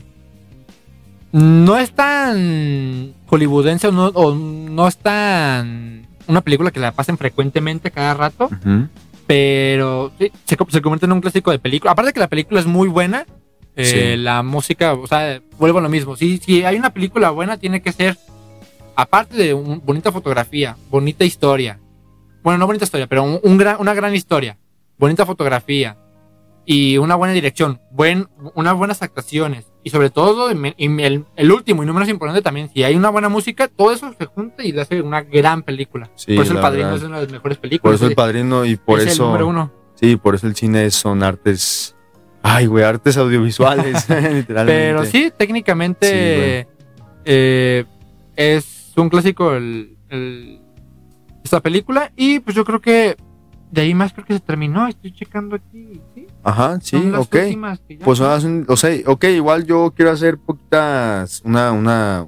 no 1.32 1.78
es 1.78 1.90
tan 1.92 3.12
hollywoodense 3.26 3.88
o 3.88 3.92
no, 3.92 4.06
o 4.08 4.34
no 4.34 4.86
es 4.86 4.96
tan 4.98 6.06
una 6.26 6.40
película 6.40 6.70
que 6.70 6.80
la 6.80 6.92
pasen 6.92 7.18
frecuentemente 7.18 7.90
cada 7.90 8.14
rato, 8.14 8.44
Ujú. 8.46 8.88
Pero 9.26 10.12
sí, 10.18 10.30
se, 10.44 10.56
se 10.68 10.80
convierte 10.82 11.06
en 11.06 11.12
un 11.12 11.20
clásico 11.20 11.50
de 11.50 11.58
película. 11.58 11.92
Aparte 11.92 12.12
que 12.12 12.20
la 12.20 12.28
película 12.28 12.60
es 12.60 12.66
muy 12.66 12.88
buena, 12.88 13.26
eh, 13.76 13.84
Sí. 14.16 14.22
la 14.22 14.42
música, 14.42 14.92
o 14.94 15.06
sea, 15.06 15.40
vuelvo 15.58 15.78
a 15.78 15.82
lo 15.82 15.88
mismo. 15.88 16.16
Si, 16.16 16.38
si 16.38 16.64
hay 16.64 16.76
una 16.76 16.90
película 16.92 17.30
buena, 17.30 17.56
tiene 17.58 17.82
que 17.82 17.92
ser, 17.92 18.16
aparte 18.96 19.36
de 19.36 19.54
una 19.54 19.80
bonita 19.84 20.12
fotografía, 20.12 20.76
bonita 20.90 21.24
historia. 21.24 21.80
Bueno, 22.42 22.58
no 22.58 22.66
bonita 22.66 22.84
historia, 22.84 23.06
pero 23.06 23.24
un, 23.24 23.40
un 23.42 23.56
gran, 23.56 23.76
una 23.80 23.94
gran 23.94 24.14
historia, 24.14 24.58
bonita 24.98 25.24
fotografía 25.26 25.96
y 26.66 26.96
una 26.98 27.14
buena 27.14 27.34
dirección, 27.34 27.80
buen, 27.90 28.28
unas 28.54 28.74
buenas 28.74 29.02
actuaciones. 29.02 29.66
Y 29.82 29.90
sobre 29.90 30.08
todo, 30.08 30.50
y 30.50 31.02
el, 31.02 31.24
el 31.36 31.52
último 31.52 31.82
y 31.82 31.86
no 31.86 31.92
menos 31.92 32.08
importante 32.08 32.40
también, 32.40 32.70
si 32.72 32.82
hay 32.84 32.94
una 32.96 33.10
buena 33.10 33.28
música, 33.28 33.68
todo 33.68 33.92
eso 33.92 34.14
se 34.18 34.24
junta 34.24 34.64
y 34.64 34.72
le 34.72 34.80
hace 34.80 35.02
una 35.02 35.20
gran 35.22 35.62
película. 35.62 36.08
Sí, 36.14 36.34
por 36.36 36.44
eso 36.46 36.54
El 36.54 36.60
Padrino 36.60 36.84
verdad. 36.86 36.98
es 37.02 37.04
una 37.04 37.16
de 37.18 37.22
las 37.24 37.32
mejores 37.32 37.58
Por 37.58 37.62
películas. 37.62 37.96
eso 37.96 38.06
el 38.06 38.14
padrino 38.14 38.64
y 38.64 38.76
por 38.76 38.98
es 39.00 39.06
el 39.06 39.12
eso. 39.12 39.26
número 39.26 39.46
uno. 39.48 39.70
Sí, 39.94 40.16
por 40.16 40.34
eso 40.36 40.46
el 40.46 40.56
cine 40.56 40.90
son 40.90 41.22
artes. 41.22 41.94
Ay, 42.42 42.64
güey, 42.66 42.82
artes 42.84 43.16
audiovisuales, 43.18 44.08
literalmente. 44.08 44.64
Pero 44.64 45.04
sí, 45.04 45.30
técnicamente 45.36 46.66
eh, 47.24 47.84
es 48.36 48.92
un 48.96 49.08
clásico 49.08 49.54
el, 49.54 49.96
el- 50.08 50.60
esta 51.44 51.60
película. 51.60 52.10
Y 52.16 52.40
pues 52.40 52.56
yo 52.56 52.64
creo 52.64 52.80
que 52.80 53.16
de 53.74 53.82
ahí 53.82 53.94
más 53.94 54.12
creo 54.12 54.24
que 54.24 54.34
se 54.34 54.40
terminó. 54.40 54.86
Estoy 54.86 55.12
checando 55.12 55.56
aquí. 55.56 56.00
¿sí? 56.14 56.26
Ajá, 56.42 56.78
sí, 56.80 56.96
Son 56.96 57.12
las 57.12 57.20
ok. 57.22 57.36
Pues 58.04 58.20
hacen- 58.20 58.64
o 58.68 58.76
sea, 58.76 58.90
ok, 59.06 59.24
igual 59.24 59.66
yo 59.66 59.92
quiero 59.94 60.10
hacer 60.12 60.38
poquitas, 60.38 61.42
una, 61.44 61.72
una, 61.72 62.26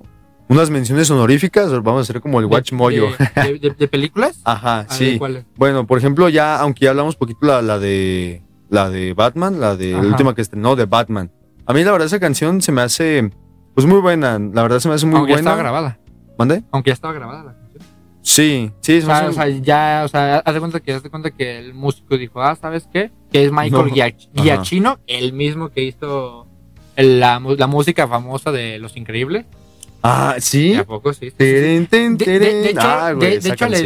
unas 0.49 0.71
menciones 0.71 1.11
honoríficas, 1.11 1.71
vamos 1.83 2.01
a 2.01 2.03
hacer 2.03 2.21
como 2.21 2.41
el 2.41 2.49
de- 2.49 2.55
Watch 2.55 2.73
Moyo. 2.73 3.07
De, 3.35 3.75
de- 3.79 3.89
películas? 3.89 4.41
Ajá, 4.45 4.83
ver, 4.89 4.93
sí. 4.93 5.19
¿cuáles? 5.19 5.45
Bueno, 5.57 5.87
por 5.87 5.99
ejemplo, 5.99 6.29
ya, 6.29 6.59
aunque 6.61 6.85
ya 6.85 6.91
hablamos 6.91 7.17
poquito 7.17 7.47
la, 7.47 7.63
la 7.63 7.79
de 7.79 8.43
la 8.69 8.91
de 8.91 9.15
Batman, 9.15 9.61
la 9.61 9.77
de 9.77 9.93
la 9.93 10.01
última 10.01 10.35
que 10.35 10.43
estrenó 10.43 10.75
de 10.75 10.87
Batman. 10.87 11.31
A 11.67 11.73
mí 11.73 11.85
la 11.85 11.93
verdad 11.93 12.07
esa 12.07 12.19
canción 12.21 12.61
se 12.63 12.73
me 12.73 12.83
hace 12.83 13.31
pues 13.75 13.87
muy 13.87 14.01
buena, 14.01 14.39
la 14.39 14.63
verdad 14.63 14.79
se 14.81 14.89
me 14.89 14.95
hace 14.95 15.07
muy 15.07 15.17
Aunque 15.17 15.33
ya 15.35 15.39
estaba 15.39 15.57
buena. 15.57 15.71
grabada. 15.71 15.99
¿Mande? 16.39 16.65
Aunque 16.73 16.91
ya 16.91 16.95
estaba 16.95 17.13
grabada 17.15 17.39
la 17.45 17.51
canción. 17.53 17.66
Sí, 18.29 18.73
sí, 18.81 18.99
O 18.99 19.03
sea, 19.03 19.19
hace- 19.19 19.27
o 19.29 19.33
sea, 19.35 19.49
ya, 19.49 20.03
o 20.05 20.09
sea, 20.09 20.39
haz 20.39 20.53
de 20.53 20.59
cuenta 20.59 20.81
que, 20.81 20.93
haz 20.93 21.03
de 21.05 21.11
cuenta 21.11 21.31
que 21.31 21.59
el 21.59 21.75
músico 21.75 22.19
dijo, 22.19 22.43
ah, 22.43 22.57
¿sabes 22.61 22.89
qué? 22.93 23.13
Que 23.31 23.45
es 23.45 23.53
Michael 23.53 23.71
No. 23.87 23.95
Giach- 23.95 24.29
Giacchino, 24.35 24.99
el 25.07 25.33
mismo 25.33 25.69
que 25.69 25.85
hizo 25.85 26.49
la, 26.97 27.39
la 27.57 27.67
música 27.69 28.09
famosa 28.09 28.51
de 28.51 28.81
Los 28.81 28.97
Increíbles. 28.97 29.47
Ah, 30.03 30.35
sí. 30.41 30.73
¿Y 30.73 30.75
a 30.75 30.85
poco 30.85 31.13
sí? 31.13 31.31
Teren, 31.31 31.87
ten, 31.87 32.17
De, 32.17 32.25
de- 32.27 32.39
de 32.41 32.71
hecho, 32.71 32.81
Ah, 32.83 33.13
güey, 33.13 33.39
de- 33.39 33.49
hecho 33.49 33.67
le 33.69 33.79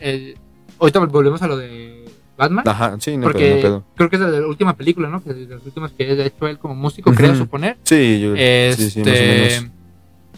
el- 0.00 0.36
ahorita 0.80 0.98
volvemos 1.06 1.40
a 1.42 1.46
lo 1.46 1.56
de 1.56 2.04
Batman. 2.36 2.64
Ajá, 2.66 2.96
sí, 2.98 3.16
no 3.16 3.22
porque 3.22 3.38
pedo, 3.44 3.54
no 3.56 3.62
pedo. 3.62 3.84
creo 3.94 4.10
que 4.10 4.16
es 4.16 4.22
de 4.22 4.40
la 4.40 4.46
última 4.48 4.76
película, 4.76 5.08
¿no? 5.08 5.22
Que 5.22 5.32
de 5.32 5.46
las 5.54 5.64
últimas 5.64 5.92
que 5.92 6.04
ha 6.10 6.24
hecho 6.26 6.48
él 6.48 6.58
como 6.58 6.74
músico, 6.74 7.10
Ujú. 7.10 7.16
creo 7.16 7.36
suponer. 7.36 7.76
Sí, 7.84 8.20
yo, 8.20 8.34
Este, 8.34 8.82
sí, 8.82 8.90
sí, 8.90 8.98
más 9.00 9.08
o 9.08 9.12
menos. 9.12 9.72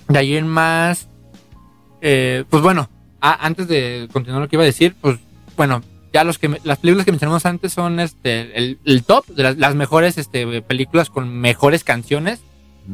de 0.08 0.18
ahí 0.18 0.36
en 0.36 0.48
más. 0.48 1.08
Eh, 2.04 2.44
pues 2.48 2.62
bueno, 2.62 2.88
a- 3.20 3.44
antes 3.46 3.66
de 3.66 4.08
continuar 4.12 4.42
lo 4.42 4.48
que 4.48 4.56
iba 4.56 4.62
a 4.62 4.66
decir, 4.66 4.94
pues 5.00 5.18
bueno, 5.56 5.82
ya 6.12 6.22
los 6.22 6.38
que 6.38 6.60
las 6.62 6.78
películas 6.78 7.04
que 7.06 7.10
mencionamos 7.12 7.44
antes 7.46 7.72
son 7.72 7.98
este 7.98 8.56
el, 8.56 8.78
el 8.84 9.02
top 9.02 9.26
de 9.26 9.42
las, 9.42 9.56
las 9.56 9.74
mejores 9.74 10.16
este, 10.18 10.62
películas 10.62 11.10
con 11.10 11.28
mejores 11.34 11.82
canciones. 11.82 12.40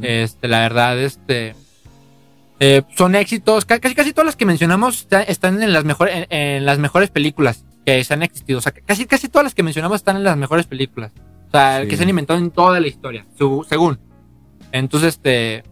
Este, 0.01 0.47
la 0.49 0.61
verdad, 0.61 0.99
este. 1.01 1.55
eh, 2.61 2.83
son 2.97 3.15
éxitos. 3.17 3.65
ca- 3.65 3.81
Casi, 3.81 3.95
casi 3.95 4.13
todas 4.13 4.27
las 4.27 4.37
que 4.37 4.47
mencionamos 4.47 5.01
está- 5.01 5.23
están 5.23 5.63
en 5.63 5.73
las, 5.73 5.85
mejores 5.85 6.15
en, 6.15 6.27
en 6.31 6.65
las 6.65 6.79
mejores 6.79 7.11
películas 7.11 7.65
que 7.85 8.03
se 8.05 8.15
han 8.15 8.23
existido. 8.23 8.59
O 8.59 8.63
sea, 8.63 8.73
casi, 8.73 9.07
casi 9.07 9.29
todas 9.29 9.45
las 9.45 9.55
que 9.55 9.63
mencionamos 9.65 9.97
están 9.97 10.17
en 10.17 10.25
las 10.25 10.37
mejores 10.37 10.67
películas. 10.67 11.13
O 11.49 11.51
sea, 11.51 11.83
Sí. 11.83 11.89
que 11.89 11.97
se 11.97 12.05
han 12.05 12.09
inventado 12.11 12.39
en 12.39 12.51
toda 12.53 12.79
la 12.79 12.87
historia, 12.87 13.27
su- 13.37 13.67
según. 13.69 13.99
Entonces, 14.73 15.15
este. 15.15 15.65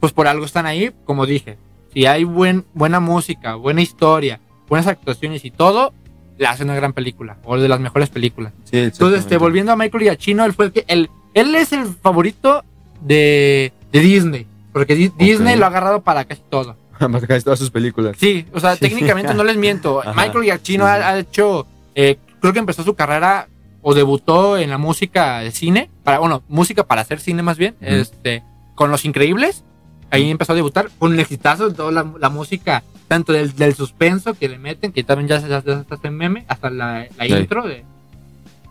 Pues 0.00 0.12
por 0.12 0.26
algo 0.28 0.44
están 0.44 0.66
ahí, 0.66 0.90
como 1.04 1.26
dije. 1.26 1.58
Si 1.96 2.04
hay 2.04 2.24
buen, 2.24 2.66
buena 2.74 3.00
música, 3.00 3.54
buena 3.54 3.80
historia, 3.80 4.38
buenas 4.68 4.86
actuaciones 4.86 5.46
y 5.46 5.50
todo, 5.50 5.94
la 6.36 6.50
hace 6.50 6.62
una 6.64 6.74
gran 6.74 6.92
película. 6.92 7.38
O 7.42 7.56
de 7.58 7.70
las 7.70 7.80
mejores 7.80 8.10
películas. 8.10 8.52
Sí, 8.64 8.76
Entonces, 8.80 9.20
este, 9.20 9.38
volviendo 9.38 9.72
a 9.72 9.76
Michael 9.76 10.02
Giacchino, 10.04 10.44
él 10.44 10.52
fue 10.52 10.66
el 10.66 10.72
que. 10.72 10.84
Él, 10.88 11.08
él 11.32 11.54
es 11.54 11.72
el 11.72 11.86
favorito 11.86 12.62
de, 13.00 13.72
de 13.92 14.00
Disney. 14.00 14.46
Porque 14.74 14.94
Di- 14.94 15.10
Disney 15.16 15.56
lo 15.56 15.64
ha 15.64 15.68
agarrado 15.68 16.02
para 16.02 16.26
casi 16.26 16.42
todo. 16.50 16.76
Para 16.98 17.26
casi 17.26 17.42
todas 17.44 17.58
sus 17.58 17.70
películas. 17.70 18.14
Sí, 18.20 18.44
o 18.52 18.60
sea, 18.60 18.74
Sí. 18.74 18.80
técnicamente 18.80 19.32
no 19.32 19.42
les 19.42 19.56
miento. 19.56 20.00
Ajá, 20.06 20.12
Michael 20.12 20.44
Giacchino 20.44 20.84
sí, 20.84 20.90
ha, 20.90 21.08
ha 21.08 21.18
hecho. 21.18 21.66
eh, 21.94 22.18
creo 22.42 22.52
que 22.52 22.58
empezó 22.58 22.82
su 22.82 22.94
carrera 22.94 23.48
o 23.80 23.94
debutó 23.94 24.58
en 24.58 24.68
la 24.68 24.76
música 24.76 25.38
de 25.38 25.50
cine. 25.50 25.88
Para, 26.04 26.18
bueno, 26.18 26.42
música 26.48 26.84
para 26.84 27.00
hacer 27.00 27.20
cine 27.20 27.42
más 27.42 27.56
bien. 27.56 27.74
Este 27.80 28.42
Con 28.74 28.90
Los 28.90 29.06
Increíbles. 29.06 29.64
Ahí 30.10 30.30
empezó 30.30 30.52
a 30.52 30.56
debutar 30.56 30.88
con 30.98 31.12
un 31.12 31.20
exitazo, 31.20 31.72
toda 31.72 31.90
la, 31.92 32.06
la 32.18 32.28
música, 32.28 32.82
tanto 33.08 33.32
del, 33.32 33.54
del 33.56 33.74
suspenso 33.74 34.34
que 34.34 34.48
le 34.48 34.58
meten, 34.58 34.92
que 34.92 35.02
también 35.04 35.28
ya 35.28 35.40
se 35.40 35.52
hace 35.52 36.10
meme, 36.10 36.44
hasta 36.48 36.70
la, 36.70 37.06
la 37.16 37.24
Sí. 37.26 37.32
intro. 37.34 37.66
De, 37.66 37.84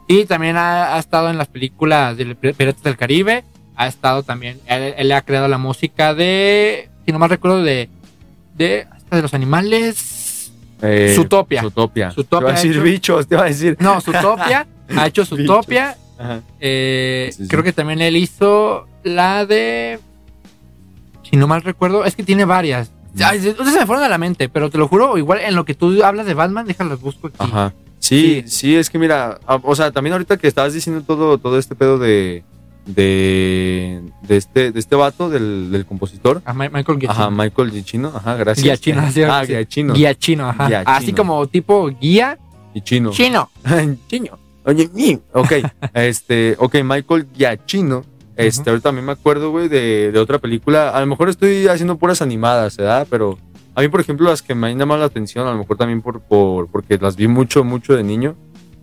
y 0.07 0.25
también 0.25 0.55
ha, 0.57 0.95
ha 0.95 0.99
estado 0.99 1.29
en 1.29 1.37
las 1.37 1.47
películas 1.47 2.15
de 2.17 2.35
Piratas 2.35 2.83
del 2.83 2.97
Caribe. 2.97 3.43
Ha 3.75 3.87
estado 3.87 4.23
también, 4.23 4.59
él, 4.67 4.93
él 4.97 5.11
ha 5.11 5.21
creado 5.23 5.47
la 5.49 5.57
música 5.57 6.13
de, 6.13 6.89
si 7.05 7.11
no 7.11 7.19
mal 7.19 7.29
recuerdo, 7.29 7.61
de, 7.63 7.89
de, 8.55 8.87
hasta 8.89 9.15
de 9.17 9.21
los 9.21 9.33
animales. 9.33 10.51
Eh, 10.81 11.13
Zootopia. 11.15 11.61
Zootopia. 11.61 12.11
Zootopia 12.11 12.39
Te 12.39 12.43
iba 12.45 12.51
a 12.51 12.61
decir 12.61 12.71
hecho- 12.71 12.83
bichos, 12.83 13.27
te 13.27 13.35
iba 13.35 13.43
a 13.43 13.47
decir. 13.47 13.75
No, 13.79 13.99
Zootopia. 13.99 14.65
ha 14.95 15.07
hecho 15.07 15.25
Zootopia. 15.25 15.97
Eh, 16.61 17.29
Sí, 17.33 17.43
sí. 17.43 17.49
Creo 17.49 17.63
que 17.63 17.73
también 17.73 18.01
él 18.01 18.15
hizo 18.15 18.87
la 19.03 19.45
de. 19.45 19.99
Si 21.35 21.39
no 21.39 21.47
mal 21.47 21.63
recuerdo, 21.63 22.05
es 22.05 22.15
que 22.15 22.23
tiene 22.23 22.45
varias. 22.45 22.91
Ay, 23.21 23.41
se 23.41 23.53
me 23.61 23.85
fueron 23.85 24.05
a 24.05 24.07
la 24.07 24.17
mente, 24.17 24.47
pero 24.47 24.69
te 24.69 24.77
lo 24.77 24.87
juro, 24.87 25.17
igual 25.17 25.41
en 25.41 25.53
lo 25.53 25.65
que 25.65 25.73
tú 25.73 26.01
hablas 26.01 26.25
de 26.25 26.33
Batman, 26.33 26.65
déjalas 26.65 27.01
busco 27.01 27.27
aquí. 27.27 27.35
Ajá. 27.39 27.73
Sí, 27.99 28.43
sí, 28.45 28.51
Sí. 28.59 28.75
es 28.77 28.89
que 28.89 28.97
mira, 28.97 29.41
ah, 29.45 29.59
o 29.61 29.75
sea, 29.75 29.91
también 29.91 30.13
ahorita 30.13 30.37
que 30.37 30.47
estabas 30.47 30.73
diciendo 30.73 31.01
todo, 31.05 31.37
todo 31.37 31.59
este 31.59 31.75
pedo 31.75 31.97
de, 31.97 32.45
de, 32.85 34.01
de 34.21 34.37
este, 34.37 34.71
de 34.71 34.79
este 34.79 34.95
vato, 34.95 35.29
del, 35.29 35.71
del 35.71 35.85
compositor. 35.85 36.41
A 36.45 36.53
Ma- 36.53 36.69
Michael 36.69 36.99
Giacchino. 36.99 37.11
Ajá, 37.11 37.29
Michael 37.29 37.71
Giacchino, 37.71 38.13
ajá, 38.15 38.35
gracias. 38.35 38.63
Giacchino, 38.63 39.01
así 39.01 39.23
ah, 39.23 39.41
sí. 39.45 39.47
Giacchino. 39.51 39.93
Giacchino, 39.93 40.49
ajá. 40.49 40.67
Giacchino. 40.69 40.97
Así 40.97 41.11
como 41.11 41.45
tipo 41.47 41.87
guía 41.99 42.37
Y 42.73 42.79
chino. 42.79 43.11
chino. 43.11 43.49
Chino. 44.07 44.39
Oye, 44.63 44.89
mi. 44.93 45.19
Ok, 45.33 45.51
este, 45.93 46.55
ok, 46.59 46.75
Michael 46.83 47.27
Giacchino. 47.35 48.05
Este, 48.37 48.61
Ujú. 48.61 48.69
ahorita 48.71 48.89
también 48.89 49.05
me 49.05 49.11
acuerdo, 49.13 49.51
güey, 49.51 49.67
de, 49.69 50.11
de 50.11 50.19
otra 50.19 50.39
película. 50.39 50.89
A 50.89 50.99
lo 50.99 51.05
mejor 51.07 51.29
estoy 51.29 51.67
haciendo 51.67 51.97
puras 51.97 52.21
animadas, 52.21 52.75
¿verdad? 52.77 53.07
Pero 53.09 53.37
a 53.75 53.81
mí, 53.81 53.87
por 53.87 54.01
ejemplo, 54.01 54.29
las 54.29 54.41
que 54.41 54.55
me 54.55 54.67
han 54.67 54.77
llamado 54.77 54.99
la 54.99 55.05
atención, 55.07 55.47
a 55.47 55.51
lo 55.51 55.57
mejor 55.57 55.77
también 55.77 56.01
por, 56.01 56.19
por 56.21 56.67
porque 56.67 56.97
las 56.97 57.15
vi 57.15 57.27
mucho, 57.27 57.63
mucho 57.63 57.93
de 57.95 58.03
niño, 58.03 58.35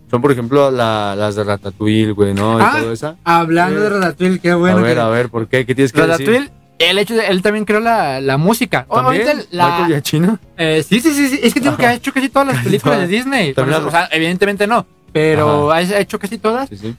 son, 0.09 0.21
por 0.21 0.31
ejemplo, 0.31 0.69
la- 0.71 1.15
las 1.15 1.35
de 1.35 1.43
Ratatouille, 1.43 2.11
güey, 2.11 2.33
¿no? 2.33 2.59
Y 2.59 2.63
Ah, 2.63 2.77
todo 2.81 2.91
esa. 2.93 3.15
Hablando 3.23 3.79
de 3.79 3.89
Ratatouille, 3.89 4.39
qué 4.39 4.53
bueno. 4.53 4.77
a 4.77 4.81
ver, 4.81 4.95
que- 4.95 5.01
a 5.01 5.07
ver, 5.09 5.29
¿por 5.29 5.47
qué? 5.47 5.65
¿Qué 5.65 5.73
tienes 5.75 5.91
que 5.91 6.01
decir? 6.01 6.27
Ratatouille, 6.27 6.51
el 6.79 6.97
hecho 6.99 7.15
de, 7.15 7.27
él 7.27 7.41
también 7.41 7.65
creó 7.65 7.79
la, 7.79 8.21
la 8.21 8.37
música. 8.37 8.85
¿También? 8.91 9.27
ahorita 9.27 9.47
la- 9.51 9.65
¿Michael 9.69 9.87
Giacchino? 9.87 10.39
Eh, 10.57 10.83
sí, 10.87 10.99
sí, 10.99 11.11
sí, 11.13 11.29
sí. 11.29 11.39
Es 11.43 11.53
que 11.53 11.59
digo 11.59 11.77
que 11.77 11.85
ha 11.85 11.93
hecho 11.93 12.11
casi 12.13 12.29
todas 12.29 12.47
las 12.49 12.57
películas 12.63 12.99
de 12.99 13.07
Disney. 13.07 13.51
Eso, 13.51 13.87
o 13.87 13.91
sea, 13.91 14.09
evidentemente 14.11 14.67
no. 14.67 14.85
Pero 15.11 15.71
ha 15.71 15.81
hecho 15.81 16.17
casi 16.19 16.37
todas. 16.39 16.69
Sí, 16.69 16.77
sí. 16.77 16.95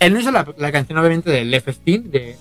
Él 0.00 0.12
no 0.12 0.20
hizo 0.20 0.30
la, 0.32 0.46
la 0.58 0.72
canción, 0.72 0.98
obviamente, 0.98 1.30
de 1.30 1.44
Le 1.44 1.60
Festín, 1.60 2.10
de 2.10 2.36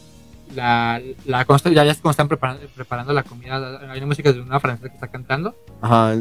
la, 0.55 0.99
la 1.25 1.45
consta- 1.45 1.69
ya, 1.71 1.83
ya 1.83 1.91
es 1.91 1.99
como 1.99 2.09
están 2.11 2.27
preparando, 2.27 2.65
preparando 2.73 3.13
la 3.13 3.21
comida. 3.23 3.79
Hay 3.91 3.97
una 3.99 4.07
música 4.07 4.33
de 4.33 4.41
una 4.41 4.59
francesa 4.59 4.89
que 4.89 4.95
está 4.95 5.07
cantando. 5.09 5.55
Ajá. 5.81 6.15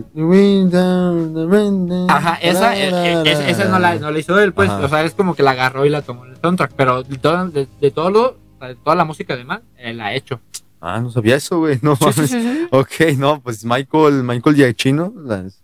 Ajá, 2.11 2.35
esa, 2.43 2.77
eh, 2.77 2.91
eh, 2.91 3.23
esa, 3.25 3.49
esa 3.49 3.65
no, 3.67 3.79
la, 3.79 3.95
no 3.97 4.11
la 4.11 4.19
hizo 4.19 4.39
él, 4.39 4.53
pues. 4.53 4.69
Ajá. 4.69 4.85
O 4.85 4.89
sea, 4.89 5.05
es 5.05 5.15
como 5.15 5.35
que 5.35 5.43
la 5.43 5.53
agarró 5.53 5.87
y 5.87 5.89
la 5.89 6.03
tomó 6.03 6.27
en 6.27 6.33
el 6.33 6.37
soundtrack. 6.43 6.73
Pero 6.77 7.03
de, 7.05 7.17
todo, 7.19 7.49
de, 7.49 7.67
de 7.81 7.91
todo 7.91 8.11
lo, 8.11 8.37
de 8.61 8.75
toda 8.75 8.97
la 8.97 9.05
música 9.05 9.35
además, 9.35 9.61
él 9.79 9.97
la 9.99 10.07
ha 10.07 10.15
hecho. 10.15 10.41
Ah, 10.81 11.01
no 11.01 11.11
sabía 11.11 11.37
eso, 11.37 11.59
güey. 11.59 11.79
No 11.83 11.97
Sí, 11.97 12.05
sí, 12.13 12.27
sí, 12.29 12.41
sí. 12.43 12.69
Ok, 12.71 13.17
no, 13.17 13.41
pues 13.41 13.65
Michael, 13.65 14.23
Michael 14.25 14.57
Giacchino, 14.57 15.13
las... 15.25 15.63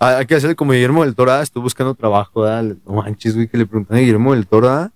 Ah, 0.00 0.18
hay 0.18 0.26
que 0.26 0.36
hacerle 0.36 0.54
como 0.56 0.72
Guillermo 0.72 1.04
del 1.04 1.14
Toro, 1.16 1.32
ah, 1.32 1.42
estoy 1.42 1.60
buscando 1.60 1.92
trabajo, 1.94 2.42
¿verdad? 2.42 2.76
No 2.86 2.94
manches, 2.94 3.34
güey, 3.34 3.48
que 3.48 3.58
le 3.58 3.66
preguntan 3.66 3.96
a 3.96 4.00
Guillermo 4.00 4.32
del 4.32 4.46
Toro, 4.46 4.68
¿ah? 4.70 4.90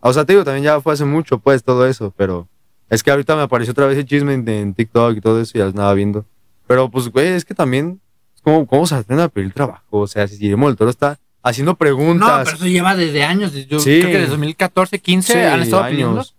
O 0.00 0.12
sea, 0.12 0.24
te 0.24 0.32
digo, 0.32 0.44
también 0.44 0.64
ya 0.64 0.80
fue 0.80 0.92
hace 0.92 1.04
mucho, 1.04 1.38
pues, 1.38 1.64
todo 1.64 1.86
eso, 1.86 2.12
pero 2.16 2.48
es 2.90 3.02
que 3.02 3.10
ahorita 3.10 3.34
me 3.36 3.42
apareció 3.42 3.72
otra 3.72 3.86
vez 3.86 3.98
el 3.98 4.04
chisme 4.04 4.34
en, 4.34 4.48
en 4.48 4.74
TikTok 4.74 5.16
y 5.16 5.20
todo 5.20 5.40
eso 5.40 5.52
y 5.54 5.58
ya 5.60 5.66
andaba 5.66 5.92
viendo. 5.94 6.24
Pero, 6.66 6.90
pues, 6.90 7.08
güey, 7.08 7.28
es 7.28 7.44
que 7.44 7.54
también, 7.54 8.00
¿cómo, 8.42 8.66
cómo 8.66 8.86
se 8.86 8.94
aprende 8.94 9.24
a 9.24 9.28
pedir 9.28 9.52
trabajo? 9.52 9.84
O 9.90 10.06
sea, 10.06 10.26
si 10.28 10.36
Guillermo 10.38 10.68
del 10.68 10.76
Toro 10.76 10.90
está 10.90 11.18
haciendo 11.42 11.72
No, 11.72 11.78
preguntas. 11.78 12.42
pero 12.44 12.56
eso 12.56 12.66
lleva 12.66 12.94
desde 12.96 13.22
años. 13.24 13.52
Yo 13.66 13.78
Sí. 13.78 13.98
creo 14.00 14.10
que 14.12 14.18
desde 14.18 14.30
2014, 14.30 14.98
15 14.98 15.32
Sí, 15.32 15.38
han 15.38 15.60
estado 15.62 15.88
pidiendo. 15.88 16.12
años. 16.14 16.34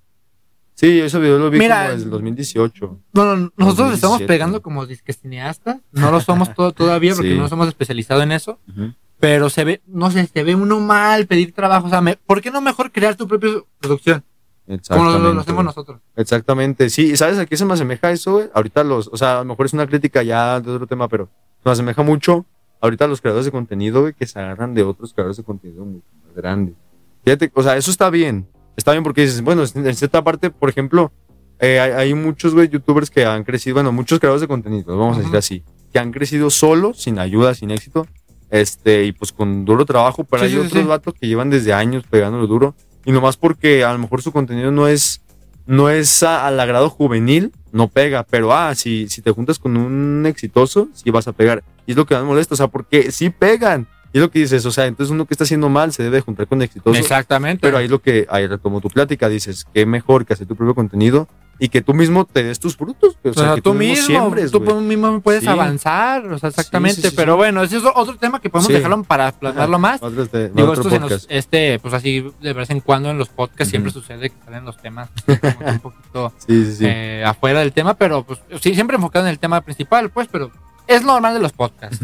Sí, 0.76 1.00
ese 1.00 1.18
video 1.18 1.40
lo 1.40 1.50
vi 1.50 1.58
Mira, 1.58 1.78
como 1.84 1.90
desde 1.94 2.04
el 2.06 2.10
2018. 2.12 3.00
Bueno, 3.14 3.36
nosotros 3.58 3.78
2017. 3.78 3.96
estamos 3.96 4.22
pegando 4.24 4.62
como 4.62 4.86
disque 4.86 5.12
cineastas. 5.12 5.78
No 5.92 6.12
lo 6.12 6.20
somos 6.22 6.54
todo, 6.54 6.72
todavía 6.72 7.16
porque 7.16 7.30
Sí. 7.32 7.36
no 7.36 7.44
nos 7.44 7.52
hemos 7.52 7.68
especializado 7.70 8.22
en 8.22 8.32
eso. 8.32 8.60
Ujú. 8.70 8.94
Pero 9.20 9.50
se 9.50 9.64
ve, 9.64 9.82
no 9.88 10.12
sé, 10.12 10.28
se 10.28 10.44
ve 10.44 10.54
uno 10.56 10.80
mal 10.80 11.26
pedir 11.26 11.54
trabajo. 11.54 11.88
O 11.88 11.90
sea, 11.90 12.02
me- 12.02 12.18
¿por 12.18 12.42
qué 12.42 12.52
no 12.52 12.62
mejor 12.62 12.92
crear 12.92 13.16
tu 13.16 13.28
propia 13.28 13.50
producción? 13.80 14.24
Como 14.66 14.76
lo, 14.76 14.76
Exactamente. 14.76 15.40
hacemos 15.42 15.64
nosotros. 15.66 16.02
Exactamente, 16.18 16.90
sí, 16.90 17.12
¿y 17.14 17.18
¿sabes 17.18 17.40
a 17.40 17.46
qué 17.46 17.56
se 17.56 17.64
me 17.64 17.74
asemeja 17.74 18.12
eso, 18.12 18.34
güey? 18.34 18.50
Ahorita 18.54 18.84
los, 18.84 19.08
o 19.08 19.16
sea, 19.16 19.38
a 19.38 19.40
lo 19.40 19.46
mejor 19.46 19.66
es 19.66 19.74
una 19.74 19.88
crítica 19.88 20.24
ya 20.24 20.60
de 20.60 20.70
otro 20.72 20.86
tema, 20.88 21.08
pero 21.08 21.30
se 21.64 21.70
me 21.70 21.72
asemeja 21.72 22.04
mucho 22.04 22.46
ahorita 22.82 23.08
los 23.08 23.22
creadores 23.22 23.46
de 23.46 23.52
contenido, 23.52 24.02
güey, 24.02 24.14
que 24.14 24.28
se 24.28 24.38
agarran 24.40 24.74
de 24.74 24.84
otros 24.84 25.14
creadores 25.14 25.38
de 25.38 25.44
contenido 25.44 25.86
mucho 25.86 26.06
más 26.26 26.36
grandes. 26.36 26.76
Fíjate, 27.24 27.50
o 27.56 27.64
sea, 27.64 27.78
eso 27.78 27.90
está 27.92 28.10
bien, 28.10 28.46
está 28.76 28.92
bien 28.92 29.04
porque 29.06 29.22
dices, 29.22 29.42
bueno, 29.42 29.64
en 29.74 29.96
cierta 29.96 30.22
parte, 30.22 30.50
por 30.50 30.70
ejemplo, 30.70 31.14
eh, 31.60 31.80
hay, 31.80 31.92
hay 31.92 32.14
muchos, 32.14 32.54
güey, 32.54 32.68
youtubers 32.68 33.10
que 33.10 33.26
han 33.26 33.46
crecido, 33.46 33.76
bueno, 33.76 33.94
muchos 33.94 34.20
creadores 34.20 34.42
de 34.42 34.48
contenido, 34.50 34.98
vamos 34.98 35.16
a 35.18 35.22
decir 35.22 35.38
así, 35.38 35.64
que 35.94 36.00
han 36.00 36.12
crecido 36.12 36.50
solos, 36.50 37.02
sin 37.02 37.20
ayuda, 37.20 37.54
sin 37.56 37.72
éxito, 37.72 38.06
este, 38.50 39.04
y 39.06 39.12
pues 39.12 39.32
con 39.32 39.66
duro 39.66 39.86
trabajo, 39.86 40.24
pero 40.24 40.44
Sí, 40.44 40.46
hay 40.48 40.52
sí, 40.54 40.58
otros 40.68 40.82
sí. 40.84 40.88
vatos 40.88 41.14
que 41.14 41.28
llevan 41.28 41.50
desde 41.50 41.74
años 41.74 42.04
pegándolo 42.10 42.48
duro, 42.48 42.76
y 43.06 43.12
nomás 43.12 43.38
porque 43.38 43.84
a 43.84 43.92
lo 43.94 44.00
mejor 44.00 44.22
su 44.22 44.32
contenido 44.32 44.72
no 44.72 44.88
es 44.88 45.22
no 45.66 45.90
es 45.90 46.24
a- 46.24 46.48
al 46.48 46.58
agrado 46.62 46.90
juvenil, 46.90 47.52
no 47.74 47.90
pega, 47.90 48.24
pero 48.24 48.54
ah, 48.56 48.74
si, 48.74 49.10
si 49.10 49.22
te 49.22 49.32
juntas 49.32 49.60
con 49.60 49.76
un 49.76 50.26
exitoso, 50.26 50.88
sí 50.94 51.12
vas 51.12 51.28
a 51.28 51.34
pegar. 51.34 51.62
Y 51.86 51.92
es 51.92 51.98
lo 51.98 52.06
que 52.06 52.16
más 52.16 52.24
molesta, 52.24 52.54
o 52.54 52.58
sea, 52.58 52.68
porque 52.70 53.12
sí 53.12 53.30
pegan. 53.32 53.86
Y 54.14 54.20
es 54.20 54.22
lo 54.22 54.32
que 54.32 54.40
dices, 54.40 54.66
o 54.66 54.72
sea, 54.72 54.86
entonces 54.86 55.12
uno 55.12 55.26
que 55.26 55.34
está 55.34 55.44
haciendo 55.44 55.68
mal 55.68 55.92
se 55.92 56.04
debe 56.04 56.22
juntar 56.22 56.48
con 56.48 56.62
exitosos. 56.62 56.98
Exactamente. 56.98 57.60
Pero 57.62 57.78
ahí 57.78 57.84
es 57.86 57.92
lo 57.92 58.02
que, 58.02 58.26
ahí 58.30 58.48
como 58.62 58.80
tu 58.80 58.88
plática, 58.88 59.28
dices, 59.28 59.66
que 59.74 59.86
mejor 59.86 60.26
que 60.26 60.32
hacer 60.32 60.48
tu 60.48 60.56
propio 60.56 60.74
contenido 60.74 61.28
y 61.60 61.70
que 61.70 61.82
tú 61.82 61.94
mismo 61.94 62.26
te 62.26 62.44
des 62.44 62.60
tus 62.60 62.76
frutos. 62.78 63.18
O 63.24 63.30
o 63.30 63.34
sea, 63.34 63.56
que 63.56 63.62
tú 63.62 63.74
mismo, 63.74 64.06
siembres, 64.06 64.52
tú 64.52 64.62
mismo 64.62 65.20
puedes 65.22 65.42
Sí. 65.44 65.50
avanzar, 65.50 66.26
o 66.28 66.38
sea, 66.38 66.50
exactamente. 66.50 66.98
Sí, 66.98 67.02
sí, 67.02 67.10
sí, 67.10 67.16
pero 67.16 67.36
bueno, 67.36 67.64
ese 67.64 67.78
es 67.78 67.84
otro 67.96 68.16
tema 68.18 68.40
que 68.40 68.50
podemos 68.50 68.72
dejarlo 68.72 69.04
para 69.04 69.32
plasmarlo 69.32 69.80
más. 69.80 70.00
De- 70.02 70.50
Digo, 70.50 70.74
esto 70.74 70.90
se 70.90 71.00
nos, 71.00 71.26
este, 71.30 71.80
pues 71.80 71.94
así 71.94 72.26
de 72.42 72.54
vez 72.54 72.70
en 72.70 72.80
cuando 72.82 73.10
en 73.10 73.18
los 73.18 73.30
podcasts 73.30 73.70
siempre 73.72 73.92
sucede 73.92 74.30
que 74.30 74.36
salen 74.46 74.66
los 74.66 74.78
temas 74.78 75.10
como 75.26 75.40
que 75.60 75.66
un 75.66 75.80
poquito 75.80 76.34
eh, 76.48 77.24
afuera 77.26 77.60
del 77.60 77.74
tema, 77.74 77.96
pero 77.96 78.24
pues 78.24 78.40
sí, 78.62 78.74
siempre 78.76 78.96
enfocado 78.98 79.26
en 79.26 79.32
el 79.32 79.40
tema 79.40 79.62
principal, 79.62 80.10
pues, 80.10 80.28
pero 80.32 80.52
es 80.88 81.04
normal 81.04 81.34
de 81.34 81.40
los 81.40 81.54
podcasts. 81.54 82.00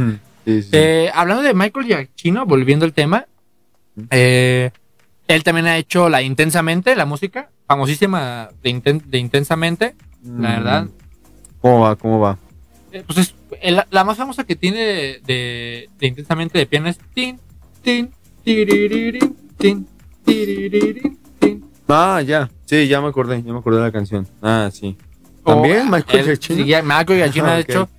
Sí, 0.45 0.61
sí. 0.63 0.69
Eh, 0.73 1.09
hablando 1.13 1.43
de 1.43 1.53
Michael 1.53 1.85
Giacchino, 1.85 2.45
volviendo 2.45 2.85
al 2.85 2.93
tema, 2.93 3.25
eh, 4.09 4.71
él 5.35 5.43
también 5.43 5.67
ha 5.67 5.77
hecho 5.77 6.09
la 6.09 6.21
Intensamente, 6.21 6.95
la 6.95 7.05
música, 7.05 7.49
famosísima 7.67 8.49
de, 8.61 8.69
Inten- 8.69 9.03
de 9.03 9.17
Intensamente, 9.17 9.95
la 10.23 10.49
verdad. 10.49 10.83
Mm. 10.85 10.89
¿Cómo 11.61 11.79
va? 11.81 11.95
¿Cómo 11.95 12.19
va? 12.19 12.37
Eh, 12.91 13.03
pues 13.05 13.17
es 13.19 13.35
el- 13.61 13.83
la 13.89 14.03
más 14.03 14.17
famosa 14.17 14.43
que 14.43 14.55
tiene 14.55 14.79
de, 14.79 15.21
de- 15.25 15.89
de 15.99 16.07
Intensamente 16.07 16.57
de 16.59 16.65
piano 16.65 16.89
es 16.89 16.97
tin, 17.13 17.39
tin, 17.81 18.11
tiriririn, 18.43 19.35
tin, 19.57 19.87
tiriririn, 20.25 21.17
tin. 21.39 21.65
Ah, 21.87 22.21
ya. 22.25 22.49
Sí, 22.65 22.87
ya 22.87 23.01
me 23.01 23.07
acordé, 23.07 23.41
ya 23.43 23.51
me 23.53 23.59
acordé 23.59 23.77
de 23.79 23.83
la 23.85 23.91
canción. 23.91 24.27
Ah, 24.41 24.69
sí. 24.71 24.97
¿También 25.45 25.87
O, 25.87 25.91
Michael 25.91 26.19
él- 26.19 26.25
Giacchino? 26.25 26.63
Sí, 26.63 26.65
ya- 26.69 26.81
Michael 26.81 27.19
Giacchino 27.19 27.45
Ah, 27.47 27.55
ha 27.55 27.59
ok. 27.59 27.69
hecho. 27.69 27.89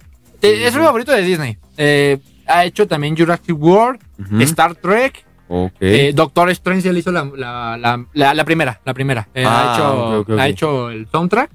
eh, 0.42 0.52
es 0.66 0.72
Sí, 0.72 0.78
mi 0.78 0.82
sí. 0.82 0.86
favorito 0.86 1.12
de 1.12 1.22
Disney. 1.22 1.58
Eh, 1.76 2.18
ha 2.46 2.64
hecho 2.64 2.86
también 2.86 3.16
Jurassic 3.16 3.56
World, 3.58 4.00
Ujú. 4.20 4.40
Star 4.42 4.74
Trek, 4.74 5.24
Ok. 5.48 5.72
eh, 5.80 6.12
Doctor 6.14 6.50
Strange. 6.50 6.88
Él 6.88 6.98
hizo 6.98 7.12
la, 7.12 7.24
la, 7.36 8.34
la, 8.34 8.44
primera, 8.44 8.80
la 8.84 8.94
primera. 8.94 9.28
Eh, 9.34 9.44
Ah, 9.46 9.72
ha, 9.72 9.74
hecho, 9.74 10.18
ok, 10.20 10.28
ok. 10.30 10.38
ha 10.40 10.48
hecho 10.48 10.90
el 10.90 11.06
soundtrack. 11.08 11.50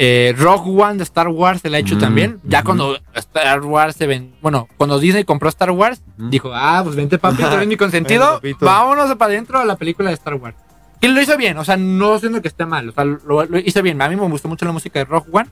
Eh, 0.00 0.32
Rogue 0.38 0.70
One 0.80 0.94
de 0.98 1.02
Star 1.02 1.26
Wars 1.26 1.60
se 1.60 1.68
la 1.70 1.78
ha 1.78 1.80
hecho 1.80 1.98
también. 1.98 2.38
Ya 2.44 2.62
cuando 2.62 2.96
Star 3.14 3.60
Wars 3.62 3.96
se 3.96 4.06
ven, 4.06 4.32
bueno, 4.40 4.68
cuando 4.76 4.98
Disney 5.00 5.24
compró 5.24 5.48
Star 5.48 5.72
Wars, 5.72 6.02
dijo, 6.16 6.52
ah, 6.54 6.82
pues 6.84 6.94
vente 6.94 7.18
papi, 7.18 7.42
eres 7.42 7.66
mi 7.66 7.76
consentido, 7.76 8.38
Bueno, 8.40 8.56
vámonos 8.60 9.12
para 9.16 9.32
adentro 9.32 9.58
a 9.58 9.64
la 9.64 9.74
película 9.76 10.10
de 10.10 10.14
Star 10.14 10.34
Wars. 10.34 10.56
Y 11.00 11.08
lo 11.08 11.20
hizo 11.20 11.36
bien, 11.36 11.58
o 11.58 11.64
sea, 11.64 11.76
no 11.76 12.18
siendo 12.18 12.40
que 12.42 12.48
esté 12.48 12.64
mal, 12.66 12.88
o 12.88 12.92
sea, 12.92 13.04
lo, 13.04 13.18
lo 13.44 13.58
hizo 13.58 13.82
bien. 13.82 14.00
A 14.02 14.08
mí 14.08 14.14
me 14.16 14.28
gustó 14.28 14.48
mucho 14.48 14.64
la 14.66 14.72
música 14.72 14.98
de 15.00 15.04
Rogue 15.04 15.28
One. 15.32 15.48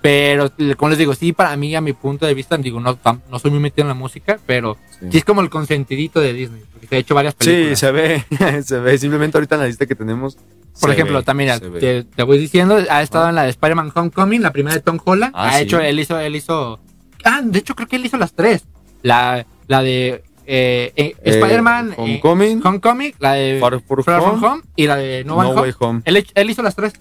Pero 0.00 0.50
como 0.76 0.90
les 0.90 0.98
digo, 0.98 1.14
sí, 1.14 1.32
para 1.32 1.56
mí, 1.56 1.74
a 1.74 1.80
mi 1.80 1.92
punto 1.92 2.26
de 2.26 2.34
vista, 2.34 2.56
digo, 2.58 2.80
no, 2.80 2.98
no 3.30 3.38
soy 3.38 3.50
muy 3.50 3.60
metido 3.60 3.82
en 3.82 3.88
la 3.88 3.94
música, 3.94 4.38
pero 4.46 4.76
Sí. 5.00 5.06
sí 5.12 5.18
es 5.18 5.24
como 5.24 5.40
el 5.40 5.50
consentidito 5.50 6.20
de 6.20 6.32
Disney, 6.32 6.62
porque 6.72 6.86
se 6.86 6.96
ha 6.96 6.98
hecho 6.98 7.14
varias 7.14 7.34
Sí, 7.40 7.46
películas. 7.46 7.78
se 7.80 7.92
ve, 7.92 8.24
se 8.62 8.78
ve. 8.78 8.98
Simplemente 8.98 9.36
ahorita 9.36 9.56
en 9.56 9.60
la 9.62 9.66
lista 9.66 9.86
que 9.86 9.94
tenemos. 9.94 10.38
Por 10.80 10.90
ejemplo, 10.90 11.18
ve, 11.18 11.24
también 11.24 11.58
te, 11.80 12.04
te 12.04 12.22
voy 12.22 12.38
diciendo, 12.38 12.76
ha 12.90 13.02
estado 13.02 13.26
Ah. 13.26 13.28
en 13.30 13.34
la 13.34 13.42
de 13.44 13.50
Spider-Man 13.50 13.92
Homecoming, 13.94 14.42
la 14.42 14.52
primera 14.52 14.74
de 14.76 14.82
Tom 14.82 14.98
Holland. 15.04 15.32
Ah, 15.34 15.48
ha 15.48 15.52
sí. 15.58 15.64
hecho, 15.64 15.80
él 15.80 15.98
hizo, 15.98 16.18
él 16.20 16.36
hizo. 16.36 16.78
Ah, 17.24 17.40
de 17.42 17.58
hecho, 17.58 17.74
creo 17.74 17.88
que 17.88 17.96
él 17.96 18.04
hizo 18.06 18.16
las 18.18 18.32
tres. 18.34 18.64
La, 19.02 19.44
la 19.66 19.82
de 19.82 20.22
eh, 20.46 20.92
eh, 20.96 21.14
Eh, 21.24 21.30
Spider-Man 21.30 21.90
eh, 21.92 21.94
Homecoming, 21.96 22.60
Homecoming, 22.64 23.14
la 23.18 23.32
de 23.32 23.58
Far, 23.58 23.80
From 23.80 24.22
Home, 24.22 24.46
Home 24.46 24.62
y 24.76 24.86
la 24.86 24.96
de 24.96 25.24
No, 25.24 25.34
No 25.34 25.38
One 25.40 25.50
Home. 25.50 25.60
Way 25.62 25.72
Home. 25.80 26.02
Él, 26.04 26.24
él 26.34 26.50
hizo 26.50 26.62
las 26.62 26.76
tres. 26.76 26.92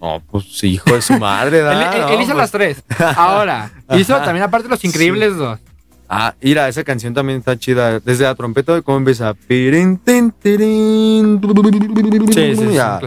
No, 0.00 0.22
pues 0.30 0.64
hijo 0.64 0.94
de 0.94 1.02
su 1.02 1.18
madre, 1.18 1.60
da. 1.60 1.94
él- 1.94 2.00
no, 2.00 2.08
él 2.08 2.20
hizo 2.22 2.26
pues. 2.32 2.36
las 2.38 2.50
tres. 2.50 2.82
Ahora, 3.16 3.70
hizo 3.98 4.16
también 4.18 4.42
aparte 4.44 4.68
Los 4.68 4.84
Increíbles 4.84 5.36
dos. 5.36 5.58
Ah, 6.08 6.34
mira, 6.42 6.68
esa 6.68 6.82
canción 6.82 7.14
también 7.14 7.38
está 7.38 7.56
chida. 7.58 8.00
Desde 8.00 8.24
la 8.24 8.34
trompeta 8.34 8.74
de 8.74 8.82
cómo 8.82 8.96
empieza. 8.98 9.34
Sí, 9.48 9.70
sí, 12.32 12.56
sí, 12.56 12.74
Ya. 12.74 13.00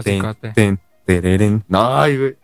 No, 1.68 1.98
ay, 2.00 2.16
güey. 2.16 2.36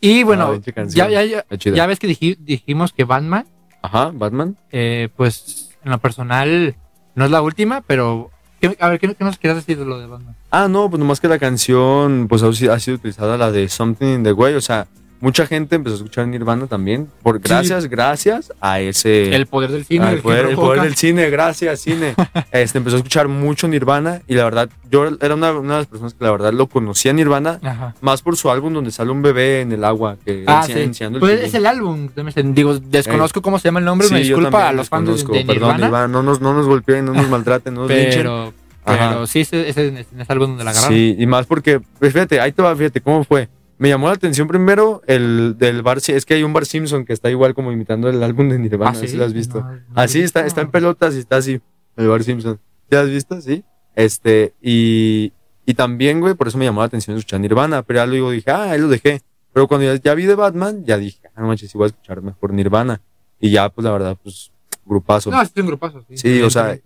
Y 0.00 0.22
bueno, 0.22 0.60
Ah, 0.76 0.82
ya, 0.88 1.08
ya, 1.08 1.24
ya, 1.24 1.44
ya 1.58 1.86
ves 1.86 1.98
que 1.98 2.06
diji- 2.06 2.36
dijimos 2.38 2.92
que 2.92 3.04
Batman, 3.04 3.46
Ajá, 3.82 4.10
Batman. 4.12 4.56
eh, 4.70 5.08
pues 5.16 5.70
en 5.82 5.90
lo 5.90 5.98
personal 5.98 6.76
no 7.14 7.24
es 7.24 7.30
la 7.30 7.40
última, 7.40 7.80
pero 7.80 8.30
¿qué- 8.70 8.76
a 8.80 8.88
ver, 8.88 8.98
¿qué, 9.00 9.14
qué 9.14 9.24
nos 9.24 9.38
quieres 9.38 9.56
decir 9.64 9.78
de 9.78 9.84
lo 9.84 9.98
de 9.98 10.06
Batman? 10.06 10.34
Ah, 10.50 10.68
no, 10.68 10.88
pues 10.90 10.98
nomás 11.00 11.20
que 11.20 11.28
la 11.28 11.38
canción, 11.38 12.26
pues 12.28 12.42
ha 12.42 12.48
ha 12.48 12.78
sido 12.80 12.96
utilizada 12.96 13.36
la 13.36 13.50
de 13.50 13.68
Something 13.68 14.06
in 14.06 14.22
the 14.22 14.32
Way. 14.32 14.54
O 14.54 14.60
sea, 14.60 14.86
mucha 15.24 15.46
gente 15.46 15.76
empezó 15.76 15.94
a 15.94 15.96
escuchar 15.96 16.28
Nirvana 16.28 16.66
también. 16.66 17.08
Por, 17.22 17.40
gracias, 17.40 17.86
gracias 17.86 18.52
a 18.60 18.80
ese. 18.80 19.34
El 19.34 19.46
poder 19.46 19.70
del 19.70 19.86
cine. 19.86 20.12
El 20.12 20.20
poder, 20.20 20.46
el 20.46 20.54
poder 20.54 20.82
del 20.82 20.96
cine, 20.96 21.30
gracias, 21.30 21.80
cine. 21.80 22.14
Este, 22.52 22.78
empezó 22.78 22.96
a 22.96 22.98
escuchar 22.98 23.26
mucho 23.26 23.66
Nirvana 23.66 24.20
y 24.28 24.34
la 24.34 24.44
verdad, 24.44 24.68
yo 24.90 25.06
era 25.20 25.34
una, 25.34 25.52
una 25.52 25.74
de 25.74 25.78
las 25.80 25.86
personas 25.86 26.14
que 26.14 26.24
la 26.24 26.30
verdad 26.30 26.52
lo 26.52 26.66
conocía 26.66 27.12
Nirvana 27.12 27.58
Ajá. 27.62 27.94
más 28.00 28.22
por 28.22 28.36
su 28.36 28.50
álbum 28.50 28.74
donde 28.74 28.90
sale 28.90 29.10
un 29.10 29.22
bebé 29.22 29.62
en 29.62 29.72
el 29.72 29.82
agua 29.82 30.18
que 30.24 30.44
Ah, 30.46 30.62
sí. 30.66 30.72
el 30.72 31.18
Pues 31.18 31.40
es 31.42 31.54
el 31.54 31.66
álbum. 31.66 32.10
Digo, 32.52 32.78
desconozco 32.78 33.40
cómo 33.40 33.58
se 33.58 33.68
llama 33.68 33.78
el 33.78 33.86
nombre. 33.86 34.06
Sí, 34.08 34.14
me 34.14 34.20
disculpa 34.20 34.68
a 34.68 34.72
los 34.72 34.88
fans 34.88 35.26
de, 35.26 35.44
Perdón, 35.44 35.78
Nirvana. 35.78 36.06
No 36.06 36.22
nos, 36.22 36.40
no 36.40 36.52
nos 36.52 36.66
golpeen, 36.66 37.06
no 37.06 37.14
nos 37.14 37.28
maltraten, 37.30 37.72
no 37.72 37.82
nos 37.82 37.88
pero, 37.88 38.52
pero 38.84 39.26
sí, 39.26 39.40
ese, 39.40 39.68
ese, 39.68 39.88
en 39.88 39.96
ese 39.96 40.12
álbum 40.28 40.50
donde 40.50 40.64
la 40.64 40.70
agarraron. 40.70 40.94
Sí, 40.94 41.16
y 41.18 41.26
más 41.26 41.46
porque, 41.46 41.80
pues, 41.98 42.12
fíjate, 42.12 42.40
ahí 42.40 42.52
te 42.52 42.60
va, 42.62 42.76
fíjate 42.76 43.00
cómo 43.00 43.24
fue. 43.24 43.48
Me 43.78 43.88
llamó 43.88 44.06
la 44.06 44.14
atención 44.14 44.46
primero 44.46 45.02
el 45.06 45.56
del 45.58 45.82
bar, 45.82 45.98
es 46.06 46.24
que 46.24 46.34
hay 46.34 46.42
un 46.42 46.52
bar 46.52 46.64
Simpson 46.64 47.04
que 47.04 47.12
está 47.12 47.30
igual 47.30 47.54
como 47.54 47.72
imitando 47.72 48.08
el 48.08 48.22
álbum 48.22 48.48
de 48.48 48.58
Nirvana, 48.58 48.92
Ah, 48.92 48.94
¿sí? 48.94 49.08
si 49.08 49.16
lo 49.16 49.24
has 49.24 49.32
visto. 49.32 49.60
No, 49.60 49.72
no 49.72 49.80
Así 49.94 50.20
está, 50.20 50.46
está 50.46 50.60
en 50.60 50.70
pelotas 50.70 51.14
y 51.14 51.18
está 51.18 51.36
así, 51.36 51.60
el 51.96 52.08
bar 52.08 52.22
Simpson. 52.22 52.60
¿Ya 52.90 53.00
has 53.00 53.08
visto? 53.10 53.40
Sí. 53.40 53.64
Este, 53.96 54.54
y, 54.62 55.32
y 55.66 55.74
también, 55.74 56.20
güey, 56.20 56.34
por 56.34 56.48
eso 56.48 56.58
me 56.58 56.64
llamó 56.64 56.80
la 56.80 56.86
atención 56.86 57.16
escuchar 57.16 57.40
Nirvana, 57.40 57.82
pero 57.82 57.98
ya 58.00 58.06
luego 58.06 58.30
dije, 58.30 58.50
ah, 58.50 58.70
ahí 58.70 58.80
lo 58.80 58.88
dejé. 58.88 59.22
Pero 59.52 59.68
cuando 59.68 59.86
ya, 59.92 60.00
ya 60.00 60.14
vi 60.14 60.26
de 60.26 60.34
Batman, 60.34 60.84
ya 60.84 60.98
dije, 60.98 61.20
ah, 61.34 61.40
no 61.40 61.46
manches, 61.48 61.70
sí 61.70 61.78
voy 61.78 61.84
a 61.84 61.88
escuchar 61.88 62.22
mejor 62.22 62.52
Nirvana. 62.52 63.00
Y 63.40 63.50
ya, 63.50 63.68
pues 63.68 63.84
la 63.84 63.90
verdad, 63.92 64.16
pues, 64.22 64.50
grupazo. 64.84 65.30
No, 65.30 65.44
sí, 65.44 65.50
es 65.54 65.60
un 65.60 65.66
grupazo. 65.68 66.04
Sí, 66.08 66.16
Sí, 66.16 66.42
o 66.42 66.50
sea. 66.50 66.78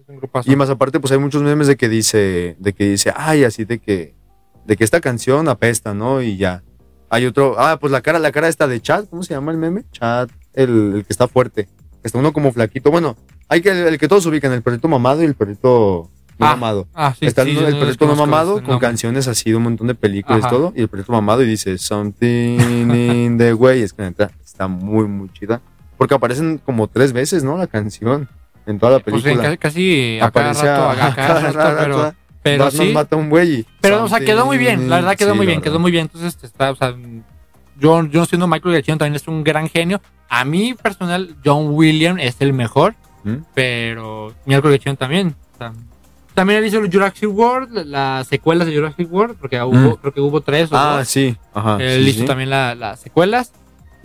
Y 0.45 0.57
más 0.57 0.71
aparte, 0.71 1.01
pues 1.01 1.13
hay 1.13 1.19
muchos 1.19 1.43
memes 1.43 1.67
de 1.67 1.77
que 1.77 1.89
dice, 1.89 2.57
de 2.59 2.73
que 2.73 2.89
dice, 2.91 3.13
ay, 3.17 3.45
así 3.45 3.65
de 3.65 3.79
que, 3.79 4.15
de 4.67 4.77
que 4.77 4.85
esta 4.85 5.01
canción 5.01 5.49
apesta, 5.49 5.95
¿no? 5.95 6.21
Y 6.23 6.37
ya. 6.37 6.63
Hay 7.11 7.25
otro, 7.27 7.57
ah, 7.59 7.79
pues 7.81 7.91
la 7.91 8.01
cara, 8.03 8.19
la 8.19 8.33
cara 8.33 8.49
esta 8.49 8.67
de 8.67 8.81
Chad, 8.81 9.07
¿cómo 9.09 9.23
se 9.23 9.35
llama 9.35 9.53
el 9.53 9.59
meme? 9.59 9.85
Chad, 9.93 10.29
el, 10.55 10.95
el 10.97 11.05
que 11.05 11.13
está 11.13 11.27
fuerte. 11.29 11.69
Está 12.03 12.19
uno 12.19 12.33
como 12.33 12.53
flaquito. 12.53 12.91
Bueno, 12.91 13.17
hay 13.49 13.61
que, 13.63 13.71
el, 13.71 13.79
el 13.89 13.99
que 13.99 14.09
todos 14.09 14.27
ubican, 14.27 14.53
el 14.53 14.63
perrito 14.63 14.89
mamado 14.89 15.23
y 15.23 15.25
el 15.27 15.35
perrito 15.35 16.11
no 16.39 16.47
Ah, 16.47 16.51
mamado. 16.51 16.87
Ah, 16.95 17.15
sí, 17.19 17.27
está 17.27 17.45
sí, 17.45 17.57
el, 17.57 17.65
el 17.65 17.79
perrito 17.79 18.07
no 18.07 18.15
mamado 18.15 18.55
con 18.55 18.65
nombre. 18.65 18.79
canciones 18.87 19.27
así 19.27 19.51
de 19.51 19.57
un 19.57 19.63
montón 19.65 19.87
de 19.89 19.95
películas 19.95 20.45
Ajá. 20.45 20.49
y 20.49 20.51
todo. 20.57 20.73
Y 20.77 20.83
el 20.83 20.89
perrito 20.89 21.11
mamado 21.13 21.43
y 21.43 21.47
dice, 21.47 21.77
something 21.79 22.59
in 22.95 23.39
the 23.39 23.55
way. 23.55 23.83
Es 23.83 23.93
que 23.93 24.03
neta, 24.03 24.31
está 24.45 24.69
muy, 24.69 25.07
muy 25.07 25.31
chida. 25.33 25.61
Porque 25.97 26.15
aparecen 26.15 26.59
como 26.65 26.87
tres 26.89 27.13
veces, 27.13 27.43
¿no? 27.43 27.57
La 27.59 27.67
canción 27.67 28.29
en 28.67 28.79
toda 28.79 28.93
la 28.93 28.99
Pues 29.01 29.23
película. 29.23 29.51
sí, 29.51 29.57
casi, 29.59 29.59
casi 29.59 30.19
a 30.21 30.31
cada 30.31 30.51
Aparece 30.51 30.67
rato, 30.67 30.83
a- 30.83 30.93
a 30.93 31.15
cada 31.15 31.39
a 31.49 31.53
cada 31.53 31.53
rato, 31.53 31.77
pero, 31.83 31.99
rato. 32.03 32.17
Pero 32.53 32.65
Batman 32.65 32.87
sí. 32.87 32.93
mata 32.93 33.17
a 33.17 33.19
un 33.19 33.29
güey 33.31 33.65
Pero, 33.81 34.05
o 34.05 34.09
sea, 34.09 34.21
quedó 34.21 34.47
muy 34.47 34.59
bien. 34.59 34.89
La 34.89 34.97
verdad 34.97 35.17
quedó 35.17 35.33
Sí, 35.33 35.37
muy 35.37 35.47
bien, 35.47 35.59
verdad. 35.61 35.71
quedó 35.71 35.79
muy 35.81 35.91
bien. 35.91 36.03
Entonces, 36.13 36.39
está, 36.43 36.71
o 36.71 36.77
sea, 36.77 36.95
yo, 37.79 38.05
yo 38.07 38.25
siendo 38.27 38.47
Michael 38.47 38.75
Giacchino 38.75 38.99
también 38.99 39.15
es 39.17 39.29
un 39.29 39.45
gran 39.45 39.69
genio. 39.69 40.01
A 40.29 40.45
mí 40.45 40.75
personal, 40.75 41.37
John 41.45 41.69
Williams 41.71 42.21
es 42.23 42.37
el 42.41 42.53
mejor, 42.53 42.95
¿Mm? 43.25 43.37
pero 43.55 44.35
Michael 44.47 44.75
Giacchino 44.75 44.97
también. 44.97 45.35
o 45.55 45.59
sea, 45.59 45.73
también 46.35 46.61
él 46.61 46.67
hizo 46.67 46.79
el 46.79 46.91
Jurassic 46.93 47.29
World, 47.37 47.87
las 47.87 48.27
secuelas 48.29 48.67
de 48.69 48.75
Jurassic 48.77 49.13
World, 49.13 49.37
porque 49.41 49.61
hubo, 49.61 49.73
Mm. 49.75 49.97
creo 49.97 50.15
que 50.15 50.21
hubo 50.21 50.41
tres 50.41 50.71
o 50.71 50.77
Ah, 50.77 50.99
dos. 50.99 51.09
sí. 51.09 51.37
Ajá. 51.53 51.79
Él 51.81 52.05
sí, 52.05 52.11
hizo 52.11 52.21
sí. 52.21 52.27
también 52.27 52.51
la- 52.51 52.75
las 52.77 53.01
secuelas. 53.01 53.53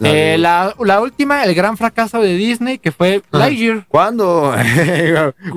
La 0.04 0.10
Eh, 0.10 0.32
de- 0.32 0.38
la, 0.38 0.76
la 0.80 1.01
última, 1.01 1.43
el 1.43 1.54
gran 1.56 1.78
fracaso 1.78 2.22
de 2.22 2.36
Disney, 2.36 2.78
que 2.78 2.91
fue 2.91 3.22
Ajá. 3.32 3.45
Lightyear. 3.45 3.86
¿Cuándo? 3.89 4.54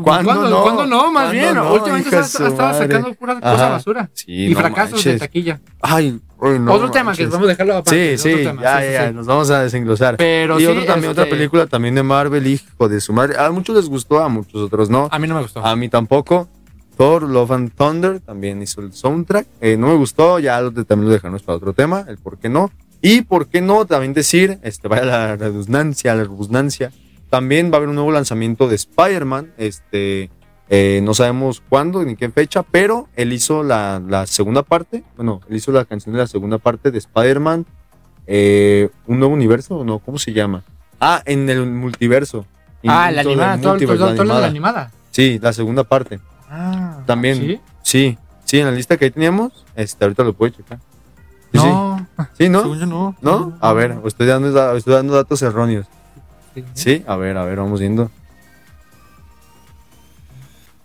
¿Cuándo, 0.03 0.49
no? 0.49 0.62
¿Cuándo 0.62 0.86
no? 0.86 1.12
Más 1.12 1.24
¿Cuándo 1.24 1.32
bien. 1.32 1.55
no? 1.55 1.72
Últimamente 1.74 2.16
ha, 2.16 2.20
de 2.20 2.26
estado 2.26 2.78
sacando 2.78 3.14
pura 3.14 3.40
cosa 3.40 3.68
basura. 3.68 4.11
Sí, 4.12 4.47
y 4.47 4.55
no 4.55 4.61
fracasos 4.61 5.03
de 5.05 5.11
manches. 5.11 5.20
taquilla. 5.20 5.61
Ay, 5.80 6.20
uy, 6.38 6.59
no 6.59 6.72
otro 6.72 6.90
tema 6.90 7.12
que 7.12 7.22
manches. 7.22 7.30
vamos 7.30 7.47
a 7.47 7.51
dejarlo 7.51 7.76
aparte. 7.76 8.18
Sí, 8.18 8.22
sí, 8.30 8.44
tema, 8.44 8.62
ya, 8.62 8.80
sí, 8.80 8.92
ya, 8.92 9.09
sí. 9.09 9.14
nos 9.14 9.26
vamos 9.26 9.51
a 9.51 9.62
desenglosar. 9.62 10.16
Pero 10.16 10.59
y 10.59 10.62
sí, 10.62 10.66
otro 10.66 10.84
también, 10.84 11.11
otra 11.12 11.24
este, 11.24 11.36
película 11.36 11.66
también 11.66 11.94
de 11.94 12.03
Marvel, 12.03 12.47
hijo 12.47 12.88
de 12.88 13.01
su 13.01 13.12
madre. 13.12 13.36
A 13.38 13.51
muchos 13.51 13.74
les 13.76 13.88
gustó, 13.88 14.22
a 14.22 14.28
muchos 14.28 14.61
otros 14.62 14.90
no. 14.90 15.09
A 15.11 15.18
mí 15.18 15.26
no 15.28 15.34
me 15.34 15.42
gustó. 15.42 15.64
A 15.64 15.74
mí 15.76 15.88
tampoco. 15.88 16.49
Thor, 16.97 17.24
Love 17.24 17.51
and 17.53 17.72
Thunder 17.76 18.20
también 18.20 18.62
hizo 18.62 18.80
el 18.80 18.90
soundtrack. 18.94 19.47
Eh, 19.61 19.76
no 19.76 19.88
me 19.88 19.94
gustó, 19.97 20.38
ya 20.38 20.59
lo, 20.62 20.72
también 20.72 21.09
lo 21.09 21.12
dejamos 21.12 21.42
para 21.42 21.57
otro 21.57 21.74
tema, 21.74 22.07
el 22.09 22.16
por 22.16 22.38
qué 22.38 22.49
no. 22.49 22.70
Y 23.09 23.22
por 23.22 23.46
qué 23.46 23.61
no 23.61 23.84
también 23.86 24.14
decir, 24.14 24.59
este, 24.62 24.88
vaya 24.88 25.04
la 25.04 25.36
redundancia, 25.36 26.12
la 26.16 26.24
redundancia. 26.24 26.90
También 27.30 27.70
va 27.70 27.74
a 27.74 27.76
haber 27.76 27.88
un 27.90 27.94
nuevo 27.94 28.11
lanzamiento 28.11 28.66
de 28.66 28.74
Spider-Man. 28.74 29.52
Este, 29.59 30.28
eh, 30.68 31.00
no 31.04 31.14
sabemos 31.14 31.62
cuándo 31.68 32.02
ni 32.04 32.16
qué 32.16 32.28
fecha, 32.30 32.64
pero 32.64 33.09
él 33.14 33.32
hizo 33.32 33.62
la, 33.62 34.02
la 34.04 34.26
segunda 34.26 34.64
parte. 34.64 35.04
Bueno, 35.16 35.40
él 35.48 35.54
hizo 35.54 35.70
la 35.70 35.84
canción 35.84 36.14
de 36.14 36.18
la 36.22 36.26
segunda 36.26 36.59
parte 36.59 36.90
de 36.90 36.98
Spider-Man. 36.98 37.64
eh, 38.26 38.88
¿Un 39.07 39.20
nuevo 39.20 39.34
universo 39.34 39.76
o 39.76 39.84
no? 39.84 40.00
¿Cómo 40.00 40.18
se 40.18 40.32
llama? 40.32 40.64
Ah, 40.98 41.22
en 41.26 41.48
el 41.48 41.64
multiverso. 41.64 42.44
ah, 42.88 43.12
la 43.12 43.20
animada, 43.20 43.61
todo, 43.61 43.78
todo, 43.78 44.14
todo 44.16 44.24
lo 44.24 44.34
de 44.34 44.40
la 44.40 44.46
animada. 44.48 44.48
animada. 44.48 44.90
Sí, 45.12 45.38
la 45.40 45.52
segunda 45.52 45.84
parte. 45.84 46.18
Ah, 46.50 47.02
También. 47.07 47.36
¿sí? 47.36 47.61
Sí, 47.82 48.18
sí, 48.44 48.59
en 48.59 48.66
la 48.66 48.72
lista 48.72 48.96
que 48.96 49.04
ahí 49.04 49.11
teníamos, 49.12 49.64
este, 49.76 50.04
ahorita 50.04 50.24
lo 50.24 50.32
puedo 50.32 50.52
checar. 50.52 50.80
Sí, 51.53 51.59
No, 51.59 52.07
sí, 52.18 52.24
¿Sí, 52.38 52.49
¿no? 52.49 52.62
según 52.62 52.78
yo 52.80 52.86
no. 52.86 53.16
¿No? 53.20 53.57
A 53.61 53.72
ver, 53.72 53.99
estoy 54.05 54.26
dando, 54.26 54.53
da- 54.53 54.76
estoy 54.76 54.94
dando 54.94 55.14
datos 55.14 55.40
erróneos. 55.42 55.86
Sí. 56.55 56.64
Sí, 56.74 57.05
a 57.07 57.16
ver, 57.16 57.36
a 57.36 57.44
ver, 57.44 57.59
vamos 57.59 57.80
viendo. 57.80 58.11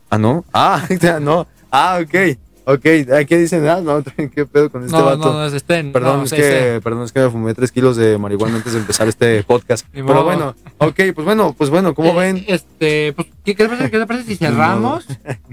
Ah, 0.10 0.18
no. 0.18 0.44
Ah, 0.54 0.82
no. 1.22 1.48
Ah, 1.72 2.00
ok. 2.02 2.38
Ok, 2.64 2.82
¿qué 2.82 3.38
dicen? 3.38 3.68
Ah, 3.68 3.82
no, 3.82 4.04
¿qué 4.36 4.46
pedo 4.46 4.70
con 4.70 4.84
este 4.86 4.96
No, 4.96 5.04
vato? 5.06 5.18
no, 5.18 5.34
no, 5.34 5.46
es 5.46 5.54
este. 5.54 5.84
Perdón, 5.86 6.18
no, 6.20 6.24
es 6.26 6.30
sí, 6.30 6.36
que, 6.36 6.80
perdón, 6.84 7.04
es 7.06 7.12
que 7.12 7.20
me 7.22 7.30
fumé 7.32 7.54
tres 7.56 7.72
kilos 7.72 7.96
de 7.98 8.18
marihuana 8.20 8.58
antes 8.58 8.74
de 8.74 8.80
empezar 8.80 9.08
este 9.08 9.44
podcast. 9.48 9.86
Pero 9.92 10.24
bueno, 10.24 10.56
ok, 10.78 11.00
pues 11.16 11.26
bueno, 11.26 11.56
pues 11.58 11.70
bueno, 11.72 11.96
¿cómo 11.96 12.10
Eh, 12.10 12.16
ven? 12.34 12.46
Este, 12.48 13.14
pues, 13.14 13.28
¿qué, 13.44 13.56
qué 13.56 13.64
te 13.64 13.70
parece, 13.70 13.92
qué 13.92 13.98
te 14.00 14.06
parece 14.06 14.26
si 14.28 14.36
cerramos 14.38 15.06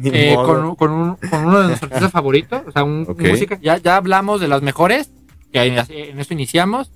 eh, 0.04 0.34
con, 0.36 0.74
con, 0.76 0.90
un- 0.92 1.16
con 1.16 1.46
uno 1.46 1.60
de 1.60 1.66
nuestros 1.68 1.90
artistas 1.90 2.12
favoritos? 2.12 2.62
O 2.66 2.72
sea, 2.72 2.84
un, 2.84 3.06
Ok. 3.08 3.20
música. 3.22 3.58
Ya, 3.62 3.78
ya 3.78 3.96
hablamos 3.96 4.40
de 4.40 4.48
las 4.48 4.60
mejores, 4.60 5.10
que 5.52 5.62
en, 5.62 5.78
en 5.88 6.20
eso 6.20 6.34
iniciamos. 6.34 6.90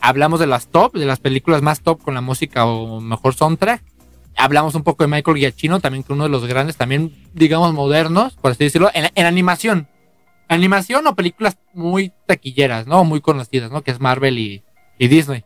Hablamos 0.00 0.40
de 0.40 0.46
las 0.46 0.66
top, 0.66 0.94
de 0.94 1.06
las 1.06 1.20
películas 1.20 1.62
más 1.62 1.80
top 1.80 2.02
con 2.02 2.12
la 2.14 2.20
música 2.20 2.66
o 2.66 3.00
mejor 3.00 3.34
soundtrack. 3.34 3.82
Hablamos 4.36 4.74
un 4.74 4.82
poco 4.82 5.04
de 5.04 5.08
Michael 5.08 5.36
Giacchino, 5.38 5.80
también 5.80 6.02
que 6.04 6.12
uno 6.12 6.24
de 6.24 6.28
los 6.30 6.44
grandes, 6.46 6.76
también, 6.76 7.12
digamos, 7.34 7.72
modernos, 7.72 8.34
por 8.34 8.50
así 8.50 8.64
decirlo, 8.64 8.90
en, 8.94 9.06
en 9.14 9.26
animación. 9.26 9.86
Animación 10.48 11.06
o 11.06 11.14
películas 11.14 11.56
muy 11.72 12.12
taquilleras, 12.26 12.86
¿no? 12.86 13.04
Muy 13.04 13.20
conocidas, 13.20 13.70
¿no? 13.70 13.82
Que 13.82 13.92
es 13.92 14.00
Marvel 14.00 14.38
y, 14.38 14.62
y 14.98 15.08
Disney. 15.08 15.44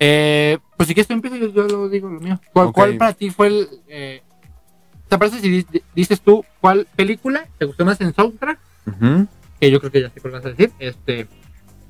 Eh, 0.00 0.58
pues 0.76 0.88
si 0.88 0.94
quieres 0.94 1.06
tú 1.06 1.14
empiezas, 1.14 1.38
yo, 1.38 1.48
yo 1.48 1.62
lo 1.68 1.88
digo 1.88 2.08
lo 2.08 2.20
mío. 2.20 2.40
¿Cuál, 2.52 2.66
Ok. 2.68 2.74
cuál 2.74 2.96
para 2.96 3.12
ti 3.14 3.30
fue 3.30 3.46
el... 3.48 3.68
Eh, 3.88 4.22
¿Te 5.08 5.18
parece 5.18 5.40
si 5.40 5.48
di- 5.48 5.82
dices 5.94 6.20
tú 6.20 6.44
cuál 6.60 6.86
película 6.96 7.46
te 7.58 7.66
gustó 7.66 7.84
más 7.84 8.00
en 8.00 8.14
soundtrack? 8.14 8.58
Ujú. 8.86 9.26
Que 9.60 9.70
yo 9.70 9.78
creo 9.78 9.92
que 9.92 10.00
ya 10.02 10.10
sé 10.10 10.20
cuál 10.20 10.32
vas 10.34 10.44
a 10.44 10.48
decir. 10.48 10.72
Este... 10.78 11.28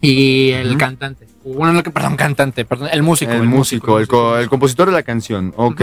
Y 0.02 0.50
el 0.50 0.70
Ujú. 0.70 0.78
cantante. 0.78 1.26
Bueno, 1.44 1.72
no, 1.72 1.82
perdón, 1.82 2.16
cantante, 2.16 2.64
perdón. 2.66 2.88
El 2.92 3.02
músico. 3.02 3.32
El, 3.32 3.44
músico, 3.44 3.98
el, 3.98 4.06
co- 4.08 4.36
el 4.36 4.48
compositor 4.50 4.88
de 4.88 4.92
la 4.92 5.02
canción. 5.02 5.54
Ok. 5.56 5.82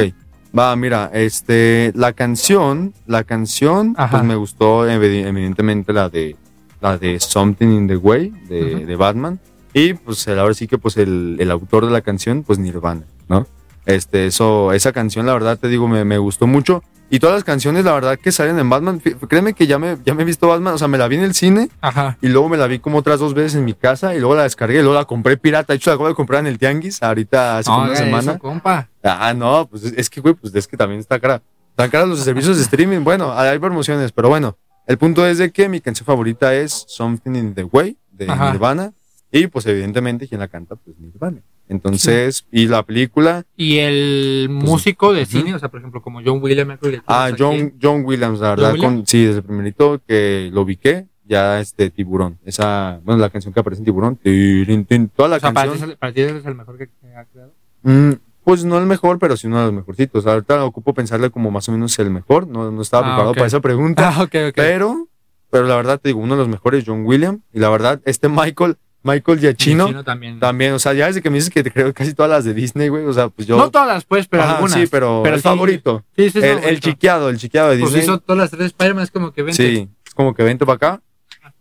Va, 0.58 0.76
mira, 0.76 1.10
este, 1.14 1.92
la 1.96 2.14
canción, 2.14 2.94
la 3.08 3.24
canción, 3.24 3.94
Ajá. 3.98 4.12
pues 4.12 4.24
me 4.24 4.36
gustó 4.36 4.88
evi- 4.88 5.26
evidentemente 5.26 5.94
la 5.94 6.10
de, 6.10 6.36
la 6.82 6.98
de 6.98 7.20
Something 7.20 7.68
in 7.68 7.88
the 7.88 7.96
Way 7.98 8.34
de, 8.48 8.76
Ujú. 8.76 8.86
de 8.86 8.96
Batman. 8.96 9.40
Y 9.74 9.94
pues 9.94 10.28
el- 10.28 10.40
ahora 10.40 10.54
sí 10.54 10.68
que 10.68 10.78
pues 10.78 10.98
el, 10.98 11.38
el 11.40 11.50
autor 11.52 11.86
de 11.86 11.92
la 11.92 12.02
canción, 12.02 12.44
pues 12.44 12.60
Nirvana, 12.60 13.04
¿no? 13.30 13.48
Este, 13.86 14.26
eso, 14.28 14.74
esa 14.74 14.92
canción, 14.92 15.26
la 15.26 15.34
verdad 15.34 15.58
te 15.58 15.68
digo, 15.70 15.88
me, 15.88 16.04
me 16.04 16.18
gustó 16.18 16.46
mucho. 16.46 16.84
Y 17.12 17.20
todas 17.20 17.36
las 17.38 17.44
canciones, 17.44 17.86
la 17.86 17.94
verdad, 17.94 18.20
que 18.20 18.32
salen 18.32 18.60
en 18.60 18.70
Batman, 18.70 19.02
créeme 19.28 19.54
que 19.54 19.66
ya 19.66 19.80
me, 19.80 19.98
ya 20.06 20.14
me 20.14 20.22
he 20.22 20.26
visto 20.26 20.48
Batman, 20.48 20.76
o 20.76 20.78
sea, 20.78 20.88
me 20.88 20.98
la 21.00 21.08
vi 21.08 21.16
en 21.16 21.24
el 21.24 21.34
cine 21.34 21.70
Ajá. 21.82 22.18
y 22.22 22.28
luego 22.28 22.50
me 22.50 22.58
la 22.58 22.68
vi 22.68 22.78
como 22.80 23.00
otras 23.00 23.20
dos 23.20 23.34
veces 23.34 23.56
en 23.56 23.66
mi 23.66 23.74
casa 23.74 24.14
y 24.14 24.20
luego 24.20 24.36
la 24.36 24.44
descargué 24.44 24.76
y 24.80 24.82
luego 24.82 24.94
la 24.94 25.06
compré 25.06 25.36
pirata. 25.38 25.74
De 25.74 25.78
hecho, 25.78 25.90
la 25.90 25.96
acabo 25.96 26.08
de 26.08 26.14
comprar 26.16 26.42
en 26.42 26.48
el 26.48 26.60
Tianguis 26.60 27.02
ahorita 27.02 27.58
hace 27.58 27.66
como 27.70 27.80
una 27.84 27.88
haga 27.94 27.96
semana. 27.98 28.32
eso, 28.34 28.40
compa. 28.40 28.90
Ah, 29.04 29.34
no, 29.36 29.68
pues 29.68 29.86
es, 29.86 30.10
que, 30.10 30.22
güey, 30.22 30.36
pues 30.36 30.54
es 30.54 30.68
que 30.68 30.78
también 30.78 31.00
está 31.00 31.20
cara. 31.20 31.42
Están 31.72 31.90
caros 31.90 32.10
los 32.10 32.20
servicios 32.20 32.58
de 32.58 32.64
streaming. 32.64 33.04
Bueno, 33.04 33.32
hay 33.34 33.58
promociones, 33.58 34.12
pero 34.12 34.30
bueno. 34.30 34.58
El 34.86 34.98
punto 34.98 35.26
es 35.26 35.38
de 35.38 35.52
que 35.52 35.70
mi 35.70 35.82
canción 35.82 36.06
favorita 36.06 36.54
es 36.54 36.84
Something 36.88 37.36
in 37.36 37.54
the 37.54 37.64
Way 37.64 37.98
de 38.12 38.30
Ajá. 38.30 38.52
Nirvana. 38.52 38.92
Y 39.32 39.48
pues 39.48 39.66
evidentemente 39.68 40.28
quien 40.28 40.40
la 40.40 40.48
canta, 40.48 40.76
pues 40.76 40.98
Nirvana. 41.00 41.42
Entonces, 41.68 42.46
y 42.52 42.68
la 42.68 42.82
película, 42.84 43.46
Y 43.56 43.78
el 43.78 44.48
músico 44.50 45.14
de 45.14 45.26
cine, 45.28 45.54
o 45.54 45.60
sea, 45.60 45.70
por 45.70 45.80
ejemplo, 45.80 46.02
como 46.02 46.20
John 46.26 46.42
Williams. 46.42 46.80
Ah, 47.06 47.30
John, 47.38 47.74
John 47.82 48.04
Williams, 48.06 48.40
la 48.40 48.50
verdad, 48.50 48.74
Williams? 48.74 48.96
con, 48.96 49.06
sí, 49.08 49.24
desde 49.26 49.38
el 49.40 49.44
primerito 49.46 50.02
que 50.08 50.50
lo 50.52 50.62
ubiqué, 50.62 51.06
ya 51.26 51.60
este 51.60 51.92
Tiburón, 51.92 52.40
esa, 52.44 53.00
bueno, 53.04 53.22
la 53.22 53.30
canción 53.30 53.54
que 53.54 53.60
aparece 53.60 53.82
en 53.82 53.86
Tiburón, 53.86 54.16
tirin, 54.16 54.84
tin, 54.86 55.10
toda 55.10 55.30
la 55.30 55.36
O 55.38 55.40
sea, 55.40 55.54
canción, 55.54 55.96
para 56.00 56.12
ti 56.12 56.22
es 56.22 56.44
el 56.44 56.56
mejor 56.56 56.78
que, 56.80 56.90
ha 57.16 57.26
creado. 57.26 57.54
mm, 57.84 58.14
pues 58.44 58.66
no 58.66 58.80
el 58.80 58.88
mejor, 58.88 59.20
pero 59.20 59.38
sí 59.38 59.46
uno 59.46 59.60
de 59.60 59.66
los 59.66 59.74
mejorcitos. 59.74 60.26
Ahorita 60.26 60.66
ocupo 60.66 60.96
pensarle 60.96 61.30
como 61.30 61.52
más 61.52 61.70
o 61.70 61.72
menos 61.72 62.00
el 62.00 62.10
mejor, 62.10 62.48
no, 62.48 62.72
no 62.72 62.82
estaba 62.82 63.04
Ah, 63.04 63.10
preparado 63.12 63.30
ok. 63.32 63.36
para 63.38 63.48
esa 63.48 63.60
pregunta, 63.60 64.10
Ah, 64.16 64.24
ok, 64.24 64.36
ok. 64.50 64.54
pero, 64.56 65.08
pero 65.52 65.68
la 65.68 65.76
verdad 65.76 66.00
te 66.02 66.10
digo, 66.10 66.20
uno 66.20 66.34
de 66.34 66.40
los 66.40 66.48
mejores, 66.50 66.84
John 66.88 67.06
Williams, 67.06 67.42
y 67.54 67.60
la 67.60 67.70
verdad, 67.70 68.02
este 68.06 68.28
Michael, 68.30 68.78
Michael 69.04 69.40
Giacchino, 69.40 69.86
Giacchino 69.86 70.04
también. 70.04 70.40
también, 70.40 70.74
o 70.74 70.80
sea, 70.80 70.94
ya 70.94 71.08
desde 71.08 71.22
que 71.22 71.30
me 71.30 71.36
dices 71.38 71.50
que 71.50 71.64
te 71.64 71.72
creo 71.72 71.94
casi 71.94 72.14
todas 72.14 72.30
las 72.30 72.44
de 72.44 72.54
Disney, 72.54 72.90
güey, 72.90 73.06
o 73.06 73.14
sea, 73.14 73.30
pues 73.30 73.48
yo... 73.48 73.58
No 73.58 73.72
todas, 73.72 74.04
pues, 74.06 74.28
pero 74.28 74.44
Ajá, 74.44 74.56
algunas. 74.56 74.78
Sí, 74.80 74.88
pero, 74.88 75.26
el 75.26 75.36
sí- 75.36 75.42
favorito. 75.42 76.04
Sí, 76.18 76.30
sí, 76.30 76.42
sí. 76.42 76.46
el, 76.48 76.64
el 76.66 76.80
chiqueado, 76.82 77.30
el 77.30 77.38
chiqueado 77.38 77.70
de 77.70 77.80
Pues 77.80 77.94
Disney. 77.94 78.04
hizo 78.04 78.20
todas 78.20 78.40
las 78.40 78.52
tres 78.52 78.66
Spider-Man, 78.68 79.04
es 79.04 79.12
como 79.12 79.32
que 79.32 79.44
vente. 79.44 79.56
sí, 79.64 79.90
es 80.06 80.14
como 80.14 80.34
que 80.34 80.44
vente 80.44 80.66
para 80.66 80.76
acá, 80.76 81.02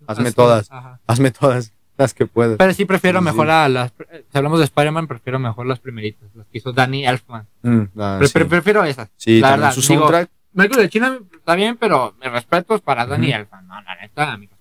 hazme 0.06 0.28
Así, 0.28 0.34
todas. 0.34 0.70
ajá. 0.72 1.00
hazme 1.06 1.30
todas 1.30 1.72
las 1.96 2.12
que 2.14 2.26
puedas. 2.26 2.56
Pero 2.58 2.72
sí 2.74 2.84
prefiero 2.84 3.18
Sí, 3.20 3.24
mejor 3.24 3.50
a 3.50 3.68
las. 3.68 3.92
Si 4.30 4.36
hablamos 4.38 4.58
de 4.58 4.64
Spider-Man, 4.64 5.06
prefiero 5.06 5.38
mejor 5.38 5.66
las 5.66 5.78
primeritas, 5.80 6.28
las 6.34 6.46
que 6.48 6.58
hizo 6.58 6.72
Danny 6.72 7.06
Elfman. 7.06 7.46
Mm, 7.62 7.82
la- 7.94 8.18
Pre- 8.18 8.26
sí, 8.28 8.32
pre- 8.34 8.44
prefiero 8.46 8.84
esas. 8.84 9.10
Sí, 9.16 9.40
la 9.40 9.48
también 9.50 9.60
verdad. 9.68 9.74
su 9.74 9.80
Digo, 9.82 10.00
soundtrack. 10.02 10.30
Michael 10.54 10.80
de 10.82 10.88
China 10.88 11.18
está 11.36 11.54
bien, 11.54 11.76
pero 11.76 12.14
mis 12.20 12.30
respetos 12.32 12.80
para 12.80 13.06
Danny. 13.06 13.32
Elfman. 13.32 13.66
No, 13.68 13.80
la 13.82 13.94
neta, 14.00 14.32
amigo. 14.32 14.54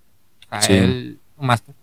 O 0.45 0.49
sea, 0.49 0.61
Sí. 0.61 0.73
él, 0.73 1.19
un 1.37 1.47
máster. 1.47 1.73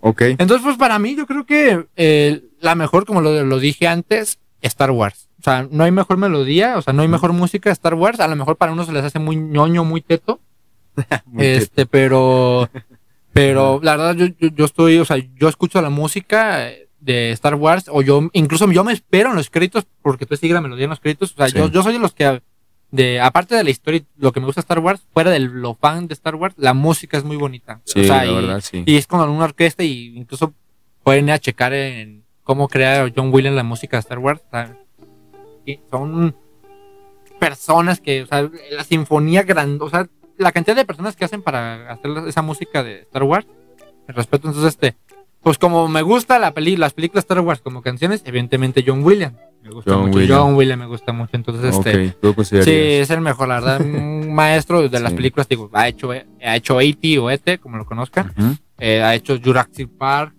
Ok. 0.00 0.22
Entonces, 0.38 0.60
pues 0.62 0.76
para 0.76 0.98
mí, 0.98 1.14
yo 1.16 1.26
creo 1.26 1.44
que 1.46 1.86
eh, 1.96 2.42
la 2.60 2.74
mejor, 2.74 3.06
como 3.06 3.20
lo, 3.20 3.42
lo 3.44 3.58
dije 3.58 3.86
antes, 3.88 4.38
Star 4.62 4.90
Wars. 4.90 5.28
O 5.38 5.42
sea, 5.42 5.66
no 5.70 5.84
hay 5.84 5.90
mejor 5.90 6.18
melodía, 6.18 6.76
o 6.76 6.82
sea, 6.82 6.92
no 6.92 7.00
hay 7.02 7.08
mejor 7.08 7.32
música 7.32 7.70
Star 7.70 7.94
Wars. 7.94 8.20
A 8.20 8.28
lo 8.28 8.36
mejor 8.36 8.56
para 8.56 8.72
unos 8.72 8.86
se 8.86 8.92
les 8.92 9.04
hace 9.04 9.18
muy 9.18 9.36
ñoño, 9.36 9.84
muy 9.84 10.00
teto. 10.02 10.40
Muy 11.26 11.46
este, 11.46 11.86
pero, 11.86 12.68
pero 13.32 13.80
la 13.82 13.96
verdad, 13.96 14.16
yo, 14.16 14.26
yo, 14.38 14.48
yo 14.54 14.64
estoy, 14.64 14.98
o 14.98 15.04
sea, 15.04 15.16
yo 15.36 15.48
escucho 15.48 15.80
la 15.80 15.88
música 15.88 16.68
de 16.98 17.30
Star 17.30 17.54
Wars, 17.54 17.86
o 17.90 18.02
yo, 18.02 18.28
incluso 18.34 18.70
yo 18.70 18.84
me 18.84 18.92
espero 18.92 19.30
en 19.30 19.36
los 19.36 19.48
créditos, 19.48 19.86
porque 20.02 20.26
tú 20.26 20.36
sigue 20.36 20.52
la 20.52 20.60
melodía 20.60 20.84
en 20.84 20.90
los 20.90 21.00
créditos. 21.00 21.32
O 21.32 21.36
sea, 21.36 21.48
Sí. 21.48 21.56
yo, 21.56 21.68
yo 21.70 21.82
soy 21.82 21.94
de 21.94 22.00
los 22.00 22.12
que, 22.12 22.42
de, 22.90 23.20
aparte 23.20 23.54
de 23.54 23.64
la 23.64 23.70
historia, 23.70 24.02
lo 24.16 24.32
que 24.32 24.40
me 24.40 24.46
gusta 24.46 24.60
Star 24.60 24.80
Wars, 24.80 25.06
fuera 25.12 25.30
de 25.30 25.38
lo 25.38 25.74
fan 25.74 26.08
de 26.08 26.14
Star 26.14 26.34
Wars, 26.34 26.54
la 26.58 26.74
música 26.74 27.16
es 27.16 27.24
muy 27.24 27.36
bonita. 27.36 27.80
Sí, 27.84 28.00
o 28.00 28.04
sea, 28.04 28.24
la 28.24 28.32
y, 28.32 28.34
verdad, 28.34 28.60
sí. 28.60 28.82
y 28.84 28.96
es 28.96 29.06
como 29.06 29.24
en 29.24 29.30
una 29.30 29.44
orquesta 29.44 29.84
y 29.84 30.16
incluso 30.16 30.52
pueden 31.02 31.26
ir 31.26 31.32
a 31.32 31.38
checar 31.38 31.72
en 31.72 32.24
cómo 32.42 32.68
crea 32.68 33.10
John 33.14 33.32
Williams 33.32 33.56
la 33.56 33.62
música 33.62 33.96
de 33.96 34.00
Star 34.00 34.18
Wars. 34.18 34.40
y 35.64 35.78
son 35.90 36.34
personas 37.38 38.00
que, 38.00 38.22
o 38.22 38.26
sea, 38.26 38.50
la 38.70 38.84
sinfonía 38.84 39.42
grande, 39.44 39.84
o 39.84 39.90
sea, 39.90 40.08
la 40.36 40.52
cantidad 40.52 40.76
de 40.76 40.84
personas 40.84 41.16
que 41.16 41.24
hacen 41.24 41.42
para 41.42 41.92
hacer 41.92 42.10
esa 42.26 42.42
música 42.42 42.82
de 42.82 43.00
Star 43.00 43.22
Wars, 43.22 43.46
respeto. 44.08 44.48
Entonces, 44.48 44.74
este, 44.74 44.96
pues 45.42 45.58
como 45.58 45.88
me 45.88 46.02
gusta 46.02 46.38
la 46.38 46.52
peli, 46.52 46.76
las 46.76 46.92
películas 46.92 47.24
Star 47.24 47.40
Wars 47.40 47.60
como 47.60 47.82
canciones, 47.82 48.22
evidentemente 48.24 48.84
John 48.86 49.02
Williams. 49.02 49.36
Me 49.62 49.70
gusta 49.70 49.92
John 49.94 50.10
mucho. 50.10 50.26
John 50.28 50.54
Williams 50.54 50.80
me 50.80 50.86
gusta 50.86 51.12
mucho. 51.12 51.30
Entonces, 51.36 51.76
este, 51.76 52.14
Sí, 52.64 52.70
es 52.70 53.10
el 53.10 53.20
mejor, 53.20 53.48
la 53.48 53.60
verdad. 53.60 53.80
Un 53.84 54.32
maestro 54.34 54.88
de 54.88 55.00
las 55.00 55.10
Sí. 55.10 55.16
películas, 55.16 55.48
digo, 55.48 55.68
ha 55.74 55.86
hecho, 55.88 56.10
ha 56.12 56.56
hecho 56.56 56.80
E.T. 56.80 57.18
o 57.18 57.30
E.T., 57.30 57.58
como 57.58 57.76
lo 57.76 57.84
conozcan. 57.84 58.32
Eh, 58.78 59.02
ha 59.02 59.14
hecho 59.14 59.38
Jurassic 59.42 59.88
Park. 59.98 60.34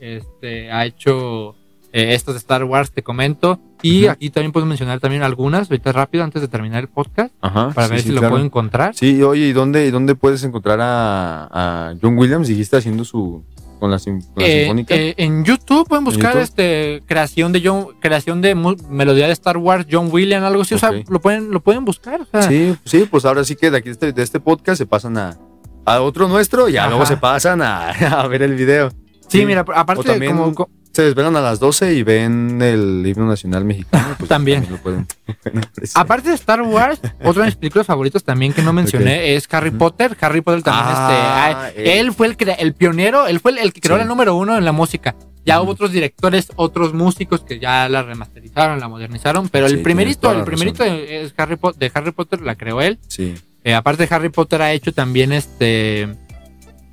Este, 0.00 0.70
ha 0.72 0.84
hecho 0.84 1.54
eh, 1.92 2.14
estos 2.14 2.34
de 2.34 2.38
Star 2.38 2.64
Wars, 2.64 2.90
te 2.90 3.02
comento. 3.02 3.60
Y 3.80 4.06
aquí 4.06 4.30
también 4.30 4.50
puedo 4.50 4.66
mencionar 4.66 4.98
también 4.98 5.22
algunas, 5.22 5.70
ahorita 5.70 5.92
rápido, 5.92 6.24
antes 6.24 6.42
de 6.42 6.48
terminar 6.48 6.80
el 6.82 6.88
podcast, 6.88 7.32
Ajá. 7.42 7.70
para 7.70 7.86
sí, 7.86 7.92
ver 7.92 8.00
sí, 8.02 8.08
si 8.08 8.14
lo 8.14 8.20
puedo 8.22 8.38
encontrar. 8.44 8.94
Sí, 8.94 9.22
oye, 9.22 9.46
¿y 9.46 9.52
dónde, 9.52 9.90
dónde 9.90 10.14
puedes 10.14 10.42
encontrar 10.42 10.80
a, 10.80 11.48
a 11.90 11.94
John 12.02 12.16
Williams? 12.18 12.48
Dijiste 12.48 12.76
haciendo 12.76 13.04
su. 13.04 13.44
Con 13.84 13.90
la, 13.90 13.98
sim- 13.98 14.22
con 14.32 14.42
la 14.42 14.48
Eh, 14.48 14.58
sinfónica. 14.60 14.94
eh, 14.94 15.14
en 15.18 15.44
YouTube 15.44 15.86
pueden 15.86 16.06
buscar 16.06 16.30
YouTube? 16.32 16.42
este 16.42 17.02
creación 17.06 17.52
de 17.52 17.60
John, 17.62 17.88
creación 18.00 18.40
de 18.40 18.54
melodía 18.54 19.26
de 19.26 19.34
Star 19.34 19.58
Wars, 19.58 19.86
John 19.90 20.08
Williams, 20.10 20.42
algo 20.46 20.62
así. 20.62 20.74
O 20.74 20.78
sea, 20.78 20.90
lo 21.06 21.20
pueden, 21.20 21.50
lo 21.50 21.60
pueden 21.60 21.84
buscar. 21.84 22.22
O 22.22 22.24
sea, 22.24 22.40
sí, 22.44 22.74
sí, 22.86 23.06
pues 23.10 23.26
ahora 23.26 23.44
sí 23.44 23.56
que 23.56 23.70
de 23.70 23.76
aquí 23.76 23.90
de 23.90 23.92
este, 23.92 24.12
de 24.14 24.22
este 24.22 24.40
podcast 24.40 24.78
se 24.78 24.86
pasan 24.86 25.18
a, 25.18 25.36
a 25.84 26.00
otro 26.00 26.28
nuestro 26.28 26.66
y 26.66 26.72
ya 26.72 26.80
Ajá. 26.84 26.88
luego 26.92 27.04
se 27.04 27.18
pasan 27.18 27.60
a, 27.60 27.90
a 28.22 28.26
ver 28.26 28.40
el 28.42 28.54
video. 28.54 28.88
sí, 29.28 29.40
sí. 29.40 29.44
mira, 29.44 29.66
aparte 29.74 30.02
también 30.04 30.34
como, 30.34 30.54
co- 30.54 30.70
se 30.94 31.02
desvelan 31.02 31.36
a 31.36 31.40
las 31.40 31.60
12 31.60 31.94
y 31.94 32.02
ven 32.02 32.62
el 32.62 33.02
himno 33.06 33.26
nacional 33.26 33.64
mexicano. 33.64 34.14
Pues 34.18 34.28
También. 34.28 34.66
lo 34.70 34.76
pueden, 34.78 35.06
pueden 35.42 35.58
apreciar. 35.64 36.02
Aparte 36.04 36.28
de 36.30 36.34
Star 36.36 36.62
Wars, 36.62 37.00
otra 37.22 37.42
de 37.42 37.46
mis 37.48 37.56
películas 37.56 37.86
favoritas 37.86 38.22
también 38.24 38.52
que 38.52 38.62
no 38.62 38.72
mencioné 38.72 39.34
es 39.34 39.46
Harry. 39.52 39.70
Potter. 39.72 40.16
Harry 40.20 40.40
Potter 40.40 40.62
también, 40.62 40.84
Ah, 40.96 41.66
este, 41.68 41.80
ah, 41.90 41.94
él. 41.98 42.12
fue 42.12 42.28
el, 42.28 42.36
el 42.58 42.74
pionero, 42.74 43.26
él 43.26 43.40
fue 43.40 43.50
el, 43.52 43.58
el 43.58 43.72
que 43.72 43.80
creó 43.80 43.96
Sí. 43.96 44.02
la 44.02 44.06
número 44.06 44.34
uno 44.36 44.56
en 44.56 44.64
la 44.64 44.72
música. 44.72 45.14
Ya 45.46 45.60
hubo 45.60 45.72
otros 45.72 45.92
directores, 45.92 46.48
otros 46.56 46.94
músicos 46.94 47.40
que 47.40 47.58
ya 47.58 47.86
la 47.90 48.02
remasterizaron, 48.02 48.80
la 48.80 48.88
modernizaron, 48.88 49.48
pero 49.50 49.68
Sí, 49.68 49.74
el 49.74 49.82
primerito, 49.82 50.32
el 50.32 50.44
primerito 50.44 50.84
es 50.84 51.34
Harry 51.36 51.58
de 51.76 51.90
Harry 51.92 52.12
Potter 52.12 52.40
la 52.40 52.54
creó 52.54 52.80
él. 52.80 52.98
Sí. 53.08 53.34
Eh, 53.62 53.74
aparte 53.74 54.06
de 54.06 54.14
Harry 54.14 54.28
Potter 54.30 54.62
ha 54.62 54.72
hecho 54.72 54.92
también 54.92 55.32
este, 55.32 56.14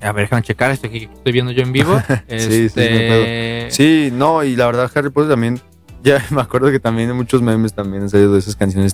a 0.02 0.12
ver, 0.12 0.26
déjame 0.26 0.42
checar 0.44 0.72
esto 0.72 0.88
aquí 0.88 1.08
que 1.08 1.14
estoy 1.14 1.32
viendo 1.32 1.52
yo 1.52 1.64
en 1.64 1.72
vivo. 1.72 2.02
Sí, 2.28 2.70
sí, 2.70 2.72
no 2.76 2.82
este, 2.82 3.68
Sí, 3.72 4.10
no, 4.14 4.44
y 4.44 4.56
la 4.56 4.66
verdad 4.68 4.92
Harry 4.96 5.10
Potter 5.10 5.32
también, 5.32 5.60
ya 6.04 6.24
me 6.32 6.42
acuerdo 6.42 6.72
que 6.72 6.80
también 6.80 7.10
hay 7.10 7.16
muchos 7.16 7.42
memes 7.42 7.74
también 7.74 8.04
han 8.04 8.10
salido 8.10 8.34
de 8.34 8.40
esas 8.40 8.56
canciones. 8.56 8.94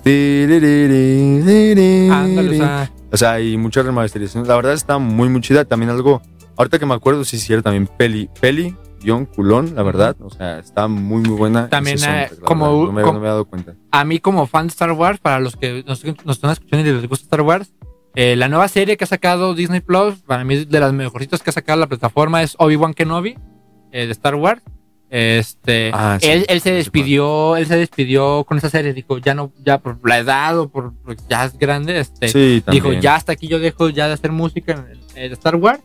Ándale, 2.11 2.49
o 2.49 2.53
sea, 2.57 2.91
O 3.11 3.17
sea, 3.17 3.39
y 3.41 3.57
muchas 3.57 3.85
remasterizaciones. 3.85 4.47
La 4.47 4.55
verdad 4.55 4.73
está 4.73 4.97
muy, 4.97 5.29
muy 5.29 5.41
chida. 5.41 5.65
También 5.65 5.89
algo, 5.89 6.21
ahorita 6.57 6.79
que 6.79 6.85
me 6.85 6.93
acuerdo, 6.93 7.23
sí, 7.23 7.37
sí, 7.39 7.53
era 7.53 7.61
también 7.61 7.87
Peli, 7.87 8.29
Peli, 8.41 8.75
guion, 9.01 9.25
culón, 9.25 9.73
la 9.75 9.83
verdad. 9.83 10.15
O 10.19 10.29
sea, 10.29 10.59
está 10.59 10.87
muy, 10.87 11.21
muy 11.21 11.37
buena. 11.37 11.69
También, 11.69 11.97
eh, 12.03 12.29
la 12.31 12.45
como- 12.45 12.85
No 12.85 12.91
me, 12.91 13.01
como- 13.01 13.13
no 13.13 13.19
me 13.21 13.25
he 13.27 13.29
dado 13.29 13.45
cuenta. 13.45 13.75
a 13.91 14.03
mí 14.03 14.19
como 14.19 14.45
fan 14.47 14.67
de 14.67 14.71
Star 14.71 14.91
Wars, 14.91 15.19
para 15.19 15.39
los 15.39 15.55
que 15.55 15.83
nos, 15.87 16.03
nos 16.03 16.35
están 16.35 16.51
escuchando 16.51 16.87
y 16.89 16.93
les 16.93 17.07
gusta 17.07 17.23
Star 17.23 17.41
Wars, 17.41 17.71
eh, 18.19 18.35
la 18.35 18.47
nueva 18.49 18.67
serie 18.67 18.97
que 18.97 19.03
ha 19.03 19.07
sacado 19.07 19.53
Disney 19.53 19.79
Plus, 19.79 20.15
para 20.25 20.43
mí 20.43 20.65
de 20.65 20.79
las 20.79 20.91
mejorcitas 20.91 21.43
que 21.43 21.51
ha 21.51 21.53
sacado 21.53 21.79
la 21.79 21.85
plataforma, 21.87 22.41
es 22.41 22.55
Obi-Wan 22.57 22.95
Kenobi, 22.95 23.37
eh, 23.91 24.05
de 24.07 24.11
Star 24.11 24.33
Wars. 24.35 24.61
Este, 25.09 25.91
Ah, 25.93 26.17
sí, 26.19 26.27
él, 26.27 26.45
él 26.49 26.59
se 26.61 26.71
despidió, 26.73 27.55
él 27.55 27.65
se 27.65 27.77
despidió 27.77 28.43
con 28.43 28.57
esa 28.57 28.69
serie, 28.69 28.91
dijo, 28.93 29.19
ya 29.19 29.33
no, 29.35 29.53
ya 29.63 29.77
por 29.77 29.97
la 30.07 30.17
edad 30.17 30.59
o 30.59 30.67
por, 30.67 30.93
por 30.95 31.15
ya 31.29 31.45
es 31.45 31.57
grande, 31.57 31.99
este, 31.99 32.27
Sí, 32.27 32.61
dijo, 32.69 32.91
ya 32.91 33.15
hasta 33.15 33.31
aquí 33.33 33.47
yo 33.47 33.59
dejo 33.59 33.89
ya 33.89 34.07
de 34.07 34.13
hacer 34.15 34.31
música 34.33 34.73
en, 35.15 35.23
en 35.23 35.31
Star 35.33 35.55
Wars 35.55 35.79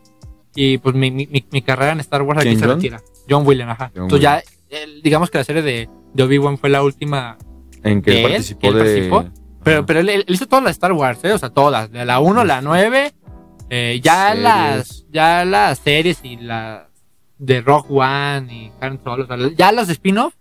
y 0.56 0.78
pues 0.78 0.94
mi, 0.96 1.10
mi, 1.12 1.28
mi- 1.28 1.62
carrera 1.62 1.92
en 1.92 2.00
Star 2.00 2.22
Wars 2.22 2.38
aquí 2.40 2.48
¿Quién, 2.48 2.58
se 2.60 2.66
John? 2.66 2.74
retira. 2.76 3.00
John 3.30 3.46
Williams, 3.46 3.72
ajá. 3.72 3.92
John 3.94 4.04
Entonces 4.04 4.22
ya, 4.22 4.42
él- 4.70 5.00
digamos 5.04 5.30
que 5.30 5.38
la 5.38 5.44
serie 5.44 5.62
de, 5.62 5.88
de 6.14 6.22
Obi-Wan 6.24 6.58
fue 6.58 6.70
la 6.70 6.82
última 6.82 7.38
En 7.84 8.02
que 8.02 8.10
¿de 8.10 8.24
él? 8.24 8.30
participó 8.32 8.66
¿Él 8.68 8.74
de. 8.74 8.80
participó? 8.80 9.24
Pero, 9.64 9.86
pero 9.86 10.00
él, 10.00 10.08
él 10.08 10.24
hizo 10.28 10.46
todas 10.46 10.64
las 10.64 10.72
Star 10.72 10.92
Wars, 10.92 11.20
¿eh? 11.24 11.32
O 11.32 11.38
sea, 11.38 11.50
todas. 11.50 11.90
De 11.90 12.04
la 12.04 12.20
1, 12.20 12.44
la 12.44 12.60
9. 12.60 13.12
eh, 13.70 14.00
ya 14.02 14.28
Series. 14.28 14.42
las 14.42 15.06
ya 15.12 15.44
las 15.44 15.78
series 15.78 16.18
y 16.24 16.36
las 16.36 16.82
de 17.38 17.60
Rock 17.60 17.90
One 17.90 18.52
y 18.52 18.72
Han 18.80 19.02
Solo. 19.02 19.24
o 19.24 19.26
sea, 19.26 19.36
ya 19.56 19.72
las 19.72 19.86
de 19.86 19.94
spin-off 19.94 20.34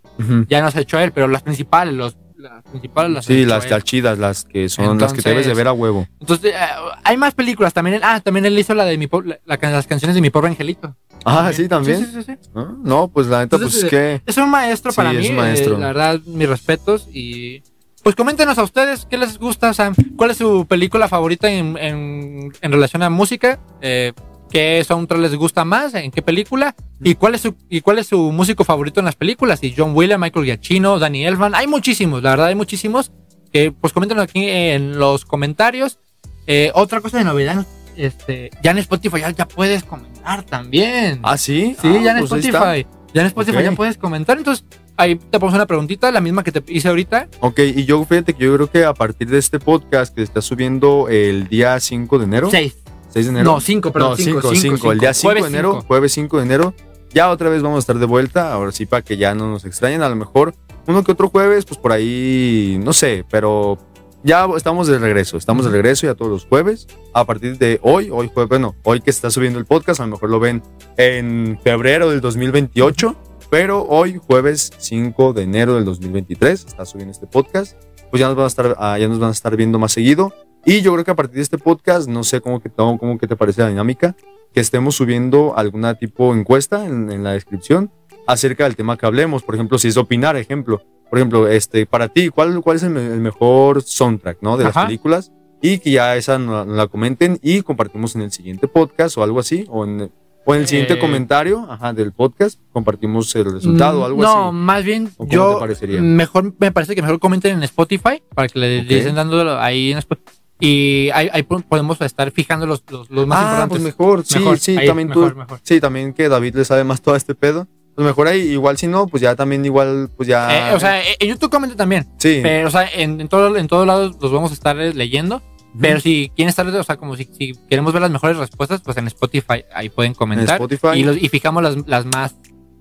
ya 0.48 0.60
nos 0.60 0.76
ha 0.76 0.80
hecho 0.80 0.98
él, 1.00 1.10
pero 1.12 1.26
las 1.28 1.42
principales, 1.42 1.94
los, 1.94 2.16
las 2.36 2.62
principales 2.64 3.10
las 3.12 3.24
Sí, 3.24 3.44
las, 3.44 3.68
las 3.70 3.82
chidas, 3.84 4.18
las 4.18 4.44
que 4.44 4.68
son 4.68 4.98
las 4.98 5.12
que 5.12 5.22
debes 5.22 5.46
de 5.46 5.54
ver 5.54 5.66
a 5.68 5.72
huevo. 5.72 6.06
Entonces, 6.20 6.52
eh, 6.54 6.58
hay 7.02 7.16
más 7.16 7.34
películas 7.34 7.72
también. 7.72 8.00
Ah, 8.04 8.20
también 8.20 8.44
él 8.44 8.56
hizo 8.58 8.74
la 8.74 8.84
de 8.84 8.98
mi 8.98 9.08
la- 9.24 9.38
la- 9.44 9.70
las 9.70 9.86
canciones 9.86 10.14
de 10.14 10.20
mi 10.20 10.30
pobre 10.30 10.48
angelito. 10.50 10.94
Ah, 11.24 11.50
sí, 11.52 11.68
también. 11.68 11.98
Sí, 11.98 12.04
sí, 12.06 12.22
sí, 12.22 12.36
sí. 12.42 12.50
¿No? 12.54 12.78
No, 12.84 13.08
pues 13.08 13.26
la 13.28 13.40
neta, 13.40 13.56
Entonces, 13.56 13.80
pues 13.82 13.90
que. 13.90 14.22
Es 14.26 14.36
un 14.36 14.50
maestro 14.50 14.92
Sí, 14.92 14.96
para 14.96 15.12
es 15.12 15.18
mí. 15.18 15.28
un 15.30 15.36
maestro. 15.36 15.76
eh, 15.76 15.80
la 15.80 15.86
verdad, 15.88 16.20
mis 16.26 16.48
respetos. 16.48 17.08
Y 17.12 17.62
pues 18.02 18.14
coméntenos 18.16 18.58
a 18.58 18.62
ustedes 18.62 19.06
qué 19.08 19.16
les 19.18 19.38
gusta, 19.38 19.72
sea, 19.74 19.92
cuál 20.16 20.30
es 20.32 20.38
su 20.38 20.66
película 20.66 21.08
favorita 21.08 21.50
en, 21.50 21.76
en, 21.78 22.52
en 22.60 22.72
relación 22.72 23.02
a 23.02 23.10
música. 23.10 23.60
Eh, 23.80 24.12
¿Qué 24.50 24.84
soundtrack 24.86 25.20
les 25.22 25.34
gusta 25.36 25.64
más? 25.64 25.94
¿En 25.94 26.10
qué 26.10 26.20
película? 26.20 26.74
¿Y 27.02 27.14
cuál, 27.14 27.34
es 27.36 27.40
su, 27.40 27.54
¿Y 27.70 27.80
cuál 27.80 27.98
es 27.98 28.08
su 28.08 28.32
músico 28.32 28.64
favorito 28.64 29.00
en 29.00 29.06
las 29.06 29.14
películas? 29.16 29.62
¿Y 29.64 29.72
John 29.74 29.92
Williams, 29.94 30.20
Michael 30.20 30.44
Giacchino, 30.44 30.98
Danny 30.98 31.24
Elfman? 31.24 31.54
Hay 31.54 31.66
muchísimos, 31.66 32.22
la 32.22 32.30
verdad, 32.30 32.46
hay 32.48 32.54
muchísimos. 32.54 33.12
Que 33.50 33.72
pues 33.72 33.92
coméntenos 33.94 34.24
aquí 34.24 34.46
en 34.48 34.98
los 34.98 35.24
comentarios. 35.24 35.98
Eh, 36.46 36.70
otra 36.74 37.00
cosa 37.00 37.16
de 37.18 37.24
novedad, 37.24 37.64
este, 37.96 38.50
ya 38.62 38.72
en 38.72 38.78
Spotify 38.78 39.20
ya, 39.20 39.30
ya 39.30 39.48
puedes 39.48 39.84
comentar 39.84 40.42
también. 40.42 41.20
Ah, 41.22 41.38
sí. 41.38 41.74
Sí, 41.80 41.88
Ah, 41.88 42.00
ya 42.02 42.12
en 42.18 42.26
pues. 42.26 42.44
Spotify. 42.44 42.86
Ya 43.14 43.20
en 43.22 43.26
Spotify 43.28 43.56
Ok. 43.58 43.64
ya 43.64 43.72
puedes 43.72 43.96
comentar. 43.96 44.36
Entonces, 44.36 44.66
ahí 44.96 45.16
te 45.16 45.38
pongo 45.40 45.54
una 45.54 45.66
preguntita, 45.66 46.10
la 46.10 46.20
misma 46.20 46.42
que 46.44 46.52
te 46.52 46.62
hice 46.72 46.88
ahorita. 46.88 47.28
Ok, 47.40 47.58
y 47.60 47.84
yo 47.84 48.04
fíjate 48.04 48.34
que 48.34 48.44
yo 48.44 48.54
creo 48.54 48.70
que 48.70 48.84
a 48.84 48.94
partir 48.94 49.28
de 49.28 49.38
este 49.38 49.58
podcast 49.58 50.14
que 50.14 50.20
se 50.20 50.24
está 50.24 50.40
subiendo 50.42 51.08
el 51.08 51.48
día 51.48 51.78
5 51.78 52.18
de 52.18 52.24
enero, 52.24 52.48
Seis. 52.50 52.76
6 53.10 53.26
de 53.26 53.30
enero. 53.30 53.44
No, 53.52 53.60
cinco, 53.60 53.92
perdón. 53.92 54.10
no, 54.10 54.16
cinco, 54.16 54.40
5, 54.42 54.54
cinco, 54.54 54.76
5, 54.76 54.92
el 54.92 54.98
día 55.00 55.12
5 55.14 55.28
Jueves 55.28 55.42
de 55.42 55.48
enero, 55.48 55.72
cinco. 55.72 55.84
jueves 55.86 56.12
5 56.12 56.36
de 56.38 56.42
enero, 56.44 56.74
Ya 57.12 57.30
otra 57.30 57.48
vez 57.50 57.62
vamos 57.62 57.76
a 57.76 57.80
estar 57.80 57.98
de 57.98 58.06
vuelta, 58.06 58.52
ahora 58.52 58.72
sí, 58.72 58.86
para 58.86 59.02
que 59.02 59.16
ya 59.16 59.34
no 59.34 59.50
nos 59.50 59.64
extrañen. 59.64 60.02
A 60.02 60.08
lo 60.08 60.16
mejor 60.16 60.54
uno 60.86 61.04
que 61.04 61.12
otro 61.12 61.28
jueves, 61.28 61.64
pues 61.66 61.78
por 61.78 61.92
ahí, 61.92 62.80
no 62.82 62.92
sé, 62.92 63.24
pero 63.30 63.78
ya 64.24 64.46
estamos 64.56 64.86
de 64.86 64.98
regreso, 64.98 65.36
estamos 65.36 65.64
de 65.66 65.72
regreso 65.72 66.06
ya 66.06 66.14
todos 66.14 66.30
los 66.30 66.46
jueves. 66.46 66.86
A 67.12 67.24
partir 67.26 67.58
de 67.58 67.78
hoy, 67.82 68.08
hoy 68.10 68.30
jueves, 68.32 68.48
bueno, 68.48 68.74
hoy 68.82 69.00
que 69.00 69.12
se 69.12 69.18
está 69.18 69.30
subiendo 69.30 69.58
el 69.58 69.66
podcast, 69.66 70.00
a 70.00 70.04
lo 70.06 70.12
mejor 70.12 70.30
lo 70.30 70.40
ven 70.40 70.62
en 70.96 71.58
febrero 71.62 72.08
del 72.08 72.20
2028, 72.20 73.14
pero 73.52 73.84
hoy 73.86 74.18
jueves 74.26 74.72
5 74.78 75.34
de 75.34 75.42
enero 75.42 75.74
del 75.74 75.84
2023 75.84 76.64
está 76.64 76.86
subiendo 76.86 77.12
este 77.12 77.26
podcast. 77.26 77.76
Pues 78.10 78.18
ya 78.18 78.26
nos 78.28 78.34
van 78.34 78.44
a 78.44 78.46
estar, 78.46 78.74
ah, 78.78 78.98
ya 78.98 79.08
nos 79.08 79.18
van 79.18 79.28
a 79.28 79.32
estar 79.32 79.54
viendo 79.58 79.78
más 79.78 79.92
seguido. 79.92 80.32
Y 80.64 80.80
yo 80.80 80.90
creo 80.94 81.04
que 81.04 81.10
a 81.10 81.14
partir 81.14 81.36
de 81.36 81.42
este 81.42 81.58
podcast, 81.58 82.08
no 82.08 82.24
sé 82.24 82.40
cómo 82.40 82.62
que, 82.62 82.70
cómo 82.70 83.18
que 83.18 83.26
te 83.26 83.36
parece 83.36 83.60
la 83.60 83.68
dinámica, 83.68 84.16
que 84.54 84.60
estemos 84.60 84.94
subiendo 84.94 85.52
alguna 85.54 85.96
tipo 85.96 86.34
encuesta 86.34 86.86
en, 86.86 87.12
en 87.12 87.22
la 87.22 87.32
descripción 87.32 87.92
acerca 88.26 88.64
del 88.64 88.74
tema 88.74 88.96
que 88.96 89.04
hablemos. 89.04 89.42
Por 89.42 89.54
ejemplo, 89.54 89.76
si 89.76 89.88
es 89.88 89.98
opinar, 89.98 90.34
ejemplo, 90.36 90.80
por 91.10 91.18
ejemplo, 91.18 91.46
este, 91.46 91.84
para 91.84 92.08
ti, 92.08 92.30
¿cuál, 92.30 92.62
cuál 92.62 92.76
es 92.76 92.84
el, 92.84 92.92
mejor 92.92 93.82
soundtrack 93.82 94.38
¿no? 94.40 94.56
de 94.56 94.64
las 94.64 94.78
películas? 94.78 95.30
Y 95.60 95.78
que 95.80 95.90
ya 95.90 96.16
esa 96.16 96.38
nos, 96.38 96.66
la 96.66 96.86
comenten 96.86 97.38
y 97.42 97.60
compartimos 97.60 98.16
en 98.16 98.22
el 98.22 98.32
siguiente 98.32 98.66
podcast 98.66 99.18
o 99.18 99.22
algo 99.22 99.40
así, 99.40 99.66
o 99.68 99.84
en, 99.84 100.10
o 100.44 100.54
en 100.54 100.62
el 100.62 100.66
siguiente 100.66 100.94
eh, 100.94 100.98
comentario 100.98 101.66
ajá, 101.70 101.92
del 101.92 102.12
podcast, 102.12 102.58
compartimos 102.72 103.34
el 103.36 103.52
resultado 103.52 104.00
o 104.00 104.04
algo 104.04 104.22
no, 104.22 104.28
así. 104.28 104.36
No, 104.36 104.52
más 104.52 104.84
bien, 104.84 105.10
yo 105.28 105.60
mejor 106.00 106.54
me 106.58 106.72
parece 106.72 106.94
que 106.94 107.02
mejor 107.02 107.18
comenten 107.20 107.56
en 107.56 107.62
Spotify 107.62 108.22
para 108.34 108.48
que 108.48 108.58
le 108.58 108.82
okay. 108.82 108.96
dicen 108.96 109.14
dándolo 109.14 109.58
ahí 109.60 109.92
en 109.92 109.98
Spotify. 109.98 110.38
Y 110.60 111.10
ahí, 111.12 111.28
ahí, 111.32 111.42
podemos 111.42 112.00
estar 112.00 112.30
fijando 112.30 112.66
los, 112.66 112.84
los, 112.88 113.10
los 113.10 113.26
más 113.26 113.38
ah, 113.38 113.42
importantes. 113.42 113.78
Pues 113.78 113.82
mejor, 113.82 114.24
sí, 114.24 114.38
mejor, 114.38 114.58
sí, 114.58 114.76
también 114.86 115.08
mejor, 115.08 115.32
tú, 115.32 115.38
mejor. 115.38 115.60
sí, 115.64 115.80
también 115.80 116.12
que 116.12 116.28
David 116.28 116.54
le 116.54 116.64
sabe 116.64 116.84
más 116.84 117.02
todo 117.02 117.16
este 117.16 117.34
pedo. 117.34 117.66
Pues 117.96 118.06
mejor 118.06 118.28
ahí, 118.28 118.40
igual 118.42 118.78
si 118.78 118.86
no, 118.86 119.08
pues 119.08 119.20
ya 119.20 119.34
también 119.34 119.64
igual, 119.64 120.08
pues 120.16 120.28
ya... 120.28 120.70
Eh, 120.70 120.74
o 120.74 120.78
sea, 120.80 121.02
en 121.02 121.28
YouTube 121.28 121.50
comenta 121.50 121.76
también. 121.76 122.06
Sí. 122.16 122.38
Pero, 122.42 122.68
o 122.68 122.70
sea, 122.70 122.88
en, 122.88 123.20
en, 123.20 123.28
todo, 123.28 123.56
en 123.56 123.66
todos 123.66 123.86
lados 123.86 124.16
los 124.20 124.32
vamos 124.32 124.52
a 124.52 124.54
estar 124.54 124.76
leyendo. 124.76 125.42
Pero 125.80 126.00
si 126.00 126.30
quieren 126.34 126.50
estar, 126.50 126.66
o 126.66 126.84
sea, 126.84 126.96
como 126.96 127.16
si, 127.16 127.24
si, 127.24 127.54
queremos 127.68 127.92
ver 127.92 128.02
las 128.02 128.10
mejores 128.10 128.36
respuestas, 128.36 128.80
pues 128.82 128.96
en 128.96 129.06
Spotify 129.06 129.64
ahí 129.74 129.88
pueden 129.88 130.14
comentar. 130.14 130.48
En 130.48 130.54
Spotify. 130.54 130.98
Y, 130.98 131.04
los, 131.04 131.16
y 131.16 131.28
fijamos 131.28 131.62
las, 131.62 131.76
las 131.86 132.04
más, 132.06 132.34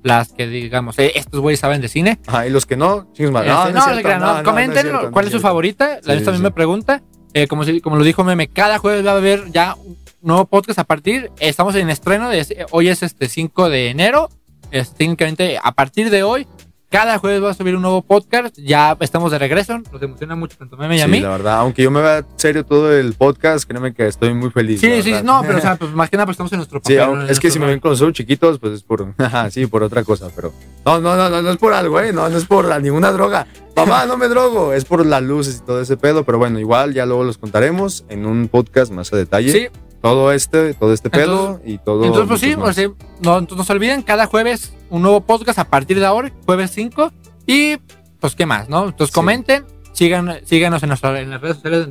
las 0.04 0.34
que 0.34 0.48
digamos, 0.48 1.00
eh, 1.00 1.14
estos 1.16 1.40
güeyes 1.40 1.60
saben 1.60 1.82
de 1.82 1.88
cine. 1.88 2.20
Ajá, 2.28 2.48
y 2.48 2.50
los 2.50 2.66
que 2.66 2.76
no, 2.76 3.12
chicos, 3.14 3.32
no, 3.32 3.44
no, 3.44 3.72
no, 3.72 4.02
no, 4.02 4.38
no, 4.38 4.44
comenten 4.44 4.88
cuál 5.12 5.26
es 5.26 5.32
su 5.32 5.40
favorita. 5.40 6.00
La 6.04 6.16
vez 6.16 6.26
también 6.26 6.44
me 6.44 6.52
pregunta. 6.52 7.02
Eh, 7.34 7.48
como, 7.48 7.64
si, 7.64 7.80
como 7.80 7.96
lo 7.96 8.04
dijo 8.04 8.26
Meme, 8.26 8.50
cada 8.50 8.78
jueves 8.78 9.06
va 9.06 9.12
a 9.12 9.18
haber 9.18 9.52
ya 9.52 9.76
un 9.76 9.98
nuevo 10.22 10.46
podcast 10.46 10.80
a 10.80 10.84
partir. 10.84 11.32
Estamos 11.40 11.76
en 11.76 11.90
estreno, 11.90 12.30
de, 12.30 12.66
hoy 12.72 12.90
es 12.90 13.04
este 13.04 13.30
5 13.30 13.70
de 13.70 13.90
enero 13.90 14.30
es, 14.72 14.94
técnicamente 14.94 15.60
a 15.62 15.72
partir 15.74 16.10
de 16.10 16.24
hoy, 16.24 16.48
cada 16.92 17.18
jueves 17.20 17.42
va 17.42 17.52
a 17.52 17.54
subir 17.54 17.74
un 17.74 17.82
nuevo 17.82 18.02
podcast. 18.02 18.58
Ya 18.58 18.98
estamos 19.00 19.32
de 19.32 19.40
regreso. 19.40 19.80
Nos 19.92 20.02
emociona 20.02 20.36
mucho 20.36 20.58
tanto 20.58 20.76
Meme 20.76 20.98
y 20.98 21.02
a 21.02 21.08
mí. 21.08 21.22
la 21.22 21.30
verdad. 21.30 21.60
Aunque 21.60 21.84
yo 21.84 21.90
me 21.90 22.02
vea 22.02 22.26
serio 22.36 22.66
todo 22.66 22.92
el 22.92 23.14
podcast, 23.14 23.66
créeme 23.66 23.94
que 23.94 24.08
estoy 24.08 24.34
muy 24.34 24.52
feliz. 24.52 24.82
Sí, 24.82 25.02
sí, 25.02 25.14
no, 25.24 25.42
pero 25.42 25.60
o 25.60 25.62
sea, 25.62 25.78
pues 25.78 25.92
más 25.94 26.10
que 26.10 26.18
nada 26.18 26.26
pues 26.26 26.36
estamos 26.36 26.52
en 26.52 26.58
nuestro 26.58 26.82
papel. 26.82 27.28
Sí, 27.28 27.32
es 27.32 27.40
que 27.40 27.50
si 27.50 27.60
me 27.60 27.66
ven 27.66 27.80
con 27.80 27.92
los 27.92 28.12
chiquitos, 28.12 28.60
pues 28.60 28.74
es 28.74 28.84
por, 28.84 29.08
sí, 29.52 29.68
por 29.68 29.84
otra 29.84 30.04
cosa, 30.04 30.30
pero 30.36 30.54
no, 30.86 31.00
no, 31.00 31.16
no, 31.16 31.30
no, 31.30 31.42
no 31.42 31.52
es 31.52 31.58
por 31.58 31.72
algo, 31.72 31.98
¿eh? 32.02 32.12
No, 32.12 32.28
no 32.28 32.38
es 32.38 32.46
por 32.46 32.66
la, 32.66 32.78
ninguna 32.78 33.12
droga. 33.12 33.48
Papá, 33.74 34.06
no 34.06 34.18
me 34.18 34.28
drogo, 34.28 34.74
es 34.74 34.84
por 34.84 35.06
las 35.06 35.24
luces 35.24 35.62
y 35.64 35.66
todo 35.66 35.80
ese 35.80 35.96
pedo, 35.96 36.26
pero 36.26 36.40
bueno, 36.40 36.60
igual 36.60 36.94
ya 36.94 37.06
luego 37.06 37.24
los 37.24 37.38
contaremos 37.38 38.04
en 38.10 38.26
un 38.26 38.50
podcast 38.50 38.92
más 38.92 39.14
a 39.14 39.16
detalle. 39.16 39.54
Sí, 39.54 39.68
todo 40.02 40.32
este, 40.32 40.74
todo 40.74 40.94
este 40.94 41.10
pedo 41.10 41.62
y 41.64 41.78
todo. 41.78 42.04
Entonces, 42.04 42.28
pues 42.28 42.42
sí, 42.42 42.54
o 42.54 42.74
sea, 42.74 42.90
no, 43.22 43.42
no, 43.42 43.64
se 43.64 43.74
olviden, 43.74 44.02
cada 44.02 44.26
jueves 44.26 44.74
un 44.90 45.04
nuevo 45.04 45.22
podcast 45.22 45.60
a 45.60 45.66
partir 45.66 46.00
de 46.00 46.06
ahora, 46.06 46.32
jueves 46.46 46.72
5. 46.72 47.12
Y 47.46 47.78
pues, 48.20 48.36
¿qué 48.36 48.46
más? 48.46 48.68
no 48.70 48.90
Entonces, 48.90 49.14
comenten, 49.14 49.66
sigan, 49.94 50.40
síganos 50.46 50.82
en, 50.84 50.90
nuestra, 50.90 51.20
en 51.22 51.30
las 51.30 51.42
redes 51.42 51.58
sociales, 51.58 51.88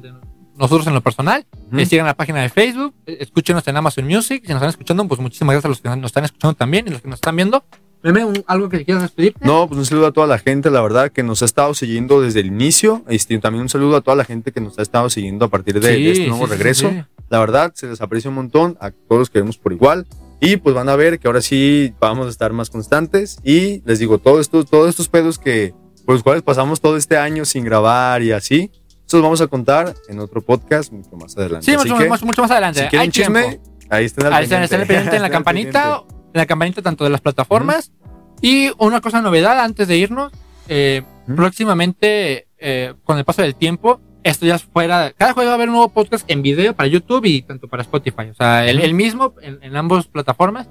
nosotros 0.57 0.87
en 0.87 0.95
lo 0.95 1.01
personal, 1.01 1.47
uh 1.73 1.85
sigan 1.85 2.07
la 2.07 2.15
página 2.15 2.43
de 2.43 2.51
Facebook, 2.51 2.95
eh, 3.07 3.19
escúchenos 3.21 3.67
en 3.67 3.77
Amazon 3.77 4.07
Music. 4.07 4.43
Si 4.43 4.49
nos 4.49 4.57
están 4.57 4.71
escuchando, 4.71 5.07
pues 5.09 5.21
muchísimas 5.21 5.55
gracias 5.55 5.65
a 5.65 5.69
los 5.69 5.81
que 5.81 5.89
nos 5.89 6.11
están 6.11 6.25
escuchando 6.25 6.55
también 6.55 6.87
y 6.87 6.91
los 6.91 7.01
que 7.01 7.09
nos 7.09 7.17
están 7.17 7.37
viendo. 7.37 7.65
Meme, 8.03 8.43
¿algo 8.47 8.69
que 8.69 8.85
quieras 8.85 9.03
despedir? 9.03 9.35
No, 9.41 9.69
pues 9.69 9.79
un 9.79 9.85
saludo 9.85 10.07
a 10.07 10.13
toda 10.13 10.27
la 10.27 10.39
gente, 10.39 10.71
la 10.71 10.81
verdad, 10.81 11.11
que 11.11 11.23
nos 11.23 11.43
ha 11.43 11.45
estado 11.45 11.75
siguiendo 11.75 12.21
desde 12.21 12.41
el 12.41 12.47
inicio. 12.47 13.05
Este, 13.09 13.39
también 13.39 13.63
un 13.63 13.69
saludo 13.69 13.97
a 13.97 14.01
toda 14.01 14.17
la 14.17 14.25
gente 14.25 14.53
que 14.53 14.61
nos 14.61 14.79
ha 14.79 14.83
estado 14.83 15.11
siguiendo 15.11 15.45
a 15.45 15.49
partir 15.49 15.81
de, 15.81 15.89
de 15.89 16.13
este 16.13 16.27
nuevo 16.29 16.47
sí, 16.47 16.53
regreso. 16.53 16.91
Sí, 16.91 17.03
la 17.29 17.39
verdad, 17.39 17.73
se 17.75 17.87
les 17.87 18.01
aprecia 18.01 18.31
un 18.31 18.37
montón, 18.37 18.79
a 18.81 18.91
todos 18.91 19.19
los 19.21 19.31
queremos 19.31 19.59
por 19.59 19.73
igual. 19.73 20.07
Y 20.41 20.57
pues 20.57 20.75
van 20.75 20.89
a 20.89 20.97
ver 20.97 21.19
que 21.19 21.29
ahora 21.29 21.43
sí 21.43 21.93
vamos 22.01 22.27
a 22.27 22.31
estar 22.31 22.53
más 22.53 22.71
constantes. 22.71 23.39
Y 23.45 23.83
les 23.85 23.99
digo, 23.99 24.19
todo 24.19 24.41
esto, 24.41 24.65
todos 24.65 24.89
estos 24.89 25.09
pedos 25.09 25.39
que, 25.39 25.75
por 26.07 26.15
los 26.15 26.23
cuales 26.23 26.43
pasamos 26.43 26.81
todo 26.81 26.97
este 26.97 27.19
año 27.19 27.45
sin 27.45 27.65
grabar 27.65 28.23
y 28.23 28.33
así, 28.33 28.71
los 29.13 29.23
vamos 29.23 29.41
a 29.41 29.47
contar 29.49 29.95
en 30.09 30.19
otro 30.21 30.41
podcast 30.41 30.93
mucho 30.93 31.11
más 31.17 31.37
adelante. 31.37 31.67
Sí, 31.67 31.77
mucho, 31.77 31.97
que, 31.99 32.09
mucho, 32.09 32.43
más 32.43 32.51
adelante. 32.51 32.83
Si 32.83 32.89
quieren 32.89 33.11
chisme, 33.11 33.61
ahí 33.89 34.05
están 34.07 34.27
al 34.27 34.35
ahí 34.35 34.49
pendiente. 34.49 34.65
Están 34.65 34.87
pendiente 34.87 35.17
en 35.17 35.23
la 35.23 35.31
campanita, 35.31 36.03
la 36.33 36.47
campanita 36.47 36.83
tanto 36.83 37.05
de 37.05 37.11
las 37.11 37.21
plataformas. 37.21 37.91
Uh 38.01 38.07
-huh. 38.07 38.39
Y 38.43 38.73
una 38.79 39.01
cosa 39.01 39.21
novedad 39.21 39.61
antes 39.61 39.89
de 39.89 39.97
irnos, 39.97 40.33
eh, 40.69 41.03
uh 41.03 41.33
-huh. 41.33 41.37
próximamente, 41.37 42.47
eh, 42.59 42.95
con 43.05 43.19
el 43.19 43.25
paso 43.25 43.43
del 43.43 43.55
tiempo, 43.55 44.01
esto 44.23 44.47
ya 44.47 44.57
es 44.57 44.65
fuera. 44.65 45.13
Cada 45.17 45.33
jueves 45.33 45.49
va 45.49 45.53
a 45.53 45.55
haber 45.55 45.69
un 45.69 45.77
nuevo 45.77 45.89
podcast 45.89 46.31
en 46.31 46.43
video 46.43 46.75
para 46.75 46.89
YouTube 46.89 47.25
y 47.25 47.43
tanto 47.43 47.69
para 47.69 47.83
Spotify. 47.83 48.29
O 48.31 48.35
sea, 48.35 48.67
el, 48.69 48.81
el 48.81 48.95
mismo 48.95 49.35
en, 49.41 49.63
en 49.63 49.77
ambas 49.77 50.07
plataformas. 50.07 50.69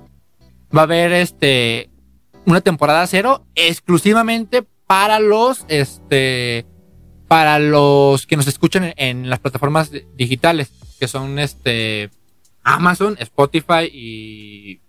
Va 0.76 0.82
a 0.82 0.84
haber 0.84 1.12
este 1.14 1.90
una 2.46 2.62
temporada 2.62 3.06
cero 3.08 3.46
exclusivamente 3.56 4.64
para 4.86 5.20
los 5.20 5.66
este 5.68 6.66
para 7.28 7.60
los 7.60 8.28
que 8.28 8.38
nos 8.38 8.48
escuchan 8.48 8.84
en, 8.84 8.94
en 8.98 9.30
las 9.30 9.40
plataformas 9.40 9.92
digitales 10.16 10.72
que 11.00 11.08
son 11.08 11.40
este 11.40 12.12
Amazon, 12.64 13.16
Spotify 13.20 13.90
y 13.92 14.80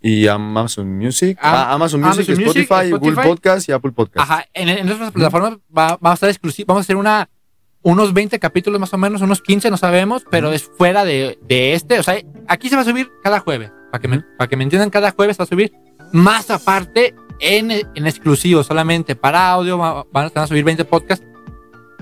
y 0.00 0.28
Amazon 0.28 0.96
Music, 0.96 1.38
ah, 1.40 1.72
Amazon 1.72 2.00
Music, 2.00 2.28
Amazon 2.28 2.44
Spotify, 2.44 2.44
Music, 2.44 2.62
Spotify, 2.62 2.90
Google 2.90 3.22
Podcast 3.22 3.68
y 3.68 3.72
Apple 3.72 3.92
Podcast. 3.92 4.30
Ajá, 4.30 4.44
en, 4.54 4.68
en 4.68 4.88
esas 4.88 5.12
plataformas 5.12 5.58
va, 5.76 5.96
va, 5.96 6.10
a 6.12 6.14
estar 6.14 6.28
exclusivo, 6.28 6.66
vamos 6.68 6.82
a 6.82 6.84
hacer 6.84 6.96
una 6.96 7.28
unos 7.82 8.12
20 8.12 8.38
capítulos 8.38 8.80
más 8.80 8.92
o 8.92 8.98
menos, 8.98 9.22
unos 9.22 9.40
15, 9.40 9.70
no 9.70 9.76
sabemos, 9.76 10.24
pero 10.30 10.52
es 10.52 10.64
fuera 10.64 11.04
de, 11.04 11.38
de 11.48 11.74
este. 11.74 11.98
O 11.98 12.02
sea, 12.02 12.20
aquí 12.46 12.68
se 12.68 12.76
va 12.76 12.82
a 12.82 12.84
subir 12.84 13.10
cada 13.22 13.40
jueves. 13.40 13.72
Para 13.90 14.02
que, 14.02 14.08
me, 14.08 14.20
para 14.36 14.48
que 14.48 14.56
me 14.56 14.64
entiendan, 14.64 14.90
cada 14.90 15.12
jueves 15.12 15.38
va 15.38 15.44
a 15.44 15.46
subir 15.46 15.72
más 16.12 16.50
aparte 16.50 17.14
en, 17.40 17.70
en 17.70 18.06
exclusivo, 18.06 18.62
solamente 18.62 19.16
para 19.16 19.50
audio. 19.50 19.78
Van 20.12 20.30
a, 20.34 20.46
subir 20.46 20.64
20 20.64 20.84
podcasts. 20.84 21.24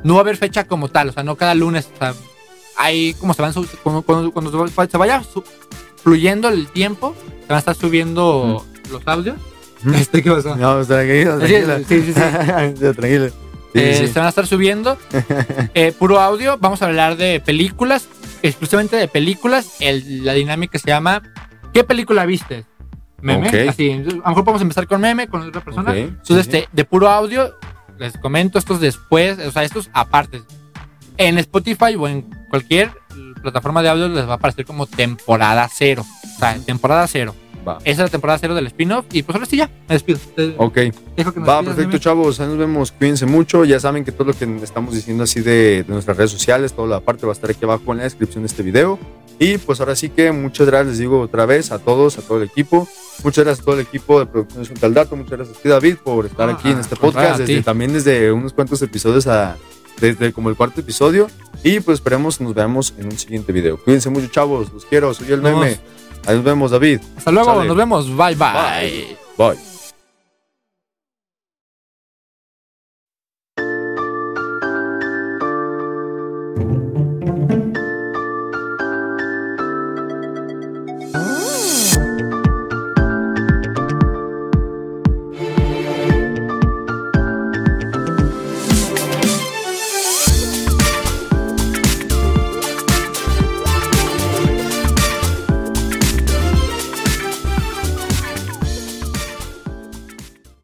No 0.03 0.15
va 0.15 0.21
a 0.21 0.23
haber 0.23 0.37
fecha 0.37 0.67
como 0.67 0.89
tal, 0.89 1.11
o 1.11 1.13
sea, 1.13 1.23
no 1.23 1.37
cada 1.37 1.55
lunes. 1.55 1.91
O 1.95 1.99
sea, 1.99 2.15
hay 2.77 3.15
como 3.15 3.35
se 3.35 3.43
van, 3.43 3.53
cuando, 3.83 4.03
cuando, 4.03 4.33
cuando 4.33 4.69
se 4.91 4.99
vaya 4.99 5.23
fluyendo 6.03 6.49
el 6.49 6.69
tiempo, 6.69 7.15
se 7.47 7.49
van 7.49 7.57
a 7.57 7.59
estar 7.61 7.75
subiendo 7.75 8.65
mm. 8.67 8.93
los 8.93 9.03
audios. 9.07 9.37
¿Este 9.95 10.23
qué 10.23 10.31
pasó? 10.31 10.57
No, 10.57 10.85
tranquilo, 10.85 11.39
tranquilo. 11.39 11.79
Sí, 11.79 12.03
sí, 12.03 12.13
sí. 12.13 12.93
tranquilo. 12.93 13.31
Eh. 13.75 14.09
Se 14.13 14.19
van 14.19 14.27
a 14.27 14.31
estar 14.31 14.47
subiendo 14.47 14.97
eh, 15.75 15.93
puro 15.93 16.21
audio. 16.21 16.57
Vamos 16.59 16.83
a 16.83 16.87
hablar 16.87 17.17
de 17.17 17.41
películas, 17.41 18.09
exclusivamente 18.43 18.97
de 18.97 19.07
películas. 19.07 19.77
El, 19.81 20.25
la 20.25 20.33
dinámica 20.33 20.79
se 20.79 20.89
llama 20.89 21.23
¿Qué 21.73 21.85
película 21.85 22.25
viste? 22.25 22.65
Meme. 23.21 23.49
Okay. 23.49 23.69
Así, 23.69 23.93
a 23.93 23.97
lo 23.97 24.29
mejor 24.29 24.45
podemos 24.45 24.63
empezar 24.63 24.87
con 24.87 25.01
meme, 25.01 25.29
con 25.29 25.43
otra 25.43 25.63
persona. 25.63 25.91
Okay. 25.91 26.05
Entonces, 26.05 26.47
este, 26.47 26.69
de 26.73 26.85
puro 26.85 27.09
audio, 27.09 27.55
les 27.99 28.17
comento 28.17 28.59
estos 28.59 28.81
después, 28.81 29.39
o 29.39 29.51
sea, 29.51 29.63
estos 29.63 29.91
aparte. 29.93 30.43
En 31.19 31.39
Spotify 31.39 31.95
o 31.99 32.09
en 32.09 32.23
cualquier 32.49 32.91
plataforma 33.47 33.83
de 33.83 33.89
audio 33.89 34.09
les 34.09 34.27
va 34.27 34.33
a 34.33 34.37
aparecer 34.37 34.65
como 34.65 34.87
temporada 34.87 35.69
cero. 35.73 36.05
O 36.25 36.39
sea, 36.39 36.59
temporada 36.59 37.07
cero. 37.07 37.35
Va. 37.67 37.79
Esa 37.85 37.91
es 37.91 37.99
la 37.99 38.09
temporada 38.09 38.39
cero 38.39 38.55
del 38.55 38.67
spin-off. 38.67 39.07
Y 39.13 39.23
pues 39.23 39.35
ahora 39.35 39.47
sí 39.47 39.57
ya, 39.57 39.71
me 39.89 39.95
despido. 39.95 40.19
Ok. 40.59 40.79
Va, 41.47 41.63
perfecto, 41.63 41.99
chavos. 41.99 42.41
Ahí 42.41 42.49
nos 42.49 42.59
vemos. 42.59 42.93
Cuídense 42.93 43.27
mucho. 43.27 43.65
Ya 43.65 43.81
saben 43.81 44.05
que 44.05 44.13
todo 44.13 44.29
lo 44.29 44.35
que 44.35 44.45
estamos 44.63 44.95
diciendo 44.95 45.25
así 45.25 45.41
de, 45.41 45.85
de, 45.85 45.93
nuestras 45.93 46.17
redes 46.17 46.31
sociales, 46.33 46.73
toda 46.73 46.89
la 46.89 47.01
parte 47.01 47.27
va 47.27 47.33
a 47.33 47.35
estar 47.35 47.51
aquí 47.51 47.65
abajo 47.65 47.93
en 47.93 47.99
la 47.99 48.05
descripción 48.05 48.43
de 48.43 48.47
este 48.47 48.63
video. 48.63 48.99
Y 49.39 49.59
pues 49.59 49.81
ahora 49.81 49.95
sí 49.95 50.09
que 50.09 50.33
muchas 50.33 50.67
gracias, 50.67 50.89
les 50.89 50.99
digo 50.99 51.21
otra 51.21 51.45
vez 51.45 51.71
a 51.71 51.79
todos, 51.79 52.19
a 52.19 52.23
todo 52.23 52.39
el 52.39 52.45
equipo. 52.45 52.89
Muchas 53.23 53.45
gracias 53.45 53.63
a 53.63 53.65
todo 53.65 53.75
el 53.75 53.83
equipo 53.83 54.19
de 54.19 54.27
Producciones 54.27 54.69
Junto 54.69 54.87
al 54.87 54.95
Dato. 54.95 55.17
Muchas 55.17 55.33
gracias 55.33 55.59
a 55.59 55.61
ti, 55.61 55.69
David, 55.69 55.97
por 56.03 56.27
estar 56.27 56.49
ah, 56.49 56.53
aquí 56.53 56.71
en 56.71 56.79
este 56.79 56.97
podcast. 56.97 57.41
Desde, 57.41 57.63
también 57.63 57.93
desde 57.93 58.33
unos 58.33 58.53
cuantos 58.53 58.81
episodios 58.83 59.27
a, 59.27 59.57
desde 60.01 60.33
como 60.33 60.49
el 60.51 60.57
cuarto 60.57 60.81
episodio. 60.81 61.29
Y 61.63 61.81
pues 61.81 61.97
esperemos 61.97 62.39
que 62.39 62.45
nos 62.45 62.55
veamos 62.55 62.95
en 62.99 63.07
un 63.07 63.19
siguiente 63.19 63.53
video. 63.53 63.83
Cuídense 63.83 64.11
mucho, 64.11 64.27
chavos. 64.29 64.73
Los 64.73 64.85
quiero. 64.85 65.13
Soy 65.15 65.33
el 65.33 65.43
meme. 65.43 65.79
Ahí 66.27 66.37
nos 66.37 66.45
vemos, 66.45 66.71
David. 66.71 67.01
Hasta 67.17 67.31
luego. 67.31 67.55
Sale. 67.55 67.69
Nos 67.69 67.77
vemos. 67.77 68.07
bye. 68.09 68.35
Bye. 68.35 68.37
bye. 68.37 69.17
bye. 69.37 69.76